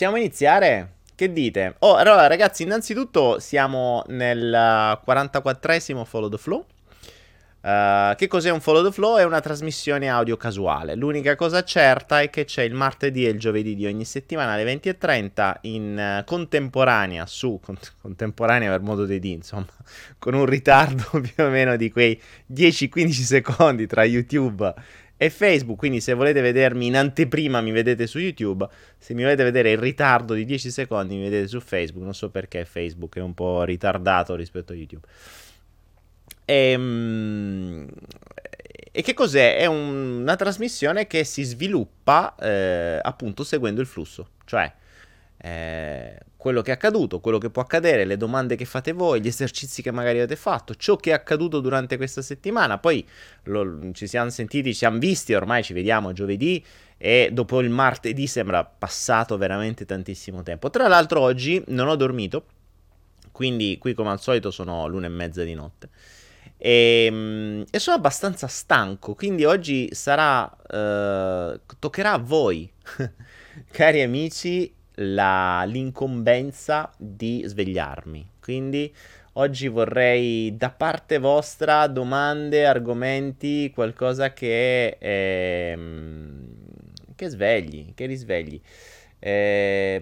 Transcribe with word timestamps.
possiamo 0.00 0.16
iniziare? 0.16 0.92
Che 1.14 1.30
dite? 1.30 1.74
Oh, 1.80 1.96
allora 1.96 2.26
ragazzi, 2.26 2.62
innanzitutto 2.62 3.38
siamo 3.38 4.02
nel 4.06 4.98
44esimo 5.06 6.06
Follow 6.06 6.30
the 6.30 6.38
Flow. 6.38 6.64
Uh, 7.60 8.14
che 8.16 8.26
cos'è 8.26 8.50
un 8.50 8.62
Follow 8.62 8.82
the 8.82 8.92
Flow? 8.92 9.18
È 9.18 9.24
una 9.24 9.42
trasmissione 9.42 10.08
audio 10.08 10.38
casuale. 10.38 10.94
L'unica 10.94 11.36
cosa 11.36 11.62
certa 11.64 12.22
è 12.22 12.30
che 12.30 12.46
c'è 12.46 12.62
il 12.62 12.72
martedì 12.72 13.26
e 13.26 13.28
il 13.28 13.38
giovedì 13.38 13.74
di 13.74 13.84
ogni 13.84 14.06
settimana 14.06 14.52
alle 14.52 14.64
20.30 14.64 15.56
in 15.62 16.20
uh, 16.20 16.24
contemporanea 16.24 17.26
su 17.26 17.60
con- 17.62 17.76
contemporanea 18.00 18.70
per 18.70 18.80
modo 18.80 19.04
di 19.04 19.18
dire, 19.18 19.34
insomma, 19.34 19.66
con 20.18 20.32
un 20.32 20.46
ritardo 20.46 21.10
più 21.20 21.44
o 21.44 21.50
meno 21.50 21.76
di 21.76 21.90
quei 21.90 22.18
10-15 22.50 23.10
secondi 23.10 23.86
tra 23.86 24.02
YouTube 24.04 24.74
e 25.22 25.28
Facebook, 25.28 25.76
quindi 25.76 26.00
se 26.00 26.14
volete 26.14 26.40
vedermi 26.40 26.86
in 26.86 26.96
anteprima 26.96 27.60
mi 27.60 27.72
vedete 27.72 28.06
su 28.06 28.18
YouTube, 28.18 28.66
se 28.96 29.12
mi 29.12 29.20
volete 29.20 29.44
vedere 29.44 29.72
in 29.72 29.78
ritardo 29.78 30.32
di 30.32 30.46
10 30.46 30.70
secondi 30.70 31.14
mi 31.16 31.24
vedete 31.24 31.46
su 31.46 31.60
Facebook, 31.60 32.02
non 32.02 32.14
so 32.14 32.30
perché 32.30 32.64
Facebook 32.64 33.18
è 33.18 33.20
un 33.20 33.34
po' 33.34 33.62
ritardato 33.64 34.34
rispetto 34.34 34.72
a 34.72 34.76
YouTube. 34.76 35.06
E, 36.46 36.70
ehm, 36.70 37.86
e 38.90 39.02
che 39.02 39.12
cos'è? 39.12 39.58
È 39.58 39.66
un, 39.66 40.20
una 40.22 40.36
trasmissione 40.36 41.06
che 41.06 41.24
si 41.24 41.42
sviluppa 41.42 42.34
eh, 42.40 42.98
appunto 43.02 43.44
seguendo 43.44 43.82
il 43.82 43.86
flusso, 43.86 44.30
cioè 44.46 44.72
eh, 45.42 46.18
quello 46.36 46.62
che 46.62 46.70
è 46.70 46.74
accaduto, 46.74 47.20
quello 47.20 47.38
che 47.38 47.50
può 47.50 47.62
accadere, 47.62 48.04
le 48.04 48.16
domande 48.16 48.56
che 48.56 48.64
fate 48.64 48.92
voi, 48.92 49.20
gli 49.20 49.26
esercizi 49.26 49.82
che 49.82 49.90
magari 49.90 50.18
avete 50.18 50.36
fatto, 50.36 50.74
ciò 50.74 50.96
che 50.96 51.10
è 51.10 51.12
accaduto 51.14 51.60
durante 51.60 51.96
questa 51.96 52.22
settimana. 52.22 52.78
Poi 52.78 53.06
lo, 53.44 53.92
ci 53.92 54.06
siamo 54.06 54.30
sentiti, 54.30 54.70
ci 54.70 54.78
siamo 54.78 54.98
visti, 54.98 55.34
ormai 55.34 55.62
ci 55.62 55.72
vediamo 55.72 56.12
giovedì 56.12 56.64
e 56.96 57.30
dopo 57.32 57.60
il 57.60 57.70
martedì 57.70 58.26
sembra 58.26 58.64
passato 58.64 59.36
veramente 59.38 59.84
tantissimo 59.84 60.42
tempo. 60.42 60.70
Tra 60.70 60.88
l'altro 60.88 61.20
oggi 61.20 61.62
non 61.68 61.88
ho 61.88 61.96
dormito, 61.96 62.44
quindi 63.32 63.78
qui 63.78 63.94
come 63.94 64.10
al 64.10 64.20
solito 64.20 64.50
sono 64.50 64.86
l'una 64.86 65.06
e 65.06 65.10
mezza 65.10 65.42
di 65.42 65.54
notte. 65.54 65.88
E, 66.56 67.06
ehm, 67.06 67.64
e 67.70 67.78
sono 67.78 67.96
abbastanza 67.96 68.46
stanco, 68.46 69.14
quindi 69.14 69.44
oggi 69.44 69.88
sarà... 69.92 70.50
Eh, 70.66 71.60
toccherà 71.78 72.12
a 72.12 72.18
voi, 72.18 72.70
cari 73.72 74.02
amici, 74.02 74.74
la, 74.94 75.64
l'incombenza 75.64 76.92
di 76.96 77.42
svegliarmi. 77.44 78.28
Quindi 78.40 78.92
oggi 79.34 79.68
vorrei 79.68 80.56
da 80.56 80.70
parte 80.70 81.18
vostra 81.18 81.86
domande, 81.86 82.66
argomenti, 82.66 83.70
qualcosa 83.72 84.32
che, 84.32 84.96
eh, 84.98 85.78
che 87.14 87.28
svegli, 87.28 87.94
che 87.94 88.06
risvegli. 88.06 88.60
Eh, 89.22 90.00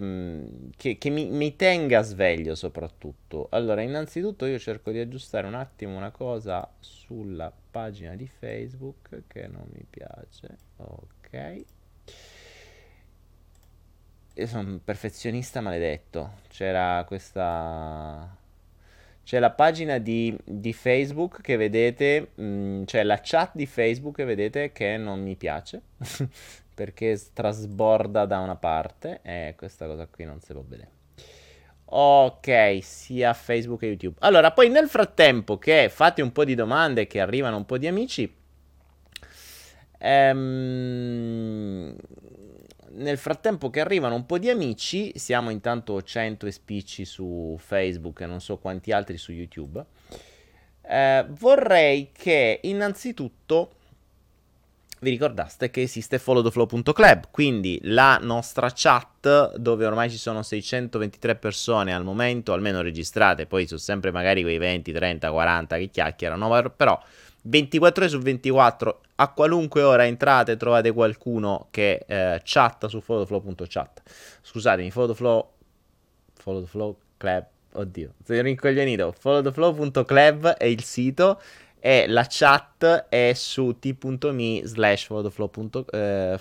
che, 0.76 0.96
che 0.96 1.10
mi, 1.10 1.26
mi, 1.26 1.56
tenga 1.56 2.02
sveglio 2.02 2.54
soprattutto. 2.54 3.48
Allora, 3.50 3.82
innanzitutto 3.82 4.46
io 4.46 4.58
cerco 4.60 4.92
di 4.92 5.00
aggiustare 5.00 5.46
un 5.48 5.54
attimo 5.54 5.96
una 5.96 6.12
cosa 6.12 6.70
sulla 6.78 7.52
pagina 7.70 8.14
di 8.14 8.28
Facebook 8.28 9.24
che 9.26 9.48
non 9.48 9.66
mi 9.72 9.84
piace. 9.90 10.56
Ok 10.76 11.76
io 14.38 14.46
sono 14.46 14.70
un 14.70 14.84
perfezionista 14.84 15.60
maledetto. 15.60 16.34
C'era 16.48 17.04
questa. 17.06 18.36
C'è 19.24 19.38
la 19.40 19.50
pagina 19.50 19.98
di, 19.98 20.36
di 20.44 20.72
Facebook 20.72 21.42
che 21.42 21.56
vedete, 21.56 22.30
mh, 22.34 22.42
mm, 22.42 22.82
c'è 22.84 23.02
la 23.02 23.20
chat 23.22 23.50
di 23.54 23.66
Facebook 23.66 24.16
che 24.16 24.24
vedete 24.24 24.72
che 24.72 24.96
non 24.96 25.22
mi 25.22 25.36
piace 25.36 25.82
perché 26.74 27.20
trasborda 27.34 28.24
da 28.24 28.38
una 28.38 28.56
parte 28.56 29.20
e 29.22 29.54
questa 29.54 29.86
cosa 29.86 30.06
qui 30.06 30.24
non 30.24 30.40
si 30.40 30.52
può 30.52 30.62
vedere. 30.66 30.90
Ok, 31.90 32.78
sia 32.82 33.34
Facebook 33.34 33.80
che 33.80 33.86
YouTube. 33.86 34.16
Allora, 34.20 34.52
poi 34.52 34.70
nel 34.70 34.88
frattempo 34.88 35.58
che 35.58 35.88
fate 35.90 36.22
un 36.22 36.32
po' 36.32 36.44
di 36.44 36.54
domande, 36.54 37.06
che 37.06 37.20
arrivano 37.20 37.56
un 37.56 37.66
po' 37.66 37.76
di 37.76 37.86
amici, 37.86 38.32
ehm, 39.98 41.96
nel 42.98 43.18
frattempo 43.18 43.70
che 43.70 43.80
arrivano 43.80 44.14
un 44.14 44.26
po' 44.26 44.38
di 44.38 44.50
amici, 44.50 45.12
siamo 45.16 45.50
intanto 45.50 46.02
100 46.02 46.46
e 46.46 46.52
spicci 46.52 47.04
su 47.04 47.56
Facebook 47.58 48.20
e 48.20 48.26
non 48.26 48.40
so 48.40 48.58
quanti 48.58 48.92
altri 48.92 49.16
su 49.16 49.32
YouTube. 49.32 49.84
Eh, 50.82 51.26
vorrei 51.28 52.10
che 52.12 52.60
innanzitutto 52.62 53.72
vi 55.00 55.10
ricordaste 55.10 55.70
che 55.70 55.82
esiste 55.82 56.18
followtheflow.club, 56.18 57.28
quindi 57.30 57.78
la 57.82 58.18
nostra 58.20 58.72
chat 58.74 59.56
dove 59.56 59.86
ormai 59.86 60.10
ci 60.10 60.16
sono 60.16 60.42
623 60.42 61.36
persone 61.36 61.94
al 61.94 62.02
momento, 62.02 62.52
almeno 62.52 62.80
registrate, 62.80 63.46
poi 63.46 63.66
sono 63.66 63.78
sempre 63.78 64.10
magari 64.10 64.42
quei 64.42 64.58
20, 64.58 64.90
30, 64.90 65.30
40 65.30 65.76
che 65.76 65.88
chiacchierano, 65.90 66.72
però 66.76 67.00
24 67.42 68.02
ore 68.02 68.10
su 68.10 68.18
24 68.18 69.00
a 69.20 69.28
qualunque 69.32 69.82
ora 69.82 70.06
entrate 70.06 70.56
trovate 70.56 70.92
qualcuno 70.92 71.68
che 71.70 72.04
eh, 72.06 72.40
chatta 72.44 72.88
su 72.88 73.00
photoflow.chat. 73.00 74.02
Scusatemi, 74.42 74.90
photoflow 74.90 75.48
photoflow 76.42 76.96
club. 77.16 77.46
Oddio, 77.72 78.14
sono 78.24 78.40
rincoglionito. 78.42 79.14
photoflow.club 79.20 80.48
è 80.54 80.64
il 80.64 80.82
sito 80.84 81.40
e 81.80 82.06
la 82.08 82.26
chat 82.28 83.06
è 83.08 83.32
su 83.34 83.78
t.me 83.78 84.60
slash 84.64 85.06
photoflow, 85.06 85.50
eh, 85.90 86.38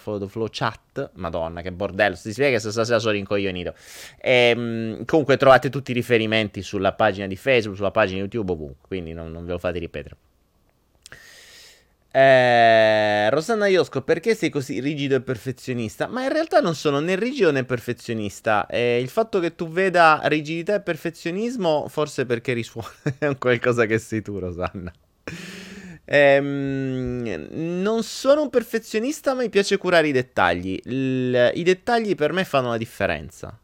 chat. 0.52 1.12
Madonna, 1.13 1.62
che 1.62 1.72
bordello. 1.72 2.16
Si 2.16 2.31
spiega 2.31 2.59
che 2.59 2.69
stasera 2.72 3.00
sono 3.00 3.13
rincoglionito. 3.13 3.74
E, 4.19 4.53
ehm, 4.56 5.06
comunque 5.06 5.38
trovate 5.38 5.69
tutti 5.69 5.91
i 5.91 5.94
riferimenti 5.94 6.62
sulla 6.62 6.94
pagina 6.94 7.28
di 7.28 7.36
Facebook, 7.36 7.75
sulla 7.75 7.91
pagina 7.91 8.19
YouTube, 8.19 8.52
ovunque. 8.52 8.88
Quindi 8.88 9.13
non, 9.13 9.31
non 9.31 9.46
ve 9.46 9.52
lo 9.53 9.59
fate 9.59 9.80
ripetere. 9.80 10.16
Eh, 12.17 13.29
Rosanna 13.29 13.67
Iosco, 13.67 14.01
perché 14.01 14.33
sei 14.33 14.50
così 14.50 14.79
rigido 14.79 15.13
e 15.13 15.22
perfezionista? 15.22 16.07
Ma 16.07 16.23
in 16.23 16.29
realtà 16.29 16.61
non 16.61 16.73
sono 16.73 17.00
né 17.00 17.16
rigido 17.16 17.51
né 17.51 17.63
perfezionista. 17.63 18.66
Eh, 18.66 19.00
il 19.00 19.09
fatto 19.09 19.39
che 19.39 19.53
tu 19.53 19.67
veda 19.69 20.22
rigidità 20.23 20.73
e 20.73 20.81
perfezionismo, 20.81 21.88
forse 21.88 22.25
perché 22.25 22.53
risuona 22.53 22.88
è 23.19 23.27
un 23.27 23.38
qualcosa 23.38 23.86
che 23.86 24.00
sei 24.00 24.24
tu, 24.24 24.39
Rosanna. 24.39 24.92
Eh, 26.06 26.39
non 26.39 28.01
sono 28.01 28.42
un 28.42 28.50
perfezionista, 28.50 29.36
ma 29.36 29.42
mi 29.42 29.50
piace 29.50 29.77
curare 29.77 30.07
i 30.07 30.12
dettagli. 30.12 30.80
Il, 30.86 31.51
I 31.53 31.62
dettagli 31.62 32.15
per 32.15 32.33
me 32.33 32.45
fanno 32.45 32.69
la 32.69 32.77
differenza. 32.77 33.56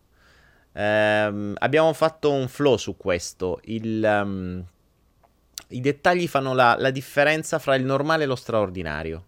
Eh, 0.74 1.54
abbiamo 1.57 1.92
fatto 1.94 2.31
un 2.31 2.48
flow 2.48 2.78
su 2.78 2.95
questo. 2.98 3.60
Il. 3.63 4.04
Um, 4.04 4.66
i 5.69 5.80
dettagli 5.80 6.27
fanno 6.27 6.54
la, 6.54 6.75
la 6.77 6.92
differenza 6.92 7.60
fra 7.60 7.75
il 7.75 7.83
normale 7.83 8.24
e 8.24 8.27
lo 8.27 8.36
straordinario. 8.36 9.25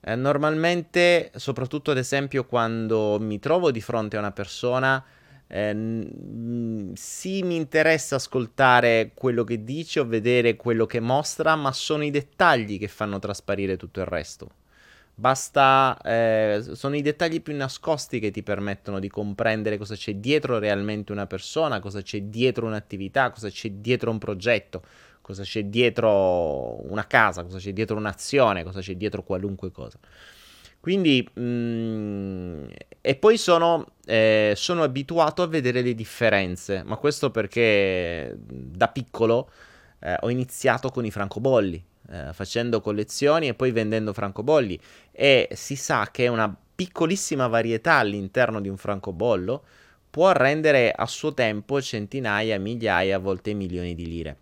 Eh, 0.00 0.14
normalmente, 0.14 1.30
soprattutto 1.34 1.90
ad 1.90 1.98
esempio 1.98 2.44
quando 2.44 3.18
mi 3.20 3.38
trovo 3.38 3.70
di 3.70 3.80
fronte 3.80 4.16
a 4.16 4.20
una 4.20 4.32
persona, 4.32 5.04
eh, 5.48 6.92
sì 6.94 7.42
mi 7.42 7.56
interessa 7.56 8.16
ascoltare 8.16 9.12
quello 9.14 9.44
che 9.44 9.62
dice 9.64 10.00
o 10.00 10.06
vedere 10.06 10.56
quello 10.56 10.86
che 10.86 11.00
mostra, 11.00 11.56
ma 11.56 11.72
sono 11.72 12.04
i 12.04 12.10
dettagli 12.10 12.78
che 12.78 12.88
fanno 12.88 13.18
trasparire 13.18 13.76
tutto 13.76 14.00
il 14.00 14.06
resto. 14.06 14.50
Basta, 15.18 15.98
eh, 16.04 16.62
sono 16.74 16.94
i 16.94 17.00
dettagli 17.00 17.40
più 17.40 17.56
nascosti 17.56 18.20
che 18.20 18.30
ti 18.30 18.42
permettono 18.42 18.98
di 18.98 19.08
comprendere 19.08 19.78
cosa 19.78 19.94
c'è 19.94 20.16
dietro 20.16 20.58
realmente 20.58 21.10
una 21.10 21.26
persona, 21.26 21.80
cosa 21.80 22.02
c'è 22.02 22.20
dietro 22.22 22.66
un'attività, 22.66 23.30
cosa 23.30 23.48
c'è 23.48 23.70
dietro 23.70 24.10
un 24.10 24.18
progetto, 24.18 24.82
cosa 25.26 25.42
c'è 25.42 25.64
dietro 25.64 26.88
una 26.88 27.04
casa, 27.08 27.42
cosa 27.42 27.58
c'è 27.58 27.72
dietro 27.72 27.96
un'azione, 27.96 28.62
cosa 28.62 28.78
c'è 28.78 28.94
dietro 28.94 29.24
qualunque 29.24 29.72
cosa. 29.72 29.98
Quindi, 30.78 31.28
mh, 31.34 31.40
mm, 31.40 32.64
e 33.00 33.16
poi 33.16 33.36
sono, 33.36 33.86
eh, 34.04 34.52
sono, 34.54 34.84
abituato 34.84 35.42
a 35.42 35.48
vedere 35.48 35.82
le 35.82 35.96
differenze, 35.96 36.84
ma 36.84 36.94
questo 36.94 37.32
perché 37.32 38.36
da 38.38 38.86
piccolo 38.86 39.50
eh, 39.98 40.16
ho 40.20 40.30
iniziato 40.30 40.90
con 40.90 41.04
i 41.04 41.10
francobolli, 41.10 41.84
eh, 42.08 42.32
facendo 42.32 42.80
collezioni 42.80 43.48
e 43.48 43.54
poi 43.54 43.72
vendendo 43.72 44.12
francobolli 44.12 44.78
e 45.10 45.48
si 45.54 45.74
sa 45.74 46.08
che 46.12 46.28
una 46.28 46.56
piccolissima 46.76 47.48
varietà 47.48 47.94
all'interno 47.94 48.60
di 48.60 48.68
un 48.68 48.76
francobollo 48.76 49.64
può 50.08 50.30
rendere 50.30 50.92
a 50.92 51.06
suo 51.06 51.34
tempo 51.34 51.82
centinaia, 51.82 52.60
migliaia, 52.60 53.16
a 53.16 53.18
volte 53.18 53.54
milioni 53.54 53.96
di 53.96 54.06
lire. 54.06 54.36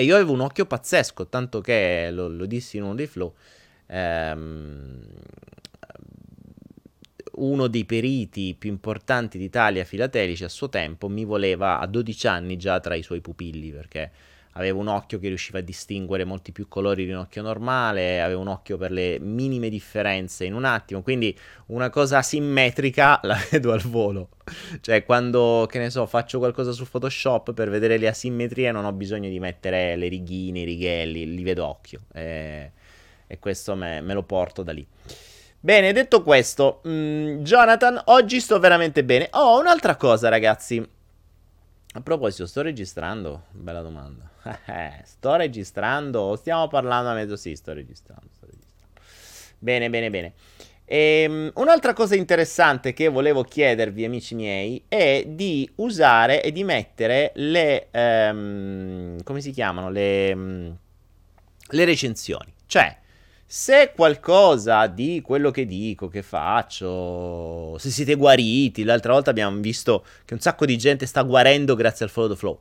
E 0.00 0.04
io 0.04 0.14
avevo 0.14 0.32
un 0.32 0.40
occhio 0.40 0.64
pazzesco, 0.64 1.26
tanto 1.26 1.60
che 1.60 2.08
lo, 2.10 2.26
lo 2.26 2.46
dissi 2.46 2.78
in 2.78 2.84
uno 2.84 2.94
dei 2.94 3.06
flow. 3.06 3.34
Ehm, 3.88 4.98
uno 7.32 7.66
dei 7.66 7.84
periti 7.84 8.56
più 8.58 8.70
importanti 8.70 9.36
d'Italia 9.36 9.84
filatelici 9.84 10.42
a 10.42 10.48
suo 10.48 10.70
tempo 10.70 11.08
mi 11.10 11.26
voleva 11.26 11.80
a 11.80 11.86
12 11.86 12.26
anni 12.28 12.56
già 12.56 12.80
tra 12.80 12.94
i 12.94 13.02
suoi 13.02 13.20
pupilli 13.20 13.70
perché 13.70 14.10
avevo 14.60 14.80
un 14.80 14.88
occhio 14.88 15.18
che 15.18 15.28
riusciva 15.28 15.58
a 15.58 15.62
distinguere 15.62 16.24
molti 16.24 16.52
più 16.52 16.68
colori 16.68 17.06
di 17.06 17.12
un 17.12 17.18
occhio 17.18 17.42
normale, 17.42 18.20
avevo 18.20 18.40
un 18.40 18.48
occhio 18.48 18.76
per 18.76 18.90
le 18.90 19.18
minime 19.18 19.70
differenze 19.70 20.44
in 20.44 20.54
un 20.54 20.64
attimo, 20.64 21.02
quindi 21.02 21.36
una 21.66 21.88
cosa 21.88 22.18
asimmetrica 22.18 23.20
la 23.24 23.38
vedo 23.50 23.72
al 23.72 23.80
volo. 23.80 24.28
cioè 24.80 25.04
quando, 25.04 25.66
che 25.68 25.78
ne 25.78 25.90
so, 25.90 26.06
faccio 26.06 26.38
qualcosa 26.38 26.72
su 26.72 26.88
Photoshop 26.88 27.54
per 27.54 27.70
vedere 27.70 27.96
le 27.96 28.08
asimmetrie 28.08 28.70
non 28.70 28.84
ho 28.84 28.92
bisogno 28.92 29.28
di 29.28 29.38
mettere 29.40 29.96
le 29.96 30.08
righine, 30.08 30.60
i 30.60 30.64
righelli, 30.64 31.34
li 31.34 31.42
vedo 31.42 31.66
occhio. 31.66 32.00
E, 32.12 32.72
e 33.26 33.38
questo 33.38 33.74
me, 33.74 34.00
me 34.02 34.12
lo 34.12 34.22
porto 34.24 34.62
da 34.62 34.72
lì. 34.72 34.86
Bene, 35.62 35.92
detto 35.92 36.22
questo, 36.22 36.80
mh, 36.84 36.90
mm, 36.90 37.42
Jonathan, 37.42 38.00
oggi 38.06 38.40
sto 38.40 38.58
veramente 38.58 39.04
bene. 39.04 39.28
Oh, 39.32 39.58
un'altra 39.58 39.96
cosa, 39.96 40.28
ragazzi. 40.28 40.86
A 41.92 42.00
proposito, 42.02 42.46
sto 42.46 42.62
registrando? 42.62 43.44
Bella 43.50 43.82
domanda. 43.82 44.29
Eh, 44.66 45.02
sto 45.04 45.36
registrando 45.36 46.36
stiamo 46.36 46.68
parlando 46.68 47.10
a 47.10 47.14
mezzo? 47.14 47.36
Sì, 47.36 47.54
sto 47.56 47.72
registrando, 47.72 48.26
sto 48.34 48.46
registrando. 48.46 49.00
Bene, 49.58 49.90
bene, 49.90 50.10
bene. 50.10 50.32
E, 50.84 51.26
um, 51.28 51.50
un'altra 51.54 51.92
cosa 51.92 52.16
interessante 52.16 52.92
che 52.92 53.08
volevo 53.08 53.44
chiedervi, 53.44 54.04
amici 54.04 54.34
miei, 54.34 54.82
è 54.88 55.24
di 55.26 55.70
usare 55.76 56.42
e 56.42 56.50
di 56.50 56.64
mettere 56.64 57.32
le... 57.34 57.88
Um, 57.92 59.22
come 59.22 59.40
si 59.40 59.52
chiamano? 59.52 59.90
Le, 59.90 60.32
um, 60.32 60.76
le 61.68 61.84
recensioni. 61.84 62.52
Cioè, 62.66 62.98
se 63.46 63.92
qualcosa 63.94 64.86
di 64.86 65.20
quello 65.24 65.50
che 65.50 65.66
dico, 65.66 66.08
che 66.08 66.22
faccio, 66.22 67.76
se 67.78 67.90
siete 67.90 68.14
guariti, 68.14 68.82
l'altra 68.82 69.12
volta 69.12 69.30
abbiamo 69.30 69.60
visto 69.60 70.04
che 70.24 70.34
un 70.34 70.40
sacco 70.40 70.64
di 70.64 70.76
gente 70.76 71.06
sta 71.06 71.22
guarendo 71.22 71.74
grazie 71.76 72.04
al 72.04 72.10
follow 72.10 72.30
the 72.30 72.36
flow. 72.36 72.60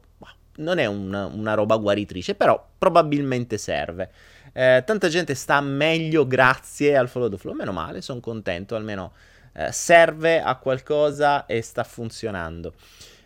Non 0.60 0.78
è 0.78 0.86
una, 0.86 1.26
una 1.26 1.54
roba 1.54 1.76
guaritrice, 1.78 2.36
però 2.36 2.64
probabilmente 2.78 3.58
serve. 3.58 4.12
Eh, 4.54 4.84
tanta 4.86 5.10
gente 5.10 5.36
sta 5.36 5.62
meglio 5.62 6.26
grazie 6.26 6.98
al 6.98 7.08
follow 7.10 7.30
the 7.30 7.38
flow, 7.38 7.54
meno 7.54 7.72
male, 7.72 8.02
sono 8.02 8.20
contento, 8.20 8.76
almeno 8.76 9.14
eh, 9.54 9.72
serve 9.72 10.42
a 10.42 10.56
qualcosa 10.56 11.46
e 11.46 11.62
sta 11.62 11.84
funzionando. 11.84 12.74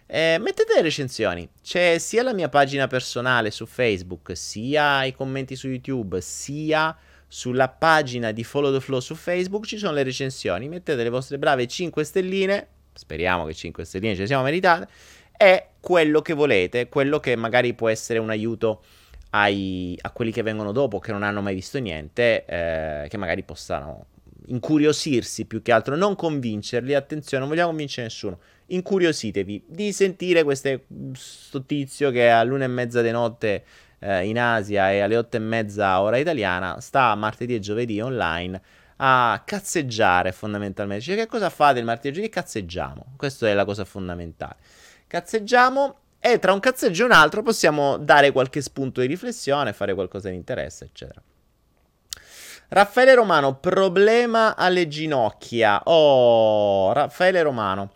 Eh, 0.05 0.37
mettete 0.39 0.73
le 0.75 0.81
recensioni, 0.81 1.47
c'è 1.63 1.97
sia 1.97 2.23
la 2.23 2.33
mia 2.33 2.49
pagina 2.49 2.87
personale 2.87 3.51
su 3.51 3.65
Facebook, 3.65 4.35
sia 4.35 5.05
i 5.05 5.13
commenti 5.13 5.55
su 5.55 5.67
YouTube, 5.69 6.21
sia 6.21 6.95
sulla 7.33 7.67
pagina 7.67 8.31
di 8.31 8.43
Follow 8.43 8.71
the 8.71 8.79
Flow 8.79 8.99
su 8.99 9.15
Facebook 9.15 9.65
ci 9.65 9.79
sono 9.79 9.93
le 9.93 10.03
recensioni. 10.03 10.69
Mettete 10.69 11.01
le 11.01 11.09
vostre 11.09 11.39
brave 11.39 11.65
5 11.65 12.03
stelline. 12.03 12.67
Speriamo 12.93 13.45
che 13.45 13.55
5 13.55 13.83
stelline 13.85 14.13
ce 14.13 14.21
le 14.21 14.27
siamo 14.27 14.43
meritate. 14.43 14.87
È 15.35 15.67
quello 15.79 16.21
che 16.21 16.33
volete, 16.33 16.87
quello 16.87 17.19
che 17.19 17.35
magari 17.35 17.73
può 17.73 17.89
essere 17.89 18.19
un 18.19 18.29
aiuto 18.29 18.83
ai, 19.31 19.97
a 20.01 20.11
quelli 20.11 20.31
che 20.31 20.41
vengono 20.41 20.71
dopo, 20.71 20.99
che 20.99 21.11
non 21.11 21.23
hanno 21.23 21.41
mai 21.41 21.55
visto 21.55 21.79
niente, 21.79 22.45
eh, 22.45 23.07
che 23.09 23.17
magari 23.17 23.43
possano 23.43 24.05
incuriosirsi 24.47 25.45
più 25.45 25.61
che 25.61 25.71
altro, 25.71 25.95
non 25.95 26.15
convincerli. 26.15 26.93
Attenzione, 26.93 27.39
non 27.39 27.51
vogliamo 27.51 27.69
convincere 27.69 28.07
nessuno. 28.07 28.39
Incuriositevi 28.67 29.65
di 29.67 29.91
sentire 29.91 30.43
questo 30.43 30.79
tizio 31.65 32.11
che 32.11 32.29
all'una 32.29 32.63
e 32.63 32.67
mezza 32.67 33.01
di 33.01 33.11
notte 33.11 33.63
eh, 33.99 34.27
in 34.27 34.39
Asia 34.39 34.91
e 34.91 34.99
alle 34.99 35.17
otto 35.17 35.37
e 35.37 35.39
mezza 35.39 36.01
ora 36.01 36.17
italiana, 36.17 36.79
sta 36.79 37.15
martedì 37.15 37.55
e 37.55 37.59
giovedì 37.59 37.99
online 37.99 38.61
a 38.97 39.41
cazzeggiare 39.45 40.31
fondamentalmente. 40.31 41.03
Cioè, 41.03 41.15
che 41.15 41.25
cosa 41.27 41.49
fate 41.49 41.79
il 41.79 41.85
martedì 41.85 42.09
e 42.09 42.11
giovedì? 42.11 42.31
Cazzeggiamo. 42.31 43.13
Questa 43.17 43.47
è 43.47 43.53
la 43.53 43.65
cosa 43.65 43.85
fondamentale. 43.85 44.55
Cazzeggiamo 45.13 45.97
e 46.19 46.39
tra 46.39 46.53
un 46.53 46.59
cazzeggio 46.59 47.03
e 47.03 47.05
un 47.05 47.11
altro 47.11 47.43
possiamo 47.43 47.97
dare 47.97 48.31
qualche 48.31 48.61
spunto 48.61 48.99
di 48.99 49.05
riflessione, 49.05 49.71
fare 49.71 49.93
qualcosa 49.93 50.29
di 50.29 50.35
interesse, 50.35 50.85
eccetera. 50.85 51.21
Raffaele 52.69 53.13
Romano, 53.13 53.59
problema 53.59 54.55
alle 54.55 54.87
ginocchia. 54.87 55.83
Oh, 55.83 56.91
Raffaele 56.93 57.43
Romano. 57.43 57.91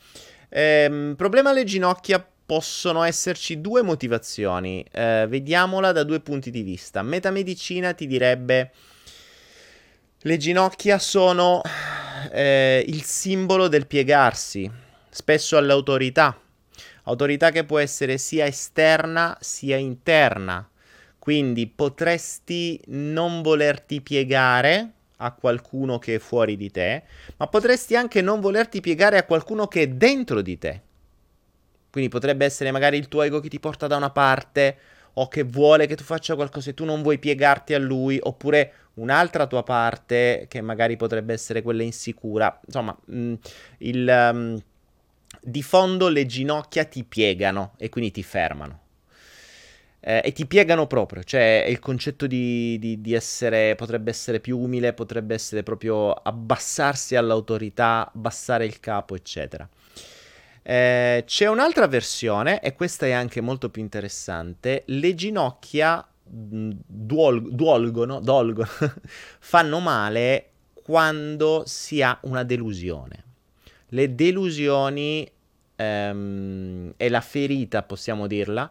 Ehm, 0.49 1.15
problema 1.17 1.49
alle 1.49 1.63
ginocchia 1.63 2.23
possono 2.45 3.01
esserci 3.01 3.61
due 3.61 3.81
motivazioni. 3.81 4.85
Eh, 4.91 5.25
vediamola 5.27 5.91
da 5.91 6.03
due 6.03 6.19
punti 6.19 6.51
di 6.51 6.61
vista. 6.61 7.01
Metamedicina 7.01 7.93
ti 7.93 8.05
direbbe 8.05 8.71
le 10.19 10.37
ginocchia 10.37 10.99
sono 10.99 11.63
eh, 12.31 12.85
il 12.87 13.01
simbolo 13.01 13.67
del 13.67 13.87
piegarsi, 13.87 14.69
spesso 15.09 15.57
all'autorità. 15.57 16.41
Autorità 17.07 17.51
che 17.51 17.63
può 17.63 17.79
essere 17.79 18.17
sia 18.17 18.45
esterna 18.45 19.37
sia 19.39 19.77
interna. 19.77 20.69
Quindi 21.17 21.67
potresti 21.67 22.81
non 22.87 23.41
volerti 23.41 24.01
piegare 24.01 24.91
a 25.17 25.31
qualcuno 25.31 25.99
che 25.99 26.15
è 26.15 26.19
fuori 26.19 26.55
di 26.57 26.69
te, 26.69 27.03
ma 27.37 27.47
potresti 27.47 27.95
anche 27.95 28.21
non 28.21 28.39
volerti 28.39 28.81
piegare 28.81 29.17
a 29.17 29.23
qualcuno 29.23 29.67
che 29.67 29.83
è 29.83 29.87
dentro 29.87 30.41
di 30.41 30.57
te. 30.57 30.81
Quindi 31.89 32.09
potrebbe 32.09 32.45
essere 32.45 32.71
magari 32.71 32.97
il 32.97 33.07
tuo 33.07 33.23
ego 33.23 33.39
che 33.39 33.49
ti 33.49 33.59
porta 33.59 33.87
da 33.87 33.95
una 33.95 34.11
parte 34.11 34.77
o 35.13 35.27
che 35.27 35.43
vuole 35.43 35.87
che 35.87 35.95
tu 35.95 36.03
faccia 36.03 36.35
qualcosa 36.35 36.69
e 36.69 36.73
tu 36.73 36.85
non 36.85 37.01
vuoi 37.01 37.17
piegarti 37.17 37.73
a 37.73 37.79
lui, 37.79 38.19
oppure 38.21 38.73
un'altra 38.95 39.47
tua 39.47 39.63
parte 39.63 40.45
che 40.47 40.61
magari 40.61 40.95
potrebbe 40.95 41.33
essere 41.33 41.61
quella 41.61 41.83
insicura. 41.83 42.59
Insomma, 42.65 42.95
mh, 43.05 43.17
mm, 43.17 43.33
il, 43.79 44.29
um, 44.31 44.61
di 45.47 45.63
fondo 45.63 46.09
le 46.09 46.25
ginocchia 46.25 46.83
ti 46.83 47.05
piegano 47.05 47.71
e 47.77 47.87
quindi 47.87 48.11
ti 48.11 48.21
fermano. 48.21 48.81
Eh, 50.01 50.21
e 50.25 50.31
ti 50.33 50.45
piegano 50.45 50.87
proprio, 50.87 51.23
cioè 51.23 51.65
il 51.69 51.79
concetto 51.79 52.27
di, 52.27 52.77
di, 52.79 52.99
di 52.99 53.13
essere, 53.13 53.75
potrebbe 53.75 54.09
essere 54.09 54.41
più 54.41 54.59
umile, 54.59 54.91
potrebbe 54.91 55.33
essere 55.33 55.63
proprio 55.63 56.11
abbassarsi 56.11 57.15
all'autorità, 57.15 58.11
abbassare 58.13 58.65
il 58.65 58.81
capo, 58.81 59.15
eccetera. 59.15 59.67
Eh, 60.63 61.23
c'è 61.25 61.47
un'altra 61.47 61.87
versione, 61.87 62.59
e 62.59 62.73
questa 62.73 63.05
è 63.05 63.11
anche 63.11 63.39
molto 63.39 63.69
più 63.69 63.81
interessante. 63.81 64.83
Le 64.87 65.15
ginocchia 65.15 66.05
mm, 66.29 66.71
duol- 66.85 67.53
duolgono, 67.53 68.19
dolgono, 68.19 68.67
fanno 69.39 69.79
male 69.79 70.49
quando 70.73 71.63
si 71.65 72.01
ha 72.01 72.17
una 72.23 72.43
delusione. 72.43 73.23
Le 73.91 74.13
delusioni 74.13 75.31
ehm, 75.77 76.93
è 76.97 77.07
la 77.07 77.21
ferita, 77.21 77.83
possiamo 77.83 78.27
dirla, 78.27 78.69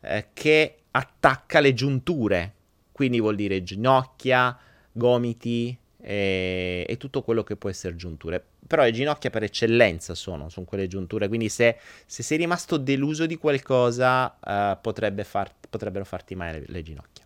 eh, 0.00 0.26
che 0.34 0.76
attacca 0.90 1.60
le 1.60 1.72
giunture. 1.72 2.52
Quindi 2.92 3.20
vuol 3.20 3.36
dire 3.36 3.62
ginocchia, 3.62 4.58
gomiti 4.92 5.74
e, 6.00 6.84
e 6.86 6.96
tutto 6.98 7.22
quello 7.22 7.42
che 7.42 7.56
può 7.56 7.70
essere 7.70 7.96
giunture 7.96 8.44
però 8.68 8.82
le 8.82 8.92
ginocchia 8.92 9.30
per 9.30 9.42
eccellenza 9.44 10.14
sono, 10.14 10.50
sono 10.50 10.66
quelle 10.66 10.86
giunture, 10.86 11.26
quindi 11.26 11.48
se, 11.48 11.78
se 12.04 12.22
sei 12.22 12.36
rimasto 12.36 12.76
deluso 12.76 13.24
di 13.24 13.36
qualcosa 13.36 14.36
uh, 14.38 14.78
potrebbe 14.80 15.24
far, 15.24 15.50
potrebbero 15.68 16.04
farti 16.04 16.34
male 16.34 16.60
le, 16.60 16.64
le, 16.68 16.82
ginocchia. 16.82 17.24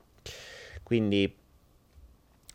Quindi, 0.85 1.35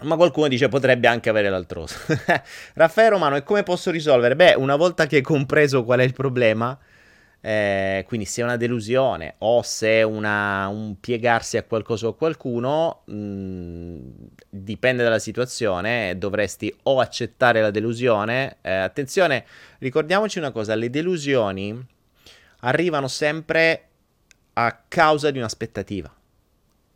ma 0.03 0.15
qualcuno 0.15 0.47
dice 0.47 0.67
potrebbe 0.67 1.07
anche 1.07 1.29
avere 1.29 1.49
l'altroso. 1.49 1.95
Raffaele 2.75 3.09
Romano, 3.09 3.35
e 3.35 3.43
come 3.43 3.63
posso 3.63 3.89
risolvere? 3.89 4.35
Beh, 4.35 4.53
una 4.53 4.75
volta 4.75 5.07
che 5.07 5.17
hai 5.17 5.21
compreso 5.21 5.83
qual 5.83 5.99
è 5.99 6.03
il 6.03 6.13
problema, 6.13 6.77
eh, 7.41 8.03
quindi 8.07 8.25
se 8.25 8.41
è 8.41 8.43
una 8.43 8.57
delusione 8.57 9.35
o 9.39 9.61
se 9.61 9.99
è 9.99 10.03
una, 10.03 10.67
un 10.67 10.99
piegarsi 10.99 11.57
a 11.57 11.63
qualcosa 11.63 12.07
o 12.07 12.09
a 12.11 12.15
qualcuno, 12.15 13.01
mh, 13.05 13.15
mm, 13.15 13.99
dipende 14.49 15.03
dalla 15.03 15.19
situazione, 15.19 16.17
dovresti 16.17 16.73
o 16.83 16.99
accettare 16.99 17.61
la 17.61 17.71
delusione. 17.71 18.57
Eh, 18.61 18.71
attenzione, 18.71 19.45
ricordiamoci 19.79 20.37
una 20.37 20.51
cosa, 20.51 20.75
le 20.75 20.89
delusioni 20.89 21.85
arrivano 22.61 23.07
sempre 23.07 23.83
a 24.53 24.83
causa 24.87 25.31
di 25.31 25.37
un'aspettativa 25.37 26.13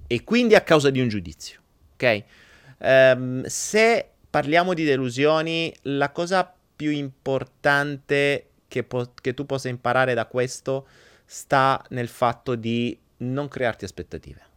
e 0.08 0.24
quindi 0.24 0.56
a 0.56 0.62
causa 0.62 0.90
di 0.90 1.00
un 1.00 1.08
giudizio, 1.08 1.62
ok? 1.94 2.24
Um, 2.82 3.44
se 3.46 4.10
parliamo 4.30 4.74
di 4.74 4.84
delusioni, 4.84 5.74
la 5.84 6.12
cosa 6.12 6.52
più 6.76 6.90
importante 6.90 8.48
che, 8.68 8.84
po- 8.84 9.12
che 9.22 9.34
tu 9.34 9.46
possa 9.46 9.70
imparare 9.70 10.14
da 10.14 10.26
questo 10.26 10.88
sta 11.26 11.84
nel 11.90 12.08
fatto 12.08 12.56
di 12.56 12.98
non 13.18 13.48
crearti 13.48 13.86
aspettative. 13.86 14.50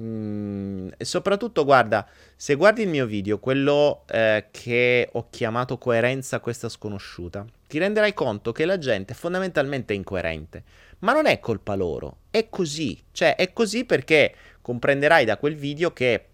Mm, 0.00 0.88
e 0.96 1.04
soprattutto, 1.04 1.64
guarda, 1.64 2.06
se 2.36 2.54
guardi 2.54 2.82
il 2.82 2.88
mio 2.88 3.06
video, 3.06 3.38
quello 3.38 4.04
eh, 4.06 4.46
che 4.50 5.08
ho 5.12 5.26
chiamato 5.30 5.76
coerenza 5.76 6.40
questa 6.40 6.68
sconosciuta, 6.68 7.44
ti 7.66 7.78
renderai 7.78 8.14
conto 8.14 8.52
che 8.52 8.64
la 8.64 8.78
gente 8.78 9.14
fondamentalmente 9.14 9.92
è 9.92 9.96
incoerente. 9.96 10.62
Ma 11.00 11.12
non 11.12 11.26
è 11.26 11.38
colpa 11.40 11.74
loro, 11.74 12.18
è 12.30 12.48
così. 12.48 13.00
Cioè, 13.12 13.36
è 13.36 13.52
così 13.52 13.84
perché 13.84 14.34
comprenderai 14.62 15.24
da 15.24 15.36
quel 15.36 15.56
video 15.56 15.92
che 15.92 16.27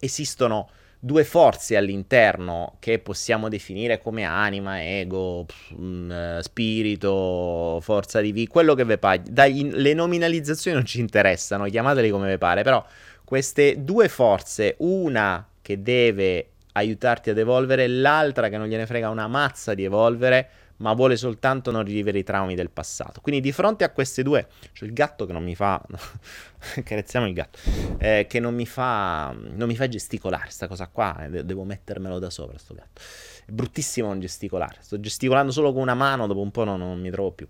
esistono 0.00 0.68
due 1.02 1.24
forze 1.24 1.76
all'interno 1.76 2.76
che 2.78 2.98
possiamo 2.98 3.48
definire 3.48 4.00
come 4.00 4.24
anima, 4.24 4.82
ego, 4.82 5.44
pff, 5.46 5.74
mm, 5.78 6.38
spirito, 6.40 7.78
forza 7.80 8.20
di 8.20 8.32
vita, 8.32 8.50
quello 8.50 8.74
che 8.74 8.84
vi 8.84 8.98
pare. 8.98 9.22
Dai, 9.28 9.70
le 9.70 9.94
nominalizzazioni 9.94 10.76
non 10.76 10.86
ci 10.86 11.00
interessano, 11.00 11.64
chiamateli 11.64 12.10
come 12.10 12.30
vi 12.30 12.38
pare, 12.38 12.62
però 12.62 12.84
queste 13.24 13.82
due 13.82 14.08
forze, 14.08 14.74
una 14.78 15.46
che 15.62 15.82
deve 15.82 16.48
aiutarti 16.72 17.30
ad 17.30 17.38
evolvere, 17.38 17.86
l'altra 17.86 18.48
che 18.48 18.58
non 18.58 18.66
gliene 18.66 18.86
frega 18.86 19.08
una 19.08 19.26
mazza 19.26 19.74
di 19.74 19.84
evolvere, 19.84 20.48
ma 20.80 20.92
vuole 20.92 21.16
soltanto 21.16 21.70
non 21.70 21.84
rivivere 21.84 22.18
i 22.18 22.22
traumi 22.22 22.54
del 22.54 22.70
passato. 22.70 23.20
Quindi 23.20 23.40
di 23.40 23.52
fronte 23.52 23.84
a 23.84 23.90
queste 23.90 24.22
due, 24.22 24.48
cioè 24.72 24.88
il 24.88 24.94
gatto 24.94 25.26
che 25.26 25.32
non 25.32 25.42
mi 25.42 25.54
fa, 25.54 25.80
carezziamo 26.84 27.26
il 27.26 27.34
gatto, 27.34 27.58
eh, 27.98 28.26
che 28.28 28.40
non 28.40 28.54
mi 28.54 28.66
fa, 28.66 29.32
non 29.32 29.68
mi 29.68 29.76
fa 29.76 29.88
gesticolare, 29.88 30.50
sta 30.50 30.66
cosa 30.68 30.88
qua, 30.88 31.24
eh, 31.24 31.44
devo 31.44 31.64
mettermelo 31.64 32.18
da 32.18 32.30
sopra 32.30 32.58
sto 32.58 32.74
gatto. 32.74 33.00
È 33.46 33.50
bruttissimo 33.50 34.08
non 34.08 34.20
gesticolare, 34.20 34.78
sto 34.80 34.98
gesticolando 35.00 35.52
solo 35.52 35.72
con 35.72 35.82
una 35.82 35.94
mano, 35.94 36.26
dopo 36.26 36.40
un 36.40 36.50
po' 36.50 36.64
non, 36.64 36.78
non 36.78 37.00
mi 37.00 37.10
trovo 37.10 37.32
più. 37.32 37.46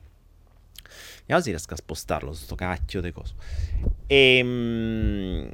Vediamo 1.20 1.40
se 1.40 1.50
riesco 1.50 1.74
a 1.74 1.76
spostarlo, 1.76 2.32
sto 2.32 2.56
cacchio 2.56 3.00
di 3.00 3.12
coso. 3.12 3.34
E, 4.06 4.38
ehm, 4.38 5.50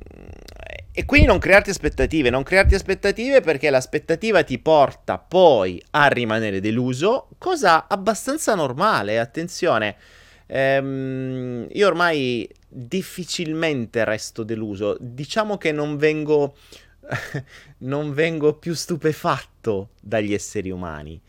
e 0.99 1.05
quindi 1.05 1.27
non 1.27 1.39
crearti 1.39 1.69
aspettative, 1.69 2.31
non 2.31 2.43
crearti 2.43 2.75
aspettative 2.75 3.43
perché 3.43 3.69
l'aspettativa 3.69 4.43
ti 4.43 4.59
porta 4.59 5.19
poi 5.19 5.79
a 5.91 6.07
rimanere 6.07 6.59
deluso, 6.59 7.29
cosa 7.37 7.87
abbastanza 7.87 8.55
normale, 8.55 9.19
attenzione. 9.19 9.97
Ehm, 10.47 11.67
io 11.71 11.87
ormai 11.87 12.49
difficilmente 12.67 14.05
resto 14.05 14.43
deluso, 14.43 14.97
diciamo 14.99 15.59
che 15.59 15.71
non 15.71 15.99
vengo, 15.99 16.57
non 17.81 18.15
vengo 18.15 18.55
più 18.55 18.73
stupefatto 18.73 19.91
dagli 20.01 20.33
esseri 20.33 20.71
umani. 20.71 21.21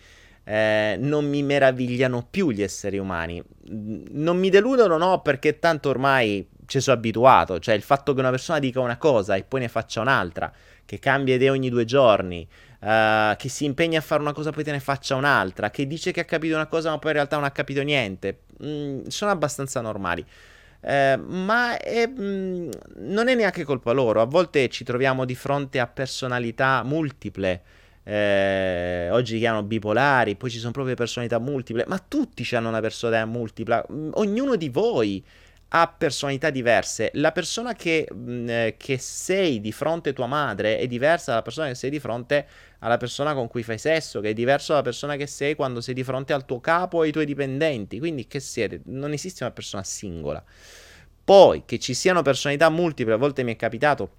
Eh, 0.46 0.96
non 0.98 1.28
mi 1.28 1.44
meravigliano 1.44 2.26
più 2.32 2.52
gli 2.52 2.62
esseri 2.62 3.00
umani. 3.00 3.44
Non 3.66 4.38
mi 4.38 4.50
deludono, 4.50 4.96
no, 4.96 5.22
perché 5.22 5.60
tanto 5.60 5.90
ormai 5.90 6.56
ci 6.68 6.80
sono 6.80 6.98
abituato. 6.98 7.60
Cioè, 7.60 7.74
il 7.74 7.82
fatto 7.82 8.14
che 8.14 8.20
una 8.20 8.30
persona 8.30 8.60
dica 8.60 8.80
una 8.80 8.98
cosa 8.98 9.36
e 9.36 9.44
poi 9.44 9.62
ne 9.62 9.68
faccia 9.68 10.02
un'altra, 10.02 10.52
che 10.86 11.00
cambia 11.00 11.36
idea 11.36 11.52
ogni 11.52 11.70
due 11.70 11.86
giorni, 11.86 12.48
uh, 12.80 13.36
che 13.36 13.50
si 13.50 13.66
impegna 13.66 14.00
a 14.00 14.02
fare 14.02 14.22
una 14.22 14.34
cosa 14.34 14.50
e 14.50 14.52
poi 14.52 14.64
te 14.64 14.72
ne 14.72 14.80
faccia 14.80 15.16
un'altra, 15.16 15.72
che 15.72 15.88
dice 15.88 16.12
che 16.12 16.20
ha 16.22 16.26
capito 16.26 16.54
una 16.54 16.68
cosa 16.68 16.92
ma 16.92 17.00
poi 17.00 17.12
in 17.12 17.16
realtà 17.18 17.38
non 17.38 17.46
ha 17.46 17.52
capito 17.52 17.82
niente, 17.82 18.42
mm, 18.64 19.08
sono 19.08 19.32
abbastanza 19.32 19.82
normali. 19.82 20.24
Uh, 20.80 21.20
ma 21.26 21.78
è, 21.80 22.08
mm, 22.08 22.70
non 22.98 23.28
è 23.28 23.36
neanche 23.36 23.64
colpa 23.64 23.92
loro. 23.94 24.22
A 24.22 24.26
volte 24.26 24.70
ci 24.70 24.84
troviamo 24.84 25.26
di 25.26 25.36
fronte 25.36 25.80
a 25.80 25.88
personalità 25.88 26.84
multiple. 26.84 27.62
Eh, 28.04 29.10
oggi 29.12 29.38
chiamano 29.38 29.64
bipolari, 29.64 30.38
poi 30.38 30.50
ci 30.50 30.60
sono 30.60 30.72
proprio 30.72 30.96
personalità 30.96 31.40
multiple, 31.40 31.84
ma 31.88 32.00
tutti 32.00 32.48
hanno 32.56 32.70
una 32.70 32.80
personalità 32.80 33.26
multipla. 33.26 33.86
Mm, 33.92 34.12
ognuno 34.14 34.56
di 34.56 34.70
voi 34.70 35.22
ha 35.70 35.88
personalità 35.98 36.50
diverse. 36.50 37.12
La 37.16 37.32
persona 37.32 37.74
che, 37.74 38.08
mh, 38.10 38.16
mm, 38.16 38.50
eh, 38.50 38.76
che, 38.78 38.98
sei 38.98 39.60
di 39.60 39.72
fronte 39.72 40.10
a 40.10 40.14
tua 40.14 40.28
madre 40.28 40.78
è 40.78 40.88
diversa 40.88 41.32
dalla 41.32 41.42
persona 41.42 41.68
che 41.68 41.76
sei 41.76 41.90
di 41.90 42.00
fronte 42.00 42.48
alla 42.80 42.98
persona 42.98 43.34
con 43.34 43.48
cui 43.48 43.64
fai 43.64 43.78
sesso, 43.78 44.20
che 44.22 44.30
è 44.30 44.34
diversa 44.34 44.74
dalla 44.74 44.84
persona 44.84 45.16
che 45.16 45.28
sei 45.28 45.56
quando 45.56 45.82
sei 45.82 45.94
di 45.94 46.04
fronte 46.04 46.34
al 46.34 46.46
tuo 46.46 46.60
capo 46.60 47.04
e 47.04 47.08
ai 47.08 47.12
tuoi 47.12 47.26
dipendenti. 47.26 48.00
Quindi 48.00 48.28
che 48.28 48.40
siete? 48.40 48.82
Non 48.86 49.14
esiste 49.14 49.44
una 49.44 49.54
persona 49.54 49.84
singola. 49.84 50.44
Poi 51.24 51.64
che 51.66 51.80
ci 51.80 51.94
siano 51.94 52.22
personalità 52.22 52.70
multiple, 52.70 53.14
a 53.14 53.18
volte 53.18 53.44
mi 53.44 53.54
è 53.54 53.56
capitato 53.58 54.10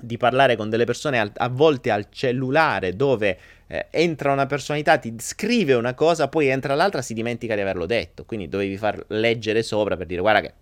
di 0.00 0.16
parlare 0.16 0.56
con 0.56 0.70
delle 0.70 0.84
persone 0.84 1.18
al, 1.18 1.30
a 1.34 1.48
volte 1.48 1.90
al 1.90 2.06
cellulare 2.10 2.96
dove 2.96 3.38
eh, 3.72 3.86
entra 3.90 4.32
una 4.32 4.44
personalità, 4.44 4.98
ti 4.98 5.14
scrive 5.18 5.72
una 5.72 5.94
cosa, 5.94 6.28
poi 6.28 6.48
entra 6.48 6.74
l'altra, 6.74 7.00
si 7.00 7.14
dimentica 7.14 7.54
di 7.54 7.62
averlo 7.62 7.86
detto. 7.86 8.26
Quindi 8.26 8.46
dovevi 8.46 8.76
far 8.76 9.02
leggere 9.08 9.62
sopra 9.62 9.96
per 9.96 10.04
dire 10.04 10.20
guarda 10.20 10.40
che 10.42 10.54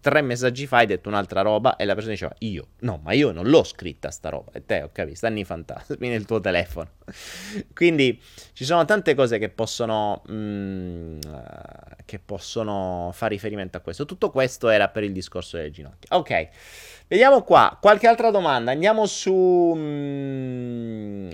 tre 0.00 0.20
messaggi 0.20 0.66
fa 0.66 0.78
hai 0.78 0.86
detto 0.86 1.08
un'altra 1.08 1.40
roba 1.40 1.76
e 1.76 1.86
la 1.86 1.94
persona 1.94 2.12
diceva 2.12 2.34
io. 2.40 2.68
No, 2.80 3.00
ma 3.02 3.14
io 3.14 3.32
non 3.32 3.46
l'ho 3.46 3.64
scritta 3.64 4.10
sta 4.10 4.28
roba. 4.28 4.50
E 4.52 4.66
te, 4.66 4.82
ho 4.82 4.90
capito, 4.92 5.16
stanno 5.16 5.38
i 5.38 5.44
fantasmi 5.44 6.08
nel 6.08 6.26
tuo 6.26 6.40
telefono. 6.40 6.90
Quindi 7.72 8.20
ci 8.52 8.66
sono 8.66 8.84
tante 8.84 9.14
cose 9.14 9.38
che 9.38 9.48
possono, 9.48 10.22
mm, 10.30 11.18
che 12.04 12.18
possono 12.18 13.10
fare 13.14 13.32
riferimento 13.32 13.78
a 13.78 13.80
questo. 13.80 14.04
Tutto 14.04 14.30
questo 14.30 14.68
era 14.68 14.88
per 14.88 15.04
il 15.04 15.12
discorso 15.12 15.56
delle 15.56 15.70
ginocchia. 15.70 16.18
Ok. 16.18 16.48
Vediamo 17.08 17.42
qua, 17.42 17.78
qualche 17.80 18.06
altra 18.06 18.30
domanda. 18.30 18.70
Andiamo 18.70 19.06
su 19.06 19.72
mm, 19.74 21.30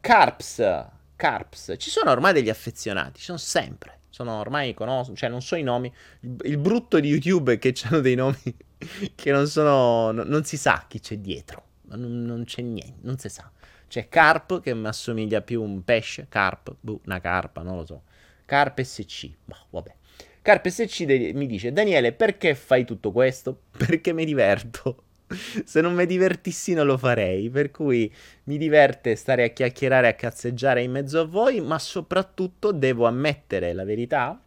Carps. 0.00 0.86
Carps. 1.14 1.74
Ci 1.76 1.90
sono 1.90 2.10
ormai 2.10 2.32
degli 2.32 2.48
affezionati, 2.48 3.18
ci 3.18 3.26
sono 3.26 3.36
sempre. 3.36 4.00
Sono 4.08 4.38
ormai 4.38 4.72
conosco, 4.72 5.14
cioè 5.14 5.28
non 5.28 5.42
so 5.42 5.56
i 5.56 5.62
nomi. 5.62 5.92
Il, 6.20 6.38
il 6.44 6.56
brutto 6.56 6.98
di 6.98 7.08
YouTube 7.08 7.52
è 7.52 7.58
che 7.58 7.74
hanno 7.84 8.00
dei 8.00 8.14
nomi 8.14 8.38
che 9.14 9.30
non 9.30 9.46
sono 9.46 10.12
no, 10.12 10.22
non 10.24 10.44
si 10.44 10.56
sa 10.56 10.86
chi 10.88 10.98
c'è 10.98 11.18
dietro. 11.18 11.64
Non, 11.88 12.22
non, 12.22 12.44
c'è 12.44 12.62
niente, 12.62 13.00
non 13.02 13.18
si 13.18 13.28
sa. 13.28 13.50
C'è 13.88 14.08
Carp 14.08 14.62
che 14.62 14.72
mi 14.72 14.86
assomiglia 14.86 15.42
più 15.42 15.60
a 15.60 15.64
un 15.64 15.84
pesce, 15.84 16.26
Carp, 16.30 16.74
boh, 16.80 17.00
una 17.04 17.20
carpa, 17.20 17.60
non 17.60 17.76
lo 17.76 17.84
so. 17.84 18.02
Carp 18.46 18.80
SC. 18.80 19.30
Boh, 19.44 19.66
vabbè. 19.68 19.94
Carpe 20.46 20.70
SC 20.70 21.00
mi 21.34 21.48
dice 21.48 21.72
Daniele 21.72 22.12
perché 22.12 22.54
fai 22.54 22.84
tutto 22.84 23.10
questo? 23.10 23.62
Perché 23.76 24.12
mi 24.12 24.24
diverto. 24.24 25.02
Se 25.64 25.80
non 25.80 25.92
mi 25.92 26.06
divertissi 26.06 26.72
non 26.72 26.86
lo 26.86 26.96
farei, 26.96 27.50
per 27.50 27.72
cui 27.72 28.08
mi 28.44 28.56
diverte 28.56 29.16
stare 29.16 29.42
a 29.42 29.48
chiacchierare, 29.48 30.06
a 30.06 30.14
cazzeggiare 30.14 30.84
in 30.84 30.92
mezzo 30.92 31.18
a 31.18 31.24
voi, 31.24 31.60
ma 31.60 31.80
soprattutto 31.80 32.70
devo 32.70 33.06
ammettere 33.06 33.72
la 33.72 33.82
verità 33.82 34.40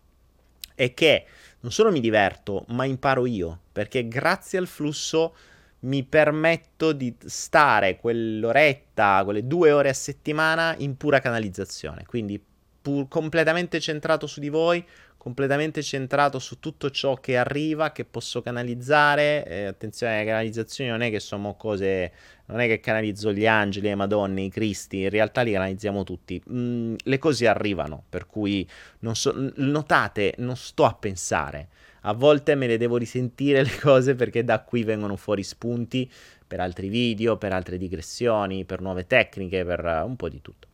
è 0.74 0.94
che 0.94 1.26
non 1.60 1.74
solo 1.74 1.92
mi 1.92 2.00
diverto, 2.00 2.64
ma 2.70 2.86
imparo 2.86 3.26
io, 3.26 3.60
perché 3.74 4.08
grazie 4.08 4.58
al 4.58 4.68
flusso 4.68 5.36
mi 5.80 6.06
permetto 6.06 6.94
di 6.94 7.14
stare 7.26 7.98
quell'oretta, 7.98 9.22
quelle 9.26 9.46
due 9.46 9.74
ore 9.74 9.90
a 9.90 9.94
settimana 9.94 10.76
in 10.78 10.96
pura 10.96 11.20
canalizzazione, 11.20 12.06
quindi 12.06 12.42
pur 12.82 13.08
completamente 13.10 13.80
centrato 13.80 14.26
su 14.26 14.40
di 14.40 14.50
voi, 14.50 14.86
completamente 15.20 15.84
centrato 15.84 16.40
su 16.40 16.60
tutto 16.60 16.90
ciò 16.92 17.16
che 17.16 17.36
arriva, 17.36 17.92
che 17.92 18.06
posso 18.06 18.42
canalizzare. 18.42 19.46
Eh, 19.46 19.66
attenzione, 19.66 20.20
le 20.20 20.26
canalizzazioni 20.26 20.90
non 20.90 21.02
è 21.02 21.10
che 21.10 21.20
sono 21.20 21.56
cose, 21.56 22.14
non 22.46 22.62
è 22.62 22.68
che 22.68 22.80
canalizzo 22.80 23.34
gli 23.34 23.46
angeli, 23.46 23.90
le 23.90 23.96
madonne, 23.96 24.44
i 24.44 24.50
cristi, 24.50 25.02
in 25.02 25.10
realtà 25.10 25.42
li 25.42 25.52
canalizziamo 25.52 26.06
tutti. 26.06 26.42
Mm, 26.50 26.96
le 27.04 27.18
cose 27.18 27.48
arrivano, 27.48 28.02
per 28.08 28.28
cui 28.28 28.68
non 29.00 29.14
so, 29.16 29.34
notate, 29.56 30.36
non 30.38 30.56
sto 30.56 30.86
a 30.86 30.94
pensare. 30.94 31.68
A 32.04 32.14
volte 32.14 32.56
me 32.56 32.68
le 32.68 32.78
devo 32.78 32.96
risentire 32.96 33.62
le 33.62 33.78
cose 33.78 34.16
perché 34.16 34.46
da 34.46 34.62
qui 34.62 34.84
vengono 34.86 35.18
fuori 35.18 35.44
spunti 35.44 36.10
per 36.48 36.62
altri 36.62 36.88
video, 36.88 37.36
per 37.36 37.52
altre 37.52 37.78
digressioni, 37.78 38.64
per 38.64 38.80
nuove 38.80 39.06
tecniche, 39.06 39.66
per 39.66 39.84
uh, 39.84 40.08
un 40.08 40.16
po' 40.16 40.30
di 40.30 40.42
tutto. 40.42 40.68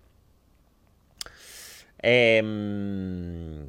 Ehm 1.98 3.66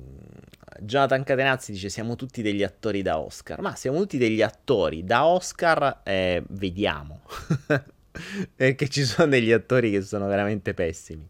Jonathan 0.81 1.25
Catenazzi 1.25 1.73
dice 1.73 1.89
siamo 1.89 2.17
tutti 2.17 2.43
degli 2.43 2.63
attori 2.63 3.03
da 3.03 3.19
Oscar. 3.19 3.61
Ma 3.61 3.75
siamo 3.75 3.99
tutti 3.99 4.19
degli 4.19 4.43
attori 4.43 5.05
da 5.05 5.27
Oscar, 5.27 6.01
eh, 6.05 6.43
vediamo. 6.49 7.23
Perché 8.55 8.89
ci 8.89 9.05
sono 9.05 9.29
degli 9.29 9.53
attori 9.53 9.91
che 9.91 10.03
sono 10.03 10.27
veramente 10.27 10.75
pessimi. 10.75 11.29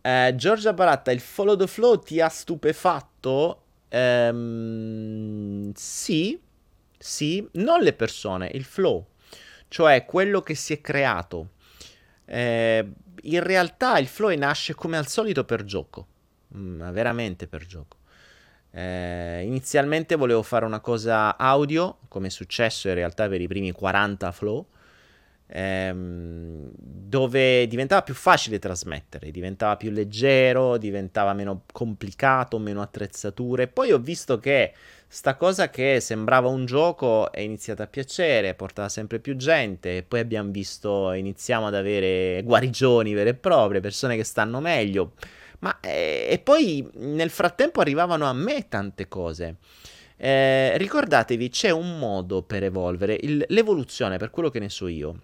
Eh, 0.00 0.32
Giorgia 0.34 0.72
Baratta, 0.72 1.12
il 1.12 1.20
follow 1.20 1.56
the 1.56 1.66
flow 1.66 1.98
ti 1.98 2.20
ha 2.20 2.28
stupefatto? 2.28 3.62
Ehm, 3.88 5.72
sì, 5.74 6.40
sì, 6.98 7.48
non 7.52 7.80
le 7.80 7.92
persone, 7.92 8.50
il 8.54 8.64
flow, 8.64 9.06
cioè 9.68 10.04
quello 10.04 10.42
che 10.42 10.54
si 10.54 10.72
è 10.72 10.80
creato. 10.80 11.50
Eh, 12.24 12.90
in 13.22 13.42
realtà 13.42 13.98
il 13.98 14.06
flow 14.08 14.34
nasce 14.36 14.74
come 14.74 14.96
al 14.96 15.06
solito 15.06 15.44
per 15.44 15.64
gioco 15.64 16.06
ma 16.52 16.90
mm, 16.90 16.92
veramente 16.92 17.46
per 17.46 17.66
gioco. 17.66 17.96
Eh, 18.74 19.42
inizialmente 19.44 20.16
volevo 20.16 20.42
fare 20.42 20.64
una 20.64 20.80
cosa 20.80 21.36
audio, 21.36 21.98
come 22.08 22.28
è 22.28 22.30
successo 22.30 22.88
in 22.88 22.94
realtà 22.94 23.28
per 23.28 23.40
i 23.40 23.46
primi 23.46 23.70
40 23.70 24.32
flow, 24.32 24.66
ehm, 25.46 26.70
dove 26.74 27.66
diventava 27.68 28.02
più 28.02 28.14
facile 28.14 28.58
trasmettere, 28.58 29.30
diventava 29.30 29.76
più 29.76 29.90
leggero, 29.90 30.78
diventava 30.78 31.34
meno 31.34 31.64
complicato, 31.70 32.58
meno 32.58 32.80
attrezzature. 32.80 33.68
Poi 33.68 33.92
ho 33.92 33.98
visto 33.98 34.38
che 34.38 34.72
sta 35.06 35.36
cosa 35.36 35.68
che 35.68 36.00
sembrava 36.00 36.48
un 36.48 36.64
gioco 36.64 37.30
è 37.30 37.40
iniziata 37.40 37.82
a 37.82 37.86
piacere, 37.86 38.54
portava 38.54 38.88
sempre 38.88 39.18
più 39.18 39.36
gente 39.36 39.98
e 39.98 40.02
poi 40.02 40.20
abbiamo 40.20 40.50
visto, 40.50 41.12
iniziamo 41.12 41.66
ad 41.66 41.74
avere 41.74 42.42
guarigioni 42.42 43.12
vere 43.12 43.30
e 43.30 43.34
proprie, 43.34 43.80
persone 43.80 44.16
che 44.16 44.24
stanno 44.24 44.60
meglio 44.60 45.12
ma 45.62 45.78
eh, 45.80 46.26
e 46.28 46.38
poi 46.38 46.88
nel 46.94 47.30
frattempo 47.30 47.80
arrivavano 47.80 48.26
a 48.26 48.32
me 48.32 48.68
tante 48.68 49.08
cose. 49.08 49.56
Eh, 50.16 50.76
ricordatevi, 50.76 51.48
c'è 51.48 51.70
un 51.70 51.98
modo 51.98 52.42
per 52.42 52.64
evolvere. 52.64 53.16
Il, 53.20 53.44
l'evoluzione, 53.48 54.18
per 54.18 54.30
quello 54.30 54.50
che 54.50 54.58
ne 54.58 54.68
so 54.68 54.88
io, 54.88 55.20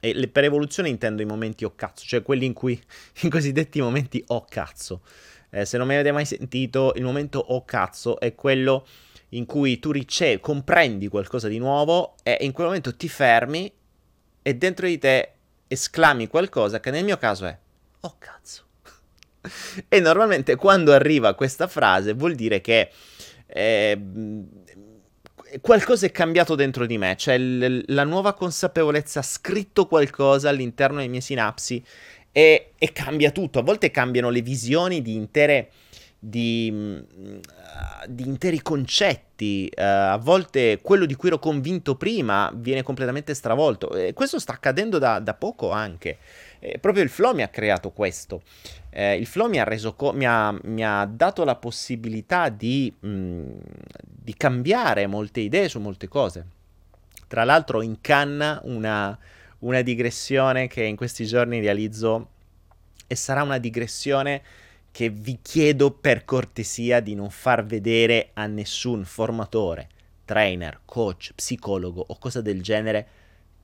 E 0.00 0.14
le, 0.14 0.28
per 0.28 0.44
evoluzione 0.44 0.88
intendo 0.88 1.22
i 1.22 1.24
momenti 1.24 1.64
o 1.64 1.74
cazzo, 1.74 2.04
cioè 2.06 2.22
quelli 2.22 2.46
in 2.46 2.52
cui 2.52 2.80
i 3.22 3.28
cosiddetti 3.28 3.80
momenti 3.80 4.22
o 4.28 4.44
cazzo. 4.48 5.02
Eh, 5.50 5.64
se 5.64 5.76
non 5.76 5.86
mi 5.86 5.94
avete 5.94 6.12
mai 6.12 6.24
sentito, 6.24 6.92
il 6.94 7.02
momento 7.02 7.38
o 7.38 7.64
cazzo 7.64 8.20
è 8.20 8.34
quello 8.34 8.86
in 9.30 9.44
cui 9.44 9.78
tu 9.78 9.90
ricevi, 9.90 10.40
comprendi 10.40 11.08
qualcosa 11.08 11.48
di 11.48 11.58
nuovo 11.58 12.14
e 12.22 12.38
in 12.40 12.52
quel 12.52 12.66
momento 12.66 12.94
ti 12.94 13.08
fermi 13.08 13.70
e 14.40 14.54
dentro 14.54 14.86
di 14.86 14.98
te 14.98 15.32
esclami 15.66 16.28
qualcosa 16.28 16.80
che 16.80 16.90
nel 16.90 17.04
mio 17.04 17.18
caso 17.18 17.46
è 17.46 17.58
oh 18.00 18.16
cazzo. 18.18 18.67
E 19.88 20.00
normalmente 20.00 20.56
quando 20.56 20.92
arriva 20.92 21.34
questa 21.34 21.66
frase 21.66 22.12
vuol 22.12 22.34
dire 22.34 22.60
che 22.60 22.90
eh, 23.46 24.00
qualcosa 25.60 26.06
è 26.06 26.10
cambiato 26.10 26.54
dentro 26.54 26.86
di 26.86 26.98
me, 26.98 27.16
cioè 27.16 27.38
l- 27.38 27.84
la 27.88 28.04
nuova 28.04 28.34
consapevolezza 28.34 29.20
ha 29.20 29.22
scritto 29.22 29.86
qualcosa 29.86 30.48
all'interno 30.48 30.96
delle 30.96 31.08
mie 31.08 31.20
sinapsi 31.20 31.82
e, 32.32 32.72
e 32.76 32.92
cambia 32.92 33.30
tutto. 33.30 33.58
A 33.58 33.62
volte 33.62 33.90
cambiano 33.90 34.30
le 34.30 34.42
visioni 34.42 35.02
di 35.02 35.14
intere 35.14 35.70
di, 36.18 37.04
di 38.06 38.26
interi 38.26 38.60
concetti. 38.60 39.70
Uh, 39.76 39.80
a 39.82 40.18
volte 40.18 40.80
quello 40.82 41.06
di 41.06 41.14
cui 41.14 41.28
ero 41.28 41.38
convinto 41.38 41.94
prima 41.96 42.50
viene 42.54 42.82
completamente 42.82 43.34
stravolto. 43.34 43.94
E 43.94 44.12
questo 44.12 44.38
sta 44.38 44.52
accadendo 44.52 44.98
da, 44.98 45.20
da 45.20 45.34
poco 45.34 45.70
anche. 45.70 46.18
Eh, 46.58 46.78
proprio 46.78 47.04
il 47.04 47.08
flow 47.08 47.34
mi 47.34 47.42
ha 47.42 47.48
creato 47.48 47.90
questo. 47.90 48.42
Eh, 48.90 49.16
il 49.16 49.26
flow 49.26 49.48
mi 49.48 49.58
ha, 49.60 49.64
reso 49.64 49.94
co- 49.94 50.12
mi, 50.12 50.26
ha, 50.26 50.56
mi 50.64 50.84
ha 50.84 51.04
dato 51.04 51.44
la 51.44 51.56
possibilità 51.56 52.48
di, 52.48 52.92
mh, 52.98 53.42
di, 54.02 54.34
cambiare 54.34 55.06
molte 55.06 55.40
idee 55.40 55.68
su 55.68 55.78
molte 55.80 56.08
cose. 56.08 56.46
Tra 57.26 57.44
l'altro 57.44 57.82
incanna 57.82 58.60
una, 58.64 59.16
una 59.60 59.82
digressione 59.82 60.66
che 60.66 60.82
in 60.82 60.96
questi 60.96 61.26
giorni 61.26 61.60
realizzo 61.60 62.28
e 63.06 63.14
sarà 63.14 63.42
una 63.42 63.58
digressione 63.58 64.42
che 64.90 65.10
vi 65.10 65.38
chiedo 65.42 65.90
per 65.90 66.24
cortesia 66.24 67.00
di 67.00 67.14
non 67.14 67.30
far 67.30 67.64
vedere 67.64 68.30
a 68.34 68.46
nessun 68.46 69.04
formatore, 69.04 69.88
trainer, 70.24 70.80
coach, 70.84 71.32
psicologo 71.34 72.04
o 72.06 72.18
cosa 72.18 72.40
del 72.40 72.62
genere 72.62 73.08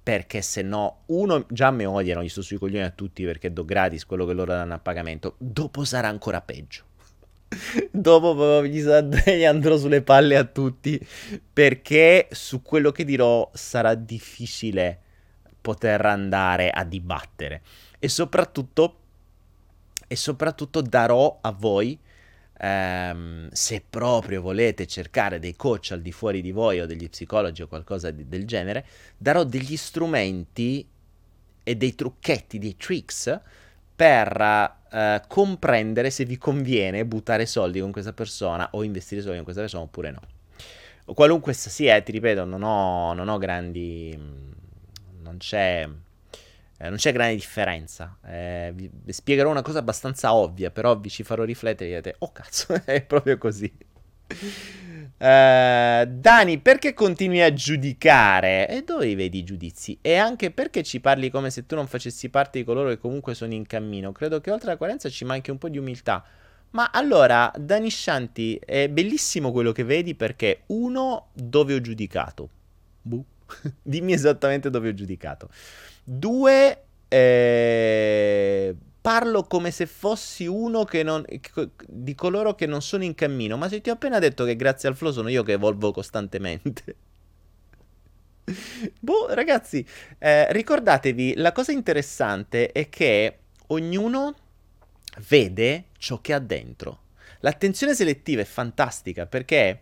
perché 0.04 0.42
se 0.42 0.61
no, 0.61 1.04
uno, 1.06 1.46
già 1.49 1.70
mi 1.70 1.87
odiano, 1.87 2.23
gli 2.23 2.28
sto 2.28 2.42
sui 2.42 2.58
coglioni 2.58 2.84
a 2.84 2.90
tutti 2.90 3.25
perché 3.25 3.50
do 3.50 3.64
gratis 3.64 4.04
quello 4.04 4.26
che 4.26 4.34
loro 4.34 4.52
danno 4.52 4.75
a 4.75 4.78
pagamento, 4.78 5.34
dopo 5.38 5.84
sarà 5.84 6.08
ancora 6.08 6.42
peggio. 6.42 6.84
dopo 7.90 8.64
gli, 8.66 8.82
andrò 9.44 9.76
sulle 9.78 10.02
palle 10.02 10.37
a 10.37 10.44
tutti 10.44 11.00
perché 11.52 12.28
su 12.32 12.62
quello 12.62 12.90
che 12.92 13.04
dirò 13.04 13.49
sarà 13.54 13.94
difficile 13.94 15.00
poter 15.60 16.04
andare 16.04 16.71
a 16.71 16.84
dibattere 16.84 17.62
e 17.99 18.08
soprattutto 18.08 18.99
e 20.06 20.17
soprattutto 20.17 20.82
darò 20.82 21.38
a 21.40 21.50
voi 21.50 21.99
ehm, 22.58 23.49
se 23.50 23.84
proprio 23.88 24.40
volete 24.40 24.86
cercare 24.86 25.38
dei 25.38 25.56
coach 25.56 25.90
al 25.93 26.02
di 26.02 26.12
fuori 26.12 26.40
di 26.40 26.52
voi 26.52 26.80
o 26.80 26.86
degli 26.86 27.08
psicologi 27.08 27.62
o 27.62 27.67
qualcosa 27.67 28.10
di, 28.10 28.28
del 28.28 28.47
genere 28.47 28.86
darò 29.17 29.45
degli 29.45 29.76
strumenti 29.76 30.86
e 31.62 31.76
dei 31.76 31.95
trucchetti, 31.95 32.58
dei 32.58 32.76
tricks 32.76 33.40
per 33.97 34.75
uh, 34.90 35.26
comprendere 35.28 36.10
se 36.10 36.25
vi 36.25 36.36
conviene 36.36 37.06
buttare 37.06 37.47
soldi 37.47 37.80
con 37.80 37.93
questa 37.93 38.12
persona 38.12 38.69
o 38.73 38.82
investire 38.82 39.21
soldi 39.21 39.36
con 39.36 39.45
questa 39.45 39.62
persona 39.62 39.84
oppure 39.84 40.10
no. 40.10 40.21
Qualunque 41.14 41.52
sia, 41.52 42.00
ti 42.00 42.12
ripeto, 42.12 42.45
non 42.45 42.62
ho, 42.62 43.12
non 43.12 43.28
ho 43.28 43.38
grandi... 43.38 44.19
non 45.21 45.36
c'è 45.38 45.86
eh, 46.78 46.89
non 46.89 46.97
c'è 46.97 47.13
grande 47.13 47.34
differenza. 47.34 48.17
Eh, 48.26 48.73
vi, 48.75 48.91
spiegherò 49.13 49.50
una 49.50 49.63
cosa 49.63 49.78
abbastanza 49.78 50.34
ovvia, 50.34 50.71
però 50.71 50.99
vi 50.99 51.08
ci 51.08 51.23
farò 51.23 51.45
riflettere 51.45 51.84
e 51.84 51.89
direte, 51.89 52.17
oh 52.19 52.32
cazzo, 52.32 52.75
è 52.84 53.02
proprio 53.02 53.39
così. 53.39 53.73
Uh, 55.17 56.06
Dani, 56.06 56.58
perché 56.60 56.93
continui 56.93 57.41
a 57.43 57.52
giudicare? 57.52 58.69
E 58.69 58.82
dove 58.82 59.15
vedi 59.15 59.39
i 59.39 59.45
giudizi? 59.45 59.99
E 60.00 60.17
anche 60.17 60.50
perché 60.50 60.82
ci 60.82 61.00
parli 61.00 61.30
come 61.30 61.50
se 61.50 61.67
tu 61.67 61.75
non 61.75 61.87
facessi 61.87 62.28
parte 62.28 62.58
di 62.58 62.65
coloro 62.65 62.89
che 62.89 62.99
comunque 62.99 63.34
sono 63.34 63.54
in 63.54 63.67
cammino? 63.67 64.13
Credo 64.13 64.41
che 64.41 64.50
oltre 64.50 64.71
alla 64.71 64.78
coerenza 64.78 65.08
ci 65.08 65.25
manchi 65.25 65.50
un 65.50 65.58
po' 65.58 65.69
di 65.69 65.78
umiltà. 65.78 66.25
Ma 66.71 66.91
allora, 66.91 67.52
Dani 67.56 67.89
Shanti, 67.89 68.60
è 68.65 68.89
bellissimo 68.89 69.52
quello 69.52 69.71
che 69.71 69.84
vedi 69.84 70.17
perché, 70.17 70.63
uno, 70.67 71.28
dove 71.32 71.75
ho 71.75 71.80
giudicato? 71.80 72.49
Buh. 73.00 73.25
Dimmi 73.82 74.13
esattamente 74.13 74.71
dove 74.71 74.89
ho 74.89 74.95
giudicato. 74.95 75.49
Due, 76.04 76.84
eh, 77.08 78.76
parlo 79.00 79.43
come 79.45 79.71
se 79.71 79.86
fossi 79.86 80.47
uno 80.47 80.86
non, 81.02 81.25
di 81.86 82.14
coloro 82.14 82.54
che 82.54 82.67
non 82.67 82.82
sono 82.82 83.04
in 83.04 83.14
cammino, 83.14 83.56
ma 83.56 83.69
se 83.69 83.80
ti 83.80 83.90
ho 83.90 83.95
appena 83.95 84.19
detto 84.19 84.45
che 84.45 84.56
grazie 84.56 84.88
al 84.88 84.97
flow 84.97 85.12
sono 85.12 85.28
io 85.28 85.43
che 85.43 85.52
evolvo 85.52 85.93
costantemente. 85.93 86.97
boh, 89.00 89.32
ragazzi, 89.34 89.86
eh, 90.19 90.52
ricordatevi, 90.52 91.34
la 91.36 91.52
cosa 91.52 91.73
interessante 91.73 92.71
è 92.71 92.88
che 92.88 93.38
ognuno 93.69 94.34
vede 95.28 95.84
ciò 95.99 96.21
che 96.21 96.32
ha 96.32 96.38
dentro. 96.38 97.00
L'attenzione 97.40 97.95
selettiva 97.95 98.43
è 98.43 98.47
fantastica 98.47 99.26
perché 99.26 99.80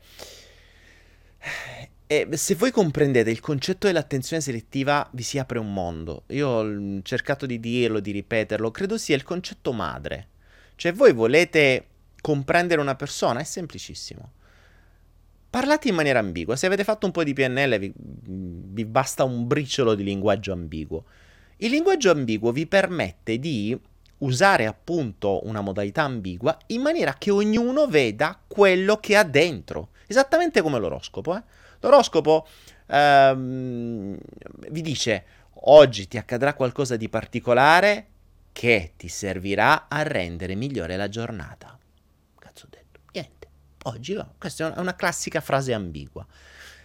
e 2.12 2.36
se 2.36 2.56
voi 2.56 2.70
comprendete 2.70 3.30
il 3.30 3.40
concetto 3.40 3.86
dell'attenzione 3.86 4.42
selettiva, 4.42 5.08
vi 5.12 5.22
si 5.22 5.38
apre 5.38 5.58
un 5.58 5.72
mondo. 5.72 6.24
Io 6.26 6.46
ho 6.46 7.02
cercato 7.02 7.46
di 7.46 7.58
dirlo, 7.58 8.00
di 8.00 8.10
ripeterlo, 8.10 8.70
credo 8.70 8.98
sia 8.98 9.16
il 9.16 9.22
concetto 9.22 9.72
madre. 9.72 10.28
Cioè, 10.76 10.92
voi 10.92 11.14
volete 11.14 11.86
comprendere 12.20 12.82
una 12.82 12.96
persona, 12.96 13.40
è 13.40 13.44
semplicissimo. 13.44 14.32
Parlate 15.48 15.88
in 15.88 15.94
maniera 15.94 16.18
ambigua. 16.18 16.54
Se 16.54 16.66
avete 16.66 16.84
fatto 16.84 17.06
un 17.06 17.12
po' 17.12 17.24
di 17.24 17.32
PNL, 17.32 17.78
vi, 17.78 17.92
vi 17.96 18.84
basta 18.84 19.24
un 19.24 19.46
briciolo 19.46 19.94
di 19.94 20.04
linguaggio 20.04 20.52
ambiguo. 20.52 21.04
Il 21.56 21.70
linguaggio 21.70 22.10
ambiguo 22.10 22.52
vi 22.52 22.66
permette 22.66 23.38
di 23.38 23.78
usare 24.18 24.66
appunto 24.66 25.46
una 25.46 25.62
modalità 25.62 26.02
ambigua 26.02 26.58
in 26.66 26.82
maniera 26.82 27.14
che 27.14 27.30
ognuno 27.30 27.86
veda 27.86 28.38
quello 28.46 28.98
che 28.98 29.16
ha 29.16 29.24
dentro. 29.24 29.92
Esattamente 30.06 30.60
come 30.60 30.78
l'oroscopo, 30.78 31.36
eh? 31.36 31.42
L'oroscopo 31.82 32.46
ehm, 32.86 34.16
vi 34.68 34.80
dice 34.82 35.24
oggi 35.64 36.06
ti 36.06 36.16
accadrà 36.16 36.54
qualcosa 36.54 36.96
di 36.96 37.08
particolare 37.08 38.06
che 38.52 38.92
ti 38.96 39.08
servirà 39.08 39.88
a 39.88 40.02
rendere 40.02 40.54
migliore 40.54 40.96
la 40.96 41.08
giornata. 41.08 41.76
Cazzo 42.38 42.66
ho 42.66 42.68
detto? 42.70 43.00
Niente. 43.12 43.48
Oggi 43.84 44.14
va. 44.14 44.28
Questa 44.38 44.74
è 44.74 44.78
una 44.78 44.94
classica 44.94 45.40
frase 45.40 45.72
ambigua. 45.72 46.24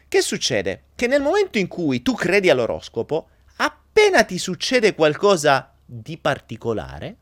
Che 0.07 0.21
succede? 0.21 0.85
Che 0.95 1.05
nel 1.05 1.21
momento 1.21 1.59
in 1.59 1.67
cui 1.67 2.01
tu 2.01 2.15
credi 2.15 2.49
all'oroscopo, 2.49 3.29
appena 3.57 4.23
ti 4.23 4.39
succede 4.39 4.95
qualcosa 4.95 5.73
di 5.85 6.17
particolare, 6.17 7.17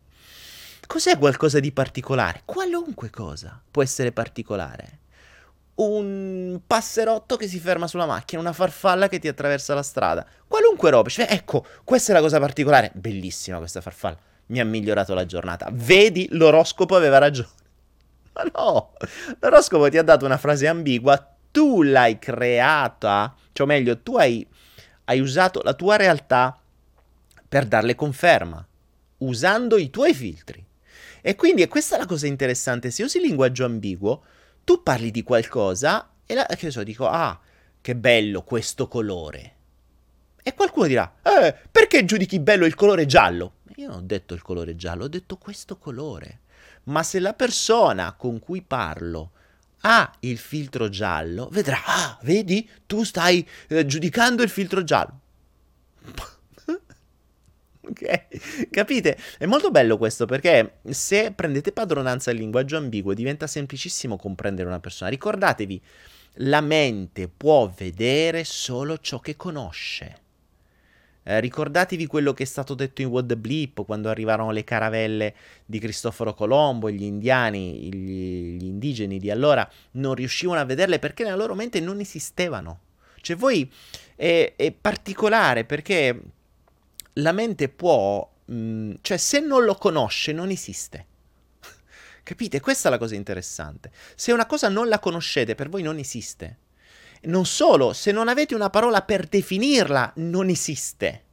cos'è 0.86 1.18
qualcosa 1.18 1.60
di 1.60 1.72
particolare? 1.72 2.42
Qualunque 2.46 3.10
cosa 3.10 3.60
può 3.70 3.82
essere 3.82 4.12
particolare 4.12 5.00
un 5.74 6.60
passerotto 6.66 7.36
che 7.36 7.48
si 7.48 7.58
ferma 7.58 7.86
sulla 7.86 8.06
macchina, 8.06 8.40
una 8.40 8.52
farfalla 8.52 9.08
che 9.08 9.18
ti 9.18 9.28
attraversa 9.28 9.74
la 9.74 9.82
strada, 9.82 10.26
qualunque 10.46 10.90
roba. 10.90 11.08
Cioè, 11.08 11.26
ecco, 11.30 11.64
questa 11.84 12.12
è 12.12 12.14
la 12.14 12.20
cosa 12.20 12.38
particolare. 12.38 12.90
Bellissima 12.94 13.58
questa 13.58 13.80
farfalla. 13.80 14.18
Mi 14.46 14.60
ha 14.60 14.64
migliorato 14.64 15.14
la 15.14 15.24
giornata. 15.24 15.68
Vedi, 15.72 16.28
l'oroscopo 16.32 16.94
aveva 16.94 17.18
ragione. 17.18 17.48
Ma 18.34 18.42
no, 18.54 18.92
l'oroscopo 19.40 19.88
ti 19.88 19.98
ha 19.98 20.02
dato 20.02 20.24
una 20.24 20.38
frase 20.38 20.66
ambigua, 20.66 21.34
tu 21.50 21.82
l'hai 21.82 22.18
creata, 22.18 23.34
cioè 23.52 23.66
meglio, 23.66 23.98
tu 24.00 24.16
hai, 24.16 24.46
hai 25.04 25.20
usato 25.20 25.60
la 25.62 25.74
tua 25.74 25.96
realtà 25.96 26.58
per 27.46 27.66
darle 27.66 27.94
conferma, 27.94 28.66
usando 29.18 29.76
i 29.76 29.90
tuoi 29.90 30.14
filtri. 30.14 30.64
E 31.20 31.36
quindi, 31.36 31.62
e 31.62 31.68
questa 31.68 31.96
è 31.96 31.98
la 31.98 32.06
cosa 32.06 32.26
interessante, 32.26 32.90
se 32.90 33.02
usi 33.02 33.20
linguaggio 33.20 33.66
ambiguo, 33.66 34.22
tu 34.64 34.82
parli 34.82 35.10
di 35.10 35.22
qualcosa 35.22 36.10
e 36.24 36.34
la, 36.34 36.46
che 36.46 36.70
so, 36.70 36.82
dico, 36.82 37.06
ah, 37.08 37.38
che 37.80 37.96
bello 37.96 38.42
questo 38.42 38.88
colore. 38.88 39.56
E 40.42 40.54
qualcuno 40.54 40.86
dirà, 40.86 41.14
eh, 41.22 41.54
perché 41.70 42.04
giudichi 42.04 42.40
bello 42.40 42.66
il 42.66 42.74
colore 42.74 43.06
giallo? 43.06 43.54
Io 43.76 43.88
non 43.88 43.98
ho 43.98 44.02
detto 44.02 44.34
il 44.34 44.42
colore 44.42 44.76
giallo, 44.76 45.04
ho 45.04 45.08
detto 45.08 45.36
questo 45.36 45.76
colore. 45.78 46.40
Ma 46.84 47.02
se 47.02 47.20
la 47.20 47.32
persona 47.32 48.12
con 48.14 48.38
cui 48.38 48.62
parlo 48.62 49.32
ha 49.82 50.12
il 50.20 50.38
filtro 50.38 50.88
giallo, 50.88 51.48
vedrà, 51.50 51.84
ah, 51.84 52.18
vedi, 52.22 52.68
tu 52.86 53.04
stai 53.04 53.46
eh, 53.68 53.86
giudicando 53.86 54.42
il 54.42 54.48
filtro 54.48 54.82
giallo. 54.84 55.20
ok? 58.00 58.68
Capite? 58.70 59.16
È 59.38 59.46
molto 59.46 59.70
bello 59.70 59.98
questo 59.98 60.26
perché 60.26 60.78
se 60.88 61.32
prendete 61.32 61.72
padronanza 61.72 62.30
del 62.30 62.40
linguaggio 62.40 62.76
ambiguo 62.76 63.14
diventa 63.14 63.46
semplicissimo 63.46 64.16
comprendere 64.16 64.68
una 64.68 64.80
persona. 64.80 65.10
Ricordatevi, 65.10 65.80
la 66.36 66.60
mente 66.60 67.28
può 67.28 67.70
vedere 67.76 68.44
solo 68.44 68.98
ciò 68.98 69.20
che 69.20 69.36
conosce. 69.36 70.20
Eh, 71.24 71.38
ricordatevi 71.38 72.06
quello 72.06 72.32
che 72.32 72.42
è 72.42 72.46
stato 72.46 72.74
detto 72.74 73.00
in 73.00 73.06
What 73.06 73.26
the 73.26 73.36
Bleep 73.36 73.84
quando 73.84 74.08
arrivarono 74.08 74.50
le 74.50 74.64
caravelle 74.64 75.34
di 75.64 75.78
Cristoforo 75.78 76.34
Colombo, 76.34 76.90
gli 76.90 77.04
indiani, 77.04 77.94
gli, 77.94 78.56
gli 78.56 78.64
indigeni 78.64 79.18
di 79.18 79.30
allora 79.30 79.68
non 79.92 80.14
riuscivano 80.14 80.58
a 80.58 80.64
vederle 80.64 80.98
perché 80.98 81.22
nella 81.22 81.36
loro 81.36 81.54
mente 81.54 81.78
non 81.78 82.00
esistevano. 82.00 82.80
Cioè 83.20 83.36
voi 83.36 83.70
è, 84.16 84.54
è 84.56 84.72
particolare 84.72 85.64
perché 85.64 86.20
la 87.14 87.32
mente 87.32 87.68
può, 87.68 88.28
mh, 88.44 88.54
mm, 88.54 88.92
cioè 89.00 89.16
se 89.16 89.40
non 89.40 89.64
lo 89.64 89.74
conosce 89.74 90.32
non 90.32 90.50
esiste. 90.50 91.06
Capite? 92.22 92.60
Questa 92.60 92.88
è 92.88 92.90
la 92.90 92.98
cosa 92.98 93.14
interessante. 93.14 93.90
Se 94.14 94.32
una 94.32 94.46
cosa 94.46 94.68
non 94.68 94.88
la 94.88 94.98
conoscete, 94.98 95.54
per 95.54 95.68
voi 95.68 95.82
non 95.82 95.98
esiste. 95.98 96.58
Non 97.22 97.46
solo, 97.46 97.92
se 97.92 98.10
non 98.10 98.28
avete 98.28 98.54
una 98.54 98.70
parola 98.70 99.02
per 99.02 99.26
definirla, 99.26 100.12
non 100.16 100.48
esiste. 100.48 101.24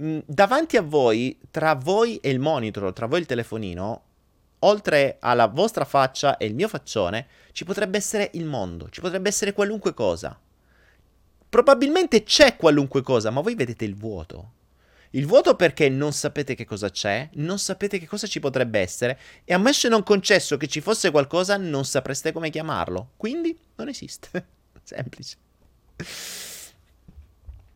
Mm, 0.00 0.20
davanti 0.24 0.76
a 0.76 0.82
voi, 0.82 1.38
tra 1.50 1.74
voi 1.74 2.16
e 2.18 2.30
il 2.30 2.40
monitor, 2.40 2.92
tra 2.92 3.06
voi 3.06 3.18
e 3.18 3.20
il 3.22 3.26
telefonino, 3.26 4.02
oltre 4.60 5.18
alla 5.20 5.46
vostra 5.46 5.84
faccia 5.84 6.36
e 6.36 6.46
il 6.46 6.54
mio 6.54 6.68
faccione, 6.68 7.26
ci 7.52 7.64
potrebbe 7.64 7.98
essere 7.98 8.30
il 8.34 8.46
mondo, 8.46 8.88
ci 8.88 9.00
potrebbe 9.00 9.28
essere 9.28 9.52
qualunque 9.52 9.94
cosa. 9.94 10.38
Probabilmente 11.48 12.24
c'è 12.24 12.56
qualunque 12.56 13.02
cosa, 13.02 13.30
ma 13.30 13.40
voi 13.40 13.54
vedete 13.54 13.84
il 13.84 13.94
vuoto. 13.94 14.52
Il 15.14 15.26
vuoto 15.26 15.54
perché 15.54 15.88
non 15.88 16.12
sapete 16.12 16.56
che 16.56 16.64
cosa 16.64 16.90
c'è, 16.90 17.28
non 17.34 17.58
sapete 17.60 17.98
che 17.98 18.06
cosa 18.06 18.26
ci 18.26 18.40
potrebbe 18.40 18.80
essere, 18.80 19.18
e 19.44 19.54
ammesso 19.54 19.86
e 19.86 19.90
non 19.90 20.02
concesso 20.02 20.56
che 20.56 20.66
ci 20.66 20.80
fosse 20.80 21.12
qualcosa, 21.12 21.56
non 21.56 21.84
sapreste 21.84 22.32
come 22.32 22.50
chiamarlo. 22.50 23.10
Quindi 23.16 23.56
non 23.76 23.88
esiste. 23.88 24.46
Semplice. 24.82 25.36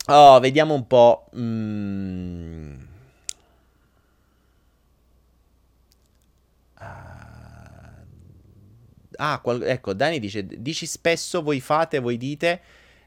Oh, 0.06 0.40
vediamo 0.40 0.74
un 0.74 0.86
po'. 0.88 1.30
Mm. 1.36 2.76
Ah, 9.20 9.40
qual- 9.40 9.62
ecco, 9.62 9.94
Dani 9.94 10.18
dice, 10.20 10.44
dici 10.46 10.86
spesso, 10.86 11.42
voi 11.42 11.60
fate, 11.60 11.98
voi 12.00 12.16
dite. 12.16 12.60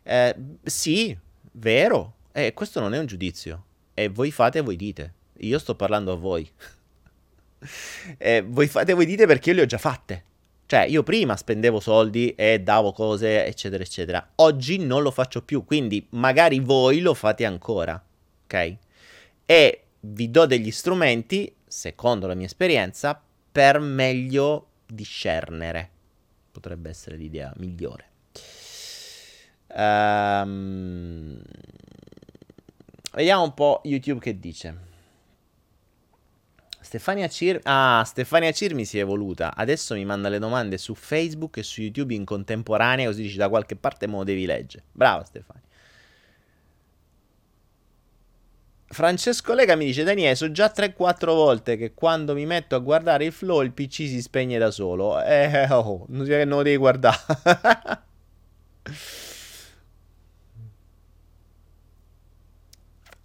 Eh, 0.04 0.36
sì, 0.64 1.18
vero. 1.54 2.16
Eh, 2.32 2.54
questo 2.54 2.80
non 2.80 2.94
è 2.94 3.00
un 3.00 3.06
giudizio. 3.06 3.66
E 4.02 4.10
voi 4.10 4.32
fate, 4.32 4.62
voi 4.62 4.76
dite. 4.76 5.14
Io 5.42 5.60
sto 5.60 5.76
parlando 5.76 6.12
a 6.12 6.16
voi. 6.16 6.50
eh, 8.18 8.42
voi 8.42 8.68
fate, 8.68 8.94
voi 8.94 9.06
dite 9.06 9.28
perché 9.28 9.52
io 9.52 9.58
le 9.58 9.62
ho 9.62 9.66
già 9.66 9.78
fatte. 9.78 10.24
Cioè, 10.66 10.86
io 10.86 11.04
prima 11.04 11.36
spendevo 11.36 11.80
soldi 11.80 12.34
e 12.34 12.62
davo 12.62 12.94
cose, 12.94 13.46
eccetera, 13.46 13.84
eccetera. 13.84 14.32
Oggi 14.36 14.80
non 14.80 15.04
lo 15.04 15.12
faccio 15.12 15.44
più, 15.44 15.66
quindi 15.66 16.08
magari 16.12 16.60
voi 16.60 17.02
lo 17.02 17.14
fate 17.14 17.46
ancora, 17.46 18.02
ok? 18.46 18.78
E 19.46 19.84
vi 20.00 20.32
do 20.32 20.46
degli 20.48 20.72
strumenti, 20.72 21.54
secondo 21.68 22.26
la 22.26 22.34
mia 22.34 22.48
esperienza, 22.48 23.22
per 23.52 23.80
meglio 23.80 24.70
discernere. 24.88 25.90
Potrebbe 26.52 26.90
essere 26.90 27.18
l'idea 27.18 27.54
migliore. 27.58 28.10
Um, 29.76 31.40
vediamo 33.14 33.44
un 33.44 33.54
po' 33.54 33.82
YouTube 33.84 34.20
che 34.20 34.40
dice. 34.40 34.90
Stefania 36.80 37.28
Cir... 37.28 37.60
Ah, 37.64 38.04
Stefania 38.06 38.52
Cir 38.52 38.74
mi 38.74 38.86
si 38.86 38.98
è 38.98 39.02
evoluta. 39.02 39.56
Adesso 39.56 39.94
mi 39.94 40.04
manda 40.04 40.30
le 40.30 40.40
domande 40.40 40.78
su 40.78 40.94
Facebook 40.96 41.58
e 41.58 41.64
su 41.64 41.82
YouTube 41.82 42.14
in 42.14 42.26
contemporanea, 42.26 43.06
così 43.08 43.22
dici 43.22 43.38
da 43.38 43.50
qualche 43.50 43.76
parte 43.76 44.08
me 44.08 44.18
lo 44.18 44.24
devi 44.24 44.46
leggere. 44.46 44.84
Brava 44.92 45.24
Stefania. 45.24 45.62
Francesco 48.88 49.54
Lega 49.54 49.76
mi 49.76 49.86
dice 49.86 50.04
Daniele, 50.04 50.36
so 50.36 50.52
già 50.52 50.70
3-4 50.76 51.28
volte 51.28 51.78
che 51.78 51.94
quando 51.94 52.34
mi 52.34 52.46
metto 52.46 52.76
a 52.76 52.80
guardare 52.80 53.24
il 53.24 53.32
flow 53.32 53.62
il 53.62 53.72
PC 53.72 53.94
si 53.94 54.22
spegne 54.22 54.58
da 54.58 54.70
solo. 54.70 55.22
Eh, 55.24 55.68
oh, 55.72 56.06
non 56.10 56.26
lo 56.26 56.62
devi 56.62 56.76
guardare. 56.76 57.18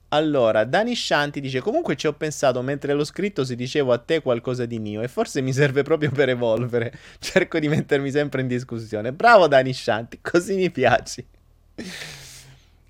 Allora, 0.08 0.64
Dani 0.64 0.94
Shanti 0.94 1.40
dice: 1.40 1.60
Comunque 1.60 1.96
ci 1.96 2.06
ho 2.06 2.12
pensato 2.12 2.62
mentre 2.62 2.92
l'ho 2.92 3.04
scritto 3.04 3.44
se 3.44 3.56
dicevo 3.56 3.92
a 3.92 3.98
te 3.98 4.22
qualcosa 4.22 4.64
di 4.64 4.78
mio 4.78 5.02
e 5.02 5.08
forse 5.08 5.40
mi 5.40 5.52
serve 5.52 5.82
proprio 5.82 6.10
per 6.10 6.28
evolvere. 6.28 6.92
Cerco 7.18 7.58
di 7.58 7.68
mettermi 7.68 8.10
sempre 8.10 8.40
in 8.40 8.46
discussione. 8.46 9.12
Bravo 9.12 9.48
Dani 9.48 9.72
Shanti, 9.72 10.20
così 10.22 10.54
mi 10.54 10.70
piaci. 10.70 11.26